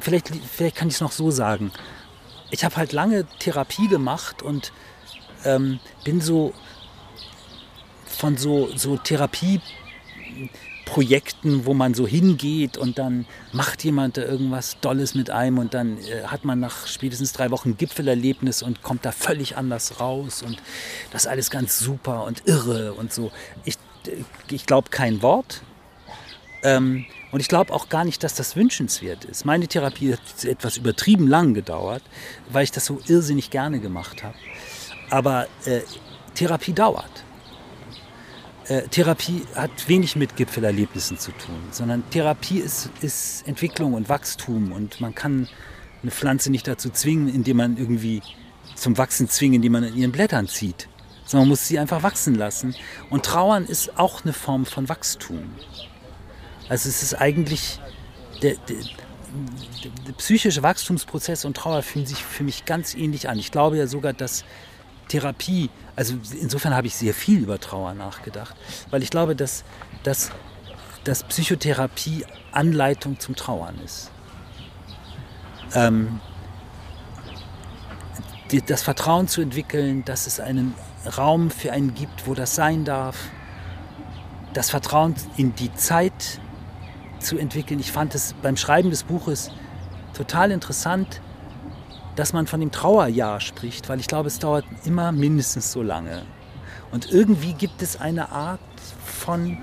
vielleicht, 0.00 0.32
vielleicht 0.52 0.74
kann 0.74 0.88
ich 0.88 0.94
es 0.94 1.00
noch 1.00 1.12
so 1.12 1.30
sagen, 1.30 1.70
ich 2.50 2.64
habe 2.64 2.74
halt 2.74 2.92
lange 2.92 3.24
Therapie 3.38 3.86
gemacht 3.86 4.42
und 4.42 4.72
ähm, 5.44 5.78
bin 6.02 6.20
so 6.20 6.52
von 8.20 8.36
so, 8.36 8.68
so 8.76 8.96
Therapieprojekten, 8.98 11.64
wo 11.64 11.72
man 11.72 11.94
so 11.94 12.06
hingeht 12.06 12.76
und 12.76 12.98
dann 12.98 13.24
macht 13.52 13.82
jemand 13.82 14.18
da 14.18 14.22
irgendwas 14.22 14.78
Dolles 14.80 15.14
mit 15.14 15.30
einem 15.30 15.56
und 15.56 15.72
dann 15.72 15.96
äh, 15.96 16.24
hat 16.26 16.44
man 16.44 16.60
nach 16.60 16.86
spätestens 16.86 17.32
drei 17.32 17.50
Wochen 17.50 17.78
Gipfelerlebnis 17.78 18.62
und 18.62 18.82
kommt 18.82 19.06
da 19.06 19.12
völlig 19.12 19.56
anders 19.56 20.00
raus 20.00 20.42
und 20.42 20.58
das 21.12 21.26
alles 21.26 21.50
ganz 21.50 21.78
super 21.78 22.24
und 22.24 22.46
irre 22.46 22.92
und 22.92 23.10
so. 23.10 23.32
Ich, 23.64 23.76
äh, 24.06 24.22
ich 24.50 24.66
glaube 24.66 24.90
kein 24.90 25.22
Wort. 25.22 25.62
Ähm, 26.62 27.06
und 27.32 27.40
ich 27.40 27.48
glaube 27.48 27.72
auch 27.72 27.88
gar 27.88 28.04
nicht, 28.04 28.22
dass 28.22 28.34
das 28.34 28.54
wünschenswert 28.54 29.24
ist. 29.24 29.46
Meine 29.46 29.66
Therapie 29.66 30.12
hat 30.12 30.44
etwas 30.44 30.76
übertrieben 30.76 31.26
lang 31.26 31.54
gedauert, 31.54 32.02
weil 32.50 32.64
ich 32.64 32.70
das 32.70 32.84
so 32.84 33.00
irrsinnig 33.06 33.48
gerne 33.48 33.80
gemacht 33.80 34.22
habe. 34.22 34.34
Aber 35.08 35.46
äh, 35.64 35.80
Therapie 36.34 36.74
dauert 36.74 37.24
äh, 38.70 38.86
Therapie 38.88 39.42
hat 39.56 39.88
wenig 39.88 40.14
mit 40.14 40.36
Gipfelerlebnissen 40.36 41.18
zu 41.18 41.32
tun, 41.32 41.60
sondern 41.72 42.08
Therapie 42.10 42.58
ist, 42.58 42.88
ist 43.00 43.46
Entwicklung 43.48 43.94
und 43.94 44.08
Wachstum 44.08 44.70
und 44.70 45.00
man 45.00 45.12
kann 45.14 45.48
eine 46.02 46.12
Pflanze 46.12 46.50
nicht 46.50 46.68
dazu 46.68 46.88
zwingen, 46.88 47.28
indem 47.28 47.56
man 47.56 47.76
irgendwie 47.76 48.22
zum 48.76 48.96
Wachsen 48.96 49.28
zwingen, 49.28 49.56
indem 49.56 49.72
man 49.72 49.84
in 49.84 49.96
ihren 49.96 50.12
Blättern 50.12 50.46
zieht, 50.46 50.88
sondern 51.26 51.48
man 51.48 51.48
muss 51.50 51.66
sie 51.66 51.80
einfach 51.80 52.04
wachsen 52.04 52.36
lassen. 52.36 52.76
Und 53.10 53.26
Trauern 53.26 53.66
ist 53.66 53.98
auch 53.98 54.22
eine 54.22 54.32
Form 54.32 54.64
von 54.64 54.88
Wachstum. 54.88 55.50
Also 56.68 56.88
es 56.88 57.02
ist 57.02 57.14
eigentlich 57.14 57.80
der, 58.40 58.54
der, 58.68 58.76
der 60.06 60.12
psychische 60.12 60.62
Wachstumsprozess 60.62 61.44
und 61.44 61.56
Trauer 61.56 61.82
fühlen 61.82 62.06
sich 62.06 62.24
für 62.24 62.44
mich 62.44 62.66
ganz 62.66 62.94
ähnlich 62.94 63.28
an. 63.28 63.36
Ich 63.36 63.50
glaube 63.50 63.76
ja 63.76 63.88
sogar, 63.88 64.12
dass 64.12 64.44
Therapie, 65.10 65.70
also 65.96 66.14
insofern 66.40 66.74
habe 66.74 66.86
ich 66.86 66.94
sehr 66.94 67.14
viel 67.14 67.42
über 67.42 67.58
Trauer 67.58 67.94
nachgedacht, 67.94 68.54
weil 68.90 69.02
ich 69.02 69.10
glaube, 69.10 69.34
dass, 69.34 69.64
dass, 70.04 70.30
dass 71.04 71.24
Psychotherapie 71.24 72.24
Anleitung 72.52 73.18
zum 73.18 73.34
Trauern 73.34 73.78
ist. 73.84 74.12
Ähm, 75.74 76.20
die, 78.52 78.62
das 78.62 78.82
Vertrauen 78.82 79.26
zu 79.26 79.40
entwickeln, 79.40 80.04
dass 80.04 80.26
es 80.28 80.38
einen 80.38 80.74
Raum 81.16 81.50
für 81.50 81.72
einen 81.72 81.94
gibt, 81.94 82.26
wo 82.26 82.34
das 82.34 82.54
sein 82.54 82.84
darf. 82.84 83.16
Das 84.52 84.70
Vertrauen 84.70 85.14
in 85.36 85.54
die 85.56 85.72
Zeit 85.74 86.40
zu 87.18 87.36
entwickeln. 87.36 87.80
Ich 87.80 87.90
fand 87.90 88.14
es 88.14 88.34
beim 88.42 88.56
Schreiben 88.56 88.90
des 88.90 89.02
Buches 89.02 89.50
total 90.14 90.50
interessant, 90.52 91.20
dass 92.16 92.32
man 92.32 92.46
von 92.46 92.60
dem 92.60 92.70
Trauerjahr 92.70 93.40
spricht, 93.40 93.88
weil 93.88 94.00
ich 94.00 94.06
glaube, 94.06 94.28
es 94.28 94.38
dauert 94.38 94.64
immer 94.84 95.12
mindestens 95.12 95.72
so 95.72 95.82
lange. 95.82 96.22
Und 96.92 97.10
irgendwie 97.10 97.52
gibt 97.52 97.82
es 97.82 98.00
eine 98.00 98.30
Art 98.30 98.60
von 99.04 99.58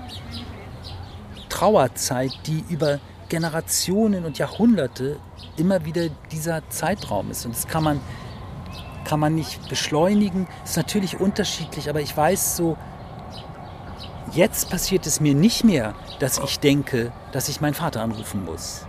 Trauerzeit, 1.48 2.32
die 2.46 2.64
über 2.68 3.00
Generationen 3.28 4.24
und 4.24 4.38
Jahrhunderte 4.38 5.18
immer 5.56 5.84
wieder 5.84 6.08
dieser 6.32 6.68
Zeitraum 6.70 7.30
ist. 7.30 7.44
Und 7.44 7.54
das 7.54 7.66
kann 7.66 7.84
man, 7.84 8.00
kann 9.04 9.20
man 9.20 9.34
nicht 9.34 9.68
beschleunigen. 9.68 10.46
Ist 10.64 10.76
natürlich 10.76 11.20
unterschiedlich, 11.20 11.90
aber 11.90 12.00
ich 12.00 12.16
weiß 12.16 12.56
so, 12.56 12.78
jetzt 14.32 14.70
passiert 14.70 15.06
es 15.06 15.20
mir 15.20 15.34
nicht 15.34 15.64
mehr, 15.64 15.94
dass 16.20 16.38
ich 16.38 16.60
denke, 16.60 17.12
dass 17.32 17.48
ich 17.48 17.60
meinen 17.60 17.74
Vater 17.74 18.02
anrufen 18.02 18.44
muss. 18.44 18.86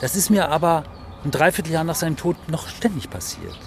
Das 0.00 0.16
ist 0.16 0.30
mir 0.30 0.50
aber 0.50 0.84
ein 1.24 1.30
Dreivierteljahr 1.30 1.84
nach 1.84 1.94
seinem 1.94 2.16
Tod 2.16 2.36
noch 2.48 2.68
ständig 2.68 3.10
passiert. 3.10 3.58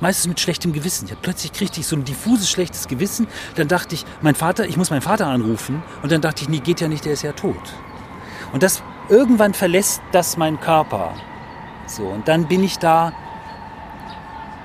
Meistens 0.00 0.28
mit 0.28 0.40
schlechtem 0.40 0.72
Gewissen. 0.72 1.08
Ja, 1.08 1.16
plötzlich 1.20 1.52
kriegte 1.52 1.80
ich 1.80 1.86
so 1.86 1.96
ein 1.96 2.04
diffuses 2.04 2.48
schlechtes 2.48 2.86
Gewissen. 2.86 3.26
Dann 3.56 3.66
dachte 3.66 3.94
ich, 3.94 4.04
mein 4.22 4.34
Vater, 4.34 4.66
ich 4.66 4.76
muss 4.76 4.90
meinen 4.90 5.02
Vater 5.02 5.26
anrufen. 5.26 5.82
Und 6.02 6.12
dann 6.12 6.20
dachte 6.20 6.42
ich, 6.42 6.48
nee, 6.48 6.60
geht 6.60 6.80
ja 6.80 6.88
nicht, 6.88 7.04
der 7.04 7.14
ist 7.14 7.22
ja 7.22 7.32
tot. 7.32 7.56
Und 8.52 8.62
das 8.62 8.82
irgendwann 9.08 9.54
verlässt 9.54 10.00
das 10.12 10.36
mein 10.36 10.60
Körper. 10.60 11.14
So, 11.86 12.04
und 12.04 12.28
dann 12.28 12.46
bin 12.46 12.62
ich 12.62 12.78
da, 12.78 13.12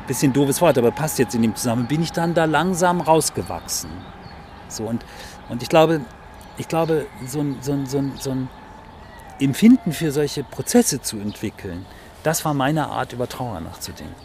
bisschen 0.08 0.34
doofes 0.34 0.62
Wort, 0.62 0.78
aber 0.78 0.92
passt 0.92 1.18
jetzt 1.20 1.34
in 1.34 1.42
dem 1.42 1.56
Zusammenhang, 1.56 1.88
bin 1.88 2.04
ich 2.04 2.12
dann 2.12 2.34
da 2.34 2.46
langsam 2.46 3.02
rausgewachsen. 3.02 3.90
So, 4.68 4.84
und, 4.84 5.06
und 5.50 5.64
ich 5.64 5.70
glaube, 5.70 6.02
ich 6.58 6.68
glaube, 6.68 7.08
so 7.26 7.40
ein, 7.40 7.58
so, 7.62 7.72
ein, 7.72 7.86
so, 7.86 7.98
ein, 7.98 8.12
so 8.20 8.32
ein 8.32 8.50
Empfinden 9.40 9.94
für 9.94 10.12
solche 10.12 10.44
Prozesse 10.44 11.02
zu 11.02 11.18
entwickeln, 11.18 11.86
das 12.24 12.46
war 12.46 12.54
meine 12.54 12.88
Art, 12.88 13.14
über 13.14 13.28
Trauer 13.28 13.60
nachzudenken. 13.60 14.16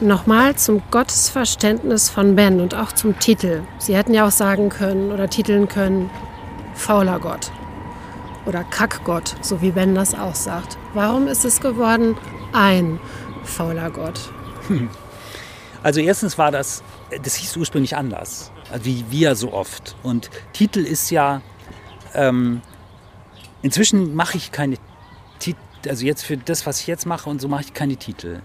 Nochmal 0.00 0.56
zum 0.56 0.82
Gottesverständnis 0.90 2.10
von 2.10 2.36
Ben 2.36 2.60
und 2.60 2.74
auch 2.74 2.92
zum 2.92 3.18
Titel. 3.18 3.62
Sie 3.78 3.96
hätten 3.96 4.12
ja 4.12 4.26
auch 4.26 4.30
sagen 4.30 4.68
können 4.68 5.10
oder 5.10 5.28
titeln 5.28 5.68
können, 5.68 6.10
fauler 6.74 7.18
Gott 7.18 7.50
oder 8.44 8.62
Kackgott, 8.62 9.34
so 9.40 9.60
wie 9.62 9.72
Ben 9.72 9.94
das 9.94 10.14
auch 10.14 10.34
sagt. 10.34 10.78
Warum 10.94 11.26
ist 11.26 11.44
es 11.44 11.60
geworden 11.60 12.16
ein 12.52 13.00
fauler 13.44 13.90
Gott? 13.90 14.20
Also 15.82 16.00
erstens 16.00 16.36
war 16.36 16.50
das, 16.50 16.82
das 17.22 17.36
hieß 17.36 17.56
ursprünglich 17.58 17.96
anders, 17.96 18.50
wie 18.82 19.04
wir 19.08 19.36
so 19.36 19.52
oft. 19.52 19.94
Und 20.02 20.30
Titel 20.52 20.80
ist 20.80 21.10
ja, 21.10 21.42
ähm, 22.12 22.60
inzwischen 23.62 24.14
mache 24.16 24.36
ich 24.36 24.50
keine 24.50 24.78
Titel, 25.38 25.60
also 25.88 26.04
jetzt 26.04 26.24
für 26.24 26.36
das, 26.36 26.66
was 26.66 26.80
ich 26.80 26.86
jetzt 26.86 27.06
mache 27.06 27.28
und 27.28 27.40
so 27.40 27.48
mache 27.48 27.62
ich 27.62 27.74
keine 27.74 27.96
Titel. 27.96 28.40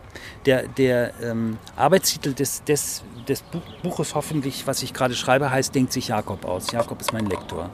Der, 0.45 0.67
der 0.67 1.13
ähm, 1.21 1.57
Arbeitstitel 1.75 2.33
des, 2.33 2.63
des, 2.63 3.03
des 3.27 3.43
Buches 3.83 4.15
hoffentlich, 4.15 4.67
was 4.67 4.83
ich 4.83 4.93
gerade 4.93 5.15
schreibe, 5.15 5.51
heißt 5.51 5.73
Denkt 5.75 5.93
sich 5.93 6.09
Jakob 6.09 6.45
aus. 6.45 6.71
Jakob 6.71 7.01
ist 7.01 7.13
mein 7.13 7.25
Lektor. 7.25 7.69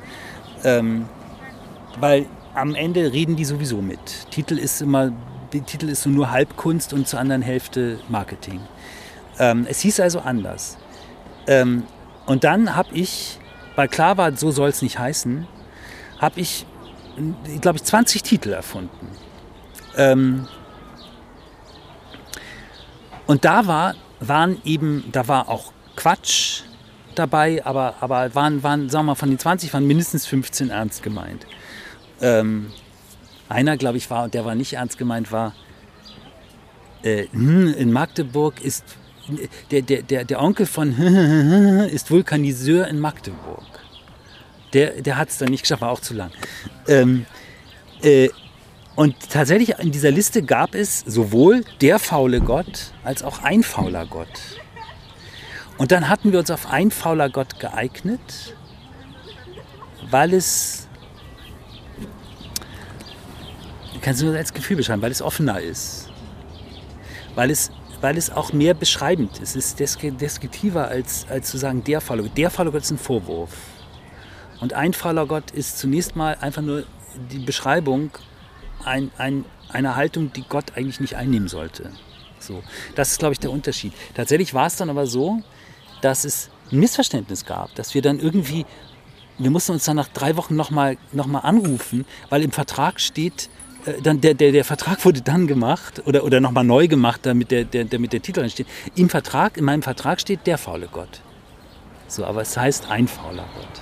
Ähm, 0.63 1.07
weil 1.99 2.25
am 2.53 2.75
Ende 2.75 3.11
reden 3.13 3.35
die 3.35 3.45
sowieso 3.45 3.81
mit. 3.81 3.99
Titel 4.31 4.57
ist 4.57 4.81
immer, 4.81 5.11
Titel 5.51 5.89
ist 5.89 6.03
so 6.03 6.09
nur 6.09 6.31
Halbkunst 6.31 6.93
und 6.93 7.07
zur 7.07 7.19
anderen 7.19 7.41
Hälfte 7.41 7.99
Marketing. 8.09 8.61
Ähm, 9.39 9.67
es 9.69 9.81
hieß 9.81 9.99
also 9.99 10.19
anders. 10.19 10.77
Ähm, 11.47 11.83
und 12.25 12.43
dann 12.43 12.75
habe 12.75 12.89
ich, 12.93 13.39
weil 13.75 13.87
klar 13.87 14.17
war, 14.17 14.35
so 14.35 14.51
soll 14.51 14.69
es 14.69 14.81
nicht 14.81 14.99
heißen, 14.99 15.47
habe 16.19 16.39
ich, 16.39 16.65
glaube 17.61 17.77
ich, 17.77 17.83
20 17.83 18.23
Titel 18.23 18.49
erfunden. 18.51 19.07
Ähm, 19.97 20.47
und 23.25 23.43
da 23.43 23.67
war, 23.67 23.95
waren 24.19 24.57
eben, 24.63 25.03
da 25.11 25.27
war 25.27 25.49
auch 25.49 25.73
Quatsch 25.95 26.61
dabei, 27.15 27.65
aber, 27.65 27.95
aber 27.99 28.33
waren, 28.35 28.63
waren, 28.63 28.89
sagen 28.89 29.05
wir 29.05 29.11
mal, 29.11 29.15
von 29.15 29.29
den 29.29 29.39
20 29.39 29.73
waren 29.73 29.85
mindestens 29.85 30.25
15 30.25 30.69
ernst 30.69 31.03
gemeint. 31.03 31.45
Ähm, 32.21 32.71
einer, 33.49 33.75
glaube 33.77 33.97
ich, 33.97 34.09
war, 34.09 34.25
und 34.25 34.33
der 34.33 34.45
war 34.45 34.55
nicht 34.55 34.73
ernst 34.73 34.97
gemeint, 34.97 35.31
war, 35.31 35.53
äh, 37.03 37.25
hm, 37.31 37.73
in 37.73 37.91
Magdeburg 37.91 38.61
ist 38.61 38.83
der, 39.71 39.81
der, 39.81 40.03
der, 40.03 40.23
der 40.23 40.41
Onkel 40.41 40.65
von 40.65 40.93
ist 41.91 42.11
Vulkaniseur 42.11 42.87
in 42.87 42.99
Magdeburg. 42.99 43.65
Der, 44.73 45.01
der 45.01 45.17
hat 45.17 45.29
es 45.29 45.37
dann 45.37 45.49
nicht 45.49 45.61
geschafft, 45.61 45.81
war 45.81 45.91
auch 45.91 45.99
zu 45.99 46.13
lang. 46.13 46.31
Ähm, 46.87 47.25
äh, 48.01 48.29
und 48.97 49.29
tatsächlich 49.29 49.77
in 49.77 49.91
dieser 49.91 50.09
Liste 50.09 50.41
gab 50.41 50.73
es 50.73 51.01
sowohl 51.01 51.63
der 51.81 51.99
faule 51.99 52.41
Gott 52.41 52.93
als 53.03 53.21
auch 53.21 53.43
ein 53.43 53.61
fauler 53.61 54.07
Gott. 54.07 54.27
Und 55.77 55.91
dann 55.91 56.09
hatten 56.09 56.31
wir 56.31 56.39
uns 56.39 56.49
auf 56.49 56.71
ein 56.71 56.89
fauler 56.89 57.29
Gott 57.29 57.59
geeignet, 57.59 58.55
weil 60.09 60.33
es, 60.33 60.87
kannst 64.01 64.23
du 64.23 64.25
das 64.25 64.35
als 64.35 64.53
Gefühl 64.55 64.77
beschreiben, 64.77 65.03
weil 65.03 65.11
es 65.11 65.21
offener 65.21 65.59
ist. 65.59 66.09
Weil 67.35 67.51
es, 67.51 67.69
weil 68.01 68.17
es 68.17 68.31
auch 68.31 68.51
mehr 68.51 68.73
beschreibend 68.73 69.37
ist. 69.37 69.55
Es 69.55 69.79
ist 69.79 69.79
deskriptiver 69.79 70.87
als, 70.87 71.27
als 71.29 71.51
zu 71.51 71.59
sagen, 71.59 71.83
der 71.83 72.01
fauler 72.01 72.23
Gott. 72.23 72.35
Der 72.35 72.49
fauler 72.49 72.71
Gott 72.71 72.81
ist 72.81 72.89
ein 72.89 72.97
Vorwurf. 72.97 73.51
Und 74.59 74.73
ein 74.73 74.93
fauler 74.93 75.27
Gott 75.27 75.51
ist 75.51 75.77
zunächst 75.77 76.15
mal 76.15 76.35
einfach 76.41 76.63
nur 76.63 76.83
die 77.31 77.37
Beschreibung 77.37 78.09
ein, 78.87 79.11
ein, 79.17 79.45
einer 79.69 79.95
Haltung, 79.95 80.33
die 80.33 80.43
Gott 80.47 80.73
eigentlich 80.75 80.99
nicht 80.99 81.15
einnehmen 81.15 81.47
sollte. 81.47 81.91
So, 82.39 82.63
das 82.95 83.11
ist, 83.11 83.19
glaube 83.19 83.33
ich, 83.33 83.39
der 83.39 83.51
Unterschied. 83.51 83.93
Tatsächlich 84.15 84.53
war 84.53 84.67
es 84.67 84.75
dann 84.75 84.89
aber 84.89 85.07
so, 85.07 85.41
dass 86.01 86.23
es 86.23 86.49
ein 86.71 86.79
Missverständnis 86.79 87.45
gab, 87.45 87.73
dass 87.75 87.93
wir 87.93 88.01
dann 88.01 88.19
irgendwie, 88.19 88.65
wir 89.37 89.51
mussten 89.51 89.73
uns 89.73 89.85
dann 89.85 89.95
nach 89.95 90.07
drei 90.07 90.35
Wochen 90.37 90.55
nochmal 90.55 90.97
noch 91.11 91.27
mal 91.27 91.39
anrufen, 91.39 92.05
weil 92.29 92.43
im 92.43 92.51
Vertrag 92.51 92.99
steht, 92.99 93.49
äh, 93.85 94.01
dann 94.01 94.21
der, 94.21 94.33
der, 94.33 94.51
der 94.51 94.65
Vertrag 94.65 95.03
wurde 95.05 95.21
dann 95.21 95.47
gemacht 95.47 96.03
oder, 96.05 96.23
oder 96.23 96.39
nochmal 96.39 96.63
neu 96.63 96.87
gemacht, 96.87 97.21
damit 97.23 97.51
der, 97.51 97.63
der, 97.63 97.85
damit 97.85 98.13
der 98.13 98.21
Titel 98.21 98.41
entsteht. 98.41 98.67
Im 98.95 99.09
Vertrag, 99.09 99.57
in 99.57 99.65
meinem 99.65 99.81
Vertrag 99.81 100.21
steht 100.21 100.45
der 100.45 100.57
faule 100.57 100.87
Gott. 100.91 101.21
So, 102.07 102.25
aber 102.25 102.41
es 102.41 102.55
heißt 102.55 102.89
ein 102.89 103.07
fauler 103.07 103.45
Gott. 103.55 103.81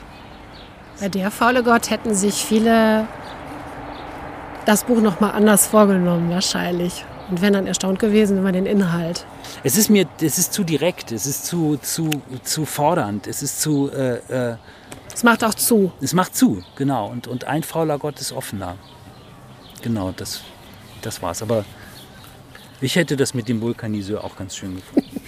Bei 1.00 1.10
der 1.10 1.30
faule 1.30 1.64
Gott 1.64 1.90
hätten 1.90 2.16
sich 2.16 2.36
viele 2.36 3.08
das 4.66 4.84
Buch 4.84 5.02
nochmal 5.02 5.32
anders 5.32 5.68
vorgenommen, 5.68 6.30
wahrscheinlich. 6.30 7.06
Und 7.30 7.42
wären 7.42 7.54
dann 7.54 7.68
erstaunt 7.68 7.98
gewesen 7.98 8.38
über 8.38 8.52
den 8.52 8.66
Inhalt. 8.68 9.26
Es 9.64 9.78
ist 9.78 9.90
mir, 9.90 10.06
es 10.22 10.38
ist 10.38 10.54
zu 10.54 10.64
direkt, 10.64 11.12
es 11.12 11.26
ist 11.26 11.46
zu, 11.46 11.78
zu, 11.78 12.10
zu 12.44 12.66
fordernd, 12.66 13.26
es 13.26 13.42
ist 13.42 13.62
zu. 13.62 13.90
Äh, 13.92 14.52
äh, 14.52 14.58
es 15.12 15.24
macht 15.24 15.44
auch 15.44 15.54
zu. 15.54 15.92
Es 16.02 16.14
macht 16.14 16.36
zu, 16.36 16.62
genau. 16.76 17.08
Und, 17.08 17.28
und 17.28 17.46
ein 17.46 17.64
fauler 17.64 17.98
Gott 17.98 18.20
ist 18.20 18.32
offener. 18.32 18.76
Genau, 19.82 20.14
das, 20.16 20.42
das 21.02 21.22
war's. 21.22 21.42
Aber 21.42 21.66
ich 22.82 22.96
hätte 22.96 23.16
das 23.16 23.34
mit 23.34 23.48
dem 23.48 23.62
Vulkaniseur 23.62 24.24
auch 24.24 24.36
ganz 24.36 24.56
schön 24.56 24.76
gefunden. 24.76 25.22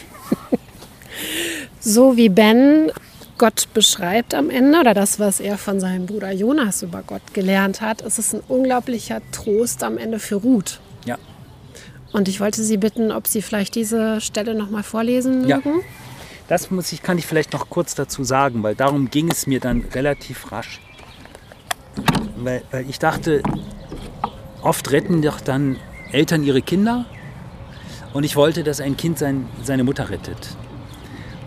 so 1.79 2.17
wie 2.17 2.29
Ben 2.29 2.91
Gott 3.37 3.67
beschreibt 3.73 4.33
am 4.33 4.49
Ende 4.49 4.79
oder 4.79 4.93
das, 4.93 5.19
was 5.19 5.39
er 5.39 5.57
von 5.57 5.79
seinem 5.79 6.05
Bruder 6.05 6.31
Jonas 6.31 6.81
über 6.81 7.03
Gott 7.05 7.33
gelernt 7.33 7.81
hat, 7.81 8.01
ist 8.01 8.17
es 8.17 8.33
ein 8.33 8.41
unglaublicher 8.47 9.21
Trost 9.31 9.83
am 9.83 9.97
Ende 9.97 10.19
für 10.19 10.35
Ruth. 10.35 10.79
Ja. 11.05 11.17
Und 12.13 12.27
ich 12.27 12.39
wollte 12.39 12.63
Sie 12.63 12.77
bitten, 12.77 13.11
ob 13.11 13.27
Sie 13.27 13.41
vielleicht 13.41 13.75
diese 13.75 14.21
Stelle 14.21 14.55
noch 14.55 14.69
mal 14.69 14.83
vorlesen 14.83 15.41
mögen. 15.41 15.47
Ja. 15.47 15.83
Das 16.47 16.71
muss 16.71 16.91
ich, 16.91 17.03
kann 17.03 17.17
ich 17.17 17.27
vielleicht 17.27 17.53
noch 17.53 17.69
kurz 17.69 17.93
dazu 17.93 18.23
sagen, 18.23 18.63
weil 18.63 18.73
darum 18.73 19.11
ging 19.11 19.29
es 19.29 19.47
mir 19.47 19.59
dann 19.59 19.81
relativ 19.93 20.51
rasch. 20.51 20.81
Weil, 22.37 22.63
weil 22.71 22.89
ich 22.89 22.99
dachte, 22.99 23.43
oft 24.61 24.91
retten 24.91 25.21
doch 25.21 25.41
dann 25.41 25.77
Eltern 26.11 26.43
ihre 26.43 26.61
Kinder 26.61 27.05
und 28.13 28.23
ich 28.23 28.35
wollte, 28.35 28.63
dass 28.63 28.79
ein 28.79 28.97
Kind 28.97 29.19
sein, 29.19 29.47
seine 29.63 29.83
Mutter 29.83 30.09
rettet. 30.09 30.55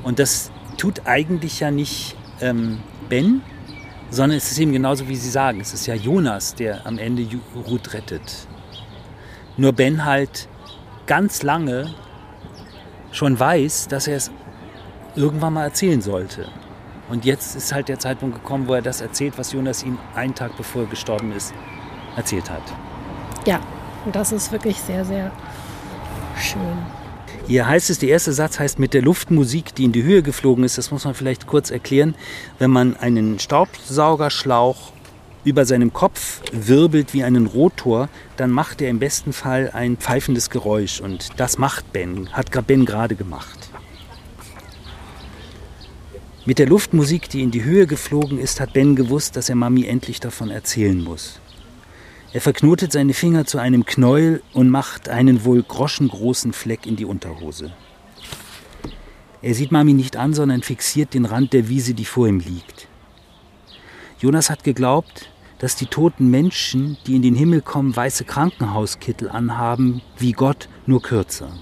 Und 0.03 0.19
das 0.19 0.51
tut 0.81 1.03
eigentlich 1.05 1.61
ja 1.61 1.71
nicht 1.71 2.17
ähm, 2.41 2.79
Ben, 3.11 3.43
sondern 4.09 4.39
es 4.39 4.51
ist 4.51 4.59
eben 4.59 4.73
genauso, 4.73 5.09
wie 5.09 5.17
Sie 5.17 5.29
sagen. 5.29 5.61
Es 5.61 5.75
ist 5.75 5.87
ja 5.87 5.95
Jonas, 5.95 6.55
der 6.55 6.87
am 6.87 6.97
Ende 6.99 7.27
Ruth 7.69 7.93
rettet. 7.93 8.49
Nur 9.59 9.75
Ben 9.75 10.07
halt 10.07 10.49
ganz 11.07 11.43
lange 11.43 11.95
schon 13.13 13.39
weiß, 13.39 13.89
dass 13.89 14.07
er 14.07 14.17
es 14.17 14.31
irgendwann 15.17 15.53
mal 15.53 15.65
erzählen 15.65 16.01
sollte. 16.01 16.49
Und 17.11 17.27
jetzt 17.27 17.57
ist 17.57 17.75
halt 17.75 17.89
der 17.89 17.99
Zeitpunkt 17.99 18.37
gekommen, 18.37 18.67
wo 18.67 18.73
er 18.73 18.83
das 18.83 19.03
erzählt, 19.03 19.37
was 19.37 19.53
Jonas 19.53 19.83
ihm 19.83 19.99
einen 20.15 20.35
Tag 20.35 20.57
bevor 20.57 20.83
er 20.83 20.89
gestorben 20.89 21.33
ist, 21.33 21.53
erzählt 22.17 22.49
hat. 22.49 22.63
Ja, 23.45 23.61
und 24.07 24.17
das 24.17 24.33
ist 24.33 24.51
wirklich 24.51 24.79
sehr, 24.81 25.05
sehr 25.05 25.31
schön. 26.39 26.79
Hier 27.51 27.67
heißt 27.67 27.91
es, 27.91 27.99
der 27.99 28.11
erste 28.11 28.33
Satz 28.33 28.61
heißt 28.61 28.79
mit 28.79 28.95
der 28.95 29.03
Luftmusik, 29.03 29.75
die 29.75 29.83
in 29.83 29.91
die 29.91 30.05
Höhe 30.05 30.23
geflogen 30.23 30.63
ist. 30.63 30.79
Das 30.79 30.93
muss 30.93 31.05
man 31.05 31.15
vielleicht 31.15 31.49
kurz 31.49 31.73
erklären. 31.73 32.15
Wenn 32.61 32.71
man 32.71 32.97
einen 32.97 33.41
Staubsaugerschlauch 33.41 34.93
über 35.43 35.65
seinem 35.65 35.93
Kopf 35.93 36.43
wirbelt 36.53 37.13
wie 37.13 37.25
einen 37.25 37.47
Rotor, 37.47 38.09
dann 38.37 38.53
macht 38.53 38.81
er 38.81 38.89
im 38.89 39.01
besten 39.01 39.33
Fall 39.33 39.69
ein 39.75 39.97
pfeifendes 39.97 40.49
Geräusch. 40.49 41.01
Und 41.01 41.41
das 41.41 41.59
macht 41.59 41.93
Ben, 41.93 42.33
hat 42.33 42.53
Ben 42.69 42.85
gerade 42.85 43.17
gemacht. 43.17 43.69
Mit 46.47 46.61
der 46.61 46.69
Luftmusik, 46.69 47.31
die 47.31 47.43
in 47.43 47.51
die 47.51 47.65
Höhe 47.65 47.89
geflogen 47.89 48.39
ist, 48.39 48.61
hat 48.61 48.75
Ben 48.75 48.95
gewusst, 48.95 49.35
dass 49.35 49.49
er 49.49 49.57
Mami 49.57 49.87
endlich 49.87 50.21
davon 50.21 50.53
erzählen 50.53 51.03
muss. 51.03 51.41
Er 52.33 52.41
verknotet 52.41 52.93
seine 52.93 53.13
Finger 53.13 53.45
zu 53.45 53.59
einem 53.59 53.85
Knäuel 53.85 54.43
und 54.53 54.71
macht 54.71 55.09
einen 55.09 55.45
wohl 55.45 55.63
groschengroßen 55.63 56.53
Fleck 56.53 56.87
in 56.87 56.95
die 56.95 57.05
Unterhose. 57.05 57.73
Er 59.43 59.55
sieht 59.55 59.73
Mami 59.73 59.95
nicht 59.95 60.17
an, 60.17 60.33
sondern 60.33 60.63
fixiert 60.63 61.15
den 61.15 61.25
Rand 61.25 61.53
der 61.53 61.69
Wiese, 61.69 61.95
die 61.95 62.05
vor 62.05 62.29
ihm 62.29 62.39
liegt. 62.39 62.87
Jonas 64.21 64.49
hat 64.49 64.63
geglaubt, 64.63 65.31
dass 65.59 65.77
die 65.77 65.87
toten 65.87 66.31
Menschen, 66.31 66.99
die 67.07 67.17
in 67.17 67.23
den 67.23 67.35
Himmel 67.35 67.63
kommen, 67.63 67.97
weiße 67.97 68.25
Krankenhauskittel 68.25 69.29
anhaben, 69.29 70.01
wie 70.17 70.33
Gott, 70.33 70.69
nur 70.87 71.03
kürzer. 71.03 71.53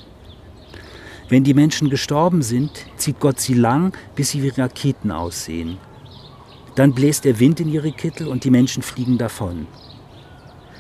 Wenn 1.31 1.45
die 1.45 1.55
Menschen 1.55 1.89
gestorben 1.89 2.43
sind, 2.43 2.71
zieht 2.97 3.21
Gott 3.21 3.41
sie 3.41 3.55
lang, 3.55 3.97
bis 4.17 4.31
sie 4.31 4.43
wie 4.43 4.49
Raketen 4.49 5.11
aussehen. 5.11 5.79
Dann 6.75 6.95
bläst 6.95 7.25
der 7.25 7.41
Wind 7.41 7.59
in 7.61 7.69
ihre 7.69 7.93
Kittel 7.93 8.29
und 8.29 8.45
die 8.45 8.51
Menschen 8.51 8.83
fliegen 8.83 9.19
davon. 9.19 9.67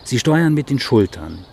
Sie 0.08 0.18
steuern 0.18 0.54
mit 0.54 0.70
den 0.70 0.78
Schultern. 0.78 1.44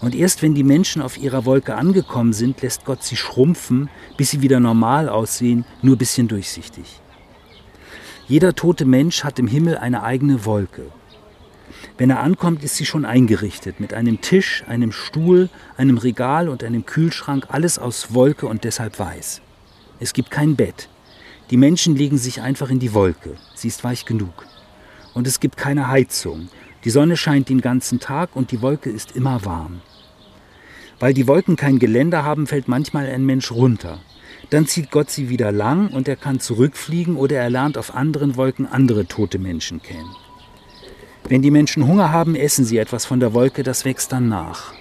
Und 0.00 0.16
erst 0.16 0.42
wenn 0.42 0.52
die 0.52 0.64
Menschen 0.64 1.00
auf 1.00 1.16
ihrer 1.16 1.44
Wolke 1.44 1.76
angekommen 1.76 2.32
sind, 2.32 2.60
lässt 2.60 2.84
Gott 2.84 3.04
sie 3.04 3.14
schrumpfen, 3.14 3.88
bis 4.16 4.30
sie 4.30 4.42
wieder 4.42 4.58
normal 4.58 5.08
aussehen, 5.08 5.64
nur 5.80 5.94
ein 5.94 5.98
bisschen 5.98 6.26
durchsichtig. 6.26 7.00
Jeder 8.26 8.56
tote 8.56 8.84
Mensch 8.84 9.22
hat 9.22 9.38
im 9.38 9.46
Himmel 9.46 9.78
eine 9.78 10.02
eigene 10.02 10.44
Wolke. 10.44 10.86
Wenn 11.98 12.10
er 12.10 12.18
ankommt, 12.18 12.64
ist 12.64 12.74
sie 12.74 12.84
schon 12.84 13.04
eingerichtet 13.04 13.78
mit 13.78 13.94
einem 13.94 14.20
Tisch, 14.20 14.64
einem 14.66 14.90
Stuhl, 14.90 15.48
einem 15.76 15.96
Regal 15.96 16.48
und 16.48 16.64
einem 16.64 16.86
Kühlschrank, 16.86 17.46
alles 17.50 17.78
aus 17.78 18.12
Wolke 18.12 18.48
und 18.48 18.64
deshalb 18.64 18.98
weiß. 18.98 19.40
Es 20.00 20.14
gibt 20.14 20.32
kein 20.32 20.56
Bett. 20.56 20.88
Die 21.50 21.56
Menschen 21.56 21.94
legen 21.94 22.18
sich 22.18 22.40
einfach 22.40 22.70
in 22.70 22.80
die 22.80 22.92
Wolke. 22.92 23.36
Sie 23.54 23.68
ist 23.68 23.84
weich 23.84 24.04
genug. 24.04 24.46
Und 25.14 25.28
es 25.28 25.38
gibt 25.38 25.56
keine 25.56 25.86
Heizung. 25.86 26.48
Die 26.84 26.90
Sonne 26.90 27.16
scheint 27.18 27.50
den 27.50 27.60
ganzen 27.60 28.00
Tag 28.00 28.30
und 28.34 28.52
die 28.52 28.62
Wolke 28.62 28.88
ist 28.88 29.14
immer 29.14 29.44
warm. 29.44 29.82
Weil 30.98 31.12
die 31.12 31.26
Wolken 31.26 31.56
kein 31.56 31.78
Geländer 31.78 32.24
haben, 32.24 32.46
fällt 32.46 32.68
manchmal 32.68 33.06
ein 33.06 33.26
Mensch 33.26 33.50
runter. 33.50 33.98
Dann 34.48 34.66
zieht 34.66 34.90
Gott 34.90 35.10
sie 35.10 35.28
wieder 35.28 35.52
lang 35.52 35.88
und 35.88 36.08
er 36.08 36.16
kann 36.16 36.40
zurückfliegen 36.40 37.16
oder 37.16 37.36
er 37.36 37.50
lernt 37.50 37.76
auf 37.76 37.94
anderen 37.94 38.36
Wolken 38.36 38.66
andere 38.66 39.06
tote 39.06 39.38
Menschen 39.38 39.82
kennen. 39.82 40.16
Wenn 41.28 41.42
die 41.42 41.50
Menschen 41.50 41.86
Hunger 41.86 42.10
haben, 42.12 42.34
essen 42.34 42.64
sie 42.64 42.78
etwas 42.78 43.04
von 43.04 43.20
der 43.20 43.34
Wolke, 43.34 43.62
das 43.62 43.84
wächst 43.84 44.12
dann 44.12 44.28
nach. 44.28 44.72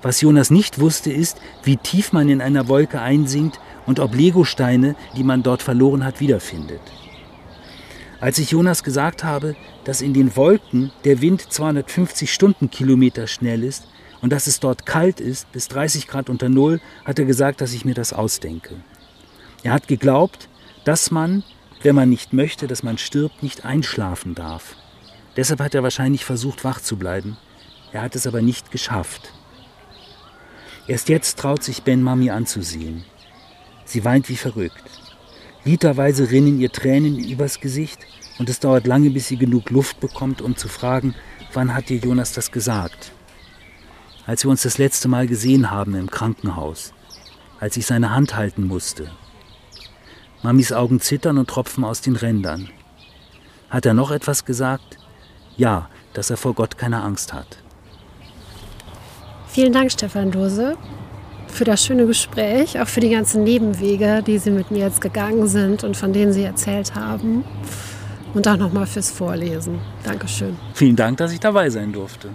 Was 0.00 0.20
Jonas 0.20 0.50
nicht 0.50 0.80
wusste, 0.80 1.12
ist, 1.12 1.40
wie 1.62 1.76
tief 1.76 2.12
man 2.12 2.28
in 2.28 2.40
einer 2.40 2.68
Wolke 2.68 3.00
einsinkt 3.00 3.60
und 3.86 4.00
ob 4.00 4.14
Legosteine, 4.14 4.96
die 5.16 5.24
man 5.24 5.42
dort 5.42 5.62
verloren 5.62 6.04
hat, 6.04 6.20
wiederfindet. 6.20 6.80
Als 8.22 8.38
ich 8.38 8.52
Jonas 8.52 8.84
gesagt 8.84 9.24
habe, 9.24 9.56
dass 9.82 10.00
in 10.00 10.14
den 10.14 10.36
Wolken 10.36 10.92
der 11.02 11.20
Wind 11.20 11.40
250 11.52 12.32
Stundenkilometer 12.32 13.26
schnell 13.26 13.64
ist, 13.64 13.88
und 14.20 14.30
dass 14.30 14.46
es 14.46 14.60
dort 14.60 14.86
kalt 14.86 15.18
ist, 15.18 15.50
bis 15.50 15.66
30 15.66 16.06
Grad 16.06 16.30
unter 16.30 16.48
Null, 16.48 16.80
hat 17.04 17.18
er 17.18 17.24
gesagt, 17.24 17.60
dass 17.60 17.72
ich 17.72 17.84
mir 17.84 17.94
das 17.94 18.12
ausdenke. 18.12 18.76
Er 19.64 19.72
hat 19.72 19.88
geglaubt, 19.88 20.48
dass 20.84 21.10
man, 21.10 21.42
wenn 21.82 21.96
man 21.96 22.10
nicht 22.10 22.32
möchte, 22.32 22.68
dass 22.68 22.84
man 22.84 22.96
stirbt, 22.96 23.42
nicht 23.42 23.64
einschlafen 23.64 24.36
darf. 24.36 24.76
Deshalb 25.34 25.58
hat 25.58 25.74
er 25.74 25.82
wahrscheinlich 25.82 26.24
versucht, 26.24 26.62
wach 26.62 26.80
zu 26.80 26.96
bleiben. 26.96 27.36
Er 27.90 28.02
hat 28.02 28.14
es 28.14 28.28
aber 28.28 28.40
nicht 28.40 28.70
geschafft. 28.70 29.32
Erst 30.86 31.08
jetzt 31.08 31.40
traut 31.40 31.64
sich 31.64 31.82
Ben 31.82 32.04
Mami 32.04 32.30
anzusehen. 32.30 33.02
Sie 33.84 34.04
weint 34.04 34.28
wie 34.28 34.36
verrückt. 34.36 35.11
Literweise 35.64 36.30
rinnen 36.30 36.60
ihr 36.60 36.72
Tränen 36.72 37.18
übers 37.18 37.60
Gesicht 37.60 38.00
und 38.38 38.48
es 38.48 38.60
dauert 38.60 38.86
lange, 38.86 39.10
bis 39.10 39.28
sie 39.28 39.36
genug 39.36 39.70
Luft 39.70 40.00
bekommt, 40.00 40.42
um 40.42 40.56
zu 40.56 40.68
fragen, 40.68 41.14
wann 41.52 41.74
hat 41.74 41.88
dir 41.88 41.98
Jonas 41.98 42.32
das 42.32 42.50
gesagt? 42.50 43.12
als 44.26 44.44
wir 44.44 44.50
uns 44.50 44.62
das 44.62 44.78
letzte 44.78 45.08
Mal 45.08 45.26
gesehen 45.26 45.70
haben 45.70 45.94
im 45.94 46.10
Krankenhaus, 46.10 46.92
als 47.58 47.76
ich 47.76 47.86
seine 47.86 48.14
Hand 48.14 48.36
halten 48.36 48.66
musste. 48.66 49.10
Mamis 50.42 50.72
Augen 50.72 51.00
zittern 51.00 51.38
und 51.38 51.48
tropfen 51.48 51.84
aus 51.84 52.00
den 52.00 52.16
Rändern. 52.16 52.68
Hat 53.70 53.86
er 53.86 53.94
noch 53.94 54.10
etwas 54.10 54.44
gesagt? 54.44 54.98
Ja, 55.56 55.88
dass 56.14 56.30
er 56.30 56.36
vor 56.36 56.54
Gott 56.54 56.78
keine 56.78 57.02
Angst 57.02 57.32
hat. 57.32 57.58
Vielen 59.46 59.72
Dank, 59.72 59.92
Stefan 59.92 60.30
Dose, 60.30 60.76
für 61.52 61.64
das 61.64 61.84
schöne 61.84 62.06
Gespräch, 62.06 62.80
auch 62.80 62.88
für 62.88 63.00
die 63.00 63.10
ganzen 63.10 63.44
Nebenwege, 63.44 64.22
die 64.26 64.38
Sie 64.38 64.50
mit 64.50 64.70
mir 64.70 64.80
jetzt 64.80 65.00
gegangen 65.00 65.46
sind 65.46 65.84
und 65.84 65.96
von 65.96 66.12
denen 66.12 66.32
Sie 66.32 66.42
erzählt 66.42 66.94
haben. 66.94 67.44
Und 68.34 68.48
auch 68.48 68.56
nochmal 68.56 68.86
fürs 68.86 69.10
Vorlesen. 69.10 69.78
Dankeschön. 70.04 70.56
Vielen 70.72 70.96
Dank, 70.96 71.18
dass 71.18 71.32
ich 71.32 71.40
dabei 71.40 71.68
sein 71.68 71.92
durfte. 71.92 72.30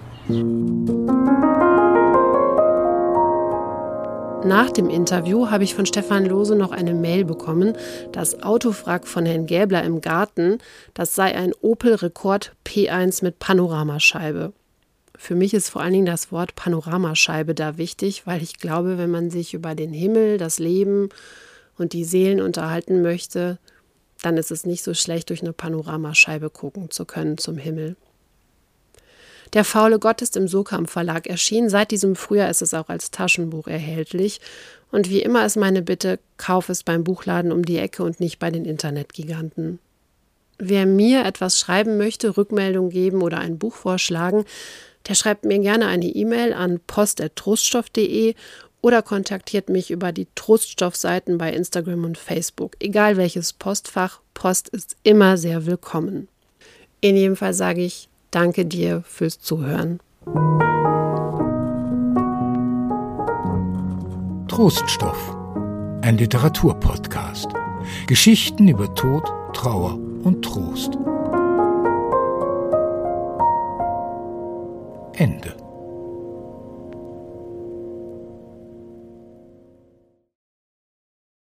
Nach 4.45 4.70
dem 4.70 4.89
Interview 4.89 5.49
habe 5.49 5.63
ich 5.63 5.74
von 5.74 5.88
Stefan 5.88 6.26
Lose 6.26 6.55
noch 6.55 6.72
eine 6.72 6.93
Mail 6.93 7.26
bekommen. 7.26 7.74
Das 8.11 8.43
Autofrack 8.43 9.07
von 9.07 9.26
Herrn 9.26 9.47
Gäbler 9.47 9.84
im 9.84 9.99
Garten, 9.99 10.59
das 10.93 11.15
sei 11.15 11.36
ein 11.36 11.53
Opel 11.61 11.95
Rekord 11.95 12.53
P1 12.65 13.24
mit 13.24 13.39
Panoramascheibe. 13.39 14.53
Für 15.18 15.36
mich 15.36 15.53
ist 15.53 15.70
vor 15.70 15.82
allen 15.82 15.93
Dingen 15.93 16.05
das 16.05 16.32
Wort 16.32 16.55
Panoramascheibe 16.55 17.55
da 17.55 17.78
wichtig, 17.78 18.26
weil 18.26 18.41
ich 18.43 18.59
glaube, 18.59 18.97
wenn 18.97 19.09
man 19.09 19.30
sich 19.30 19.53
über 19.53 19.76
den 19.76 19.91
Himmel, 19.91 20.38
das 20.38 20.59
Leben 20.59 21.09
und 21.78 21.93
die 21.93 22.05
Seelen 22.05 22.39
unterhalten 22.39 23.01
möchte, 23.01 23.57
dann 24.22 24.38
ist 24.38 24.51
es 24.51 24.65
nicht 24.65 24.84
so 24.84 24.93
schlecht, 24.93 25.30
durch 25.30 25.41
eine 25.41 25.53
Panoramascheibe 25.53 26.49
gucken 26.49 26.91
zu 26.91 27.05
können 27.05 27.38
zum 27.38 27.57
Himmel. 27.57 27.95
Der 29.53 29.63
faule 29.63 29.99
Gott 29.99 30.22
ist 30.22 30.36
im 30.36 30.47
Sokam 30.47 30.88
Verlag 30.88 31.28
erschienen. 31.28 31.70
Seit 31.70 31.91
diesem 31.91 32.15
Frühjahr 32.15 32.49
ist 32.49 32.61
es 32.61 32.74
auch 32.74 32.89
als 32.89 33.11
Taschenbuch 33.11 33.68
erhältlich. 33.68 34.41
Und 34.91 35.09
wie 35.09 35.22
immer 35.22 35.45
ist 35.45 35.55
meine 35.55 35.82
Bitte, 35.82 36.20
kauf 36.38 36.70
es 36.70 36.84
beim 36.84 37.03
Buchladen 37.03 37.51
um 37.51 37.63
die 37.63 37.78
Ecke 37.78 38.03
und 38.03 38.20
nicht 38.20 38.39
bei 38.39 38.51
den 38.51 38.65
Internetgiganten. 38.65 39.80
Wer 40.59 40.86
mir 40.86 41.24
etwas 41.24 41.59
schreiben 41.59 41.97
möchte, 41.97 42.36
Rückmeldung 42.36 42.89
geben 42.89 43.22
oder 43.22 43.38
ein 43.38 43.59
Buch 43.59 43.76
vorschlagen, 43.76 44.43
der 45.08 45.16
schreibt 45.16 45.45
mir 45.45 45.60
gerne 45.60 45.88
eine 45.88 46.05
E-Mail 46.05 46.53
an 46.53 46.80
post.troststoff.de 46.86 48.36
oder 48.82 49.01
kontaktiert 49.01 49.70
mich 49.70 49.91
über 49.91 50.12
die 50.12 50.28
Troststoff-Seiten 50.36 51.38
bei 51.38 51.51
Instagram 51.51 52.05
und 52.05 52.18
Facebook. 52.18 52.76
Egal 52.80 53.18
welches 53.18 53.53
Postfach, 53.53 54.22
Post 54.34 54.70
ist 54.70 54.95
immer 55.03 55.38
sehr 55.38 55.66
willkommen. 55.66 56.28
In 57.01 57.16
jedem 57.16 57.36
Fall 57.36 57.53
sage 57.53 57.84
ich 57.84 58.10
Danke 58.32 58.66
dir 58.66 59.03
fürs 59.08 59.39
Zuhören. 59.39 59.99
Troststoff, 64.47 65.36
ein 66.01 66.18
Literaturpodcast. 66.18 67.47
Geschichten 68.08 68.68
über 68.68 68.93
Tod, 68.95 69.24
Trauer 69.53 69.97
und 70.24 70.43
Trost. 70.43 70.97
Ende. 75.20 75.66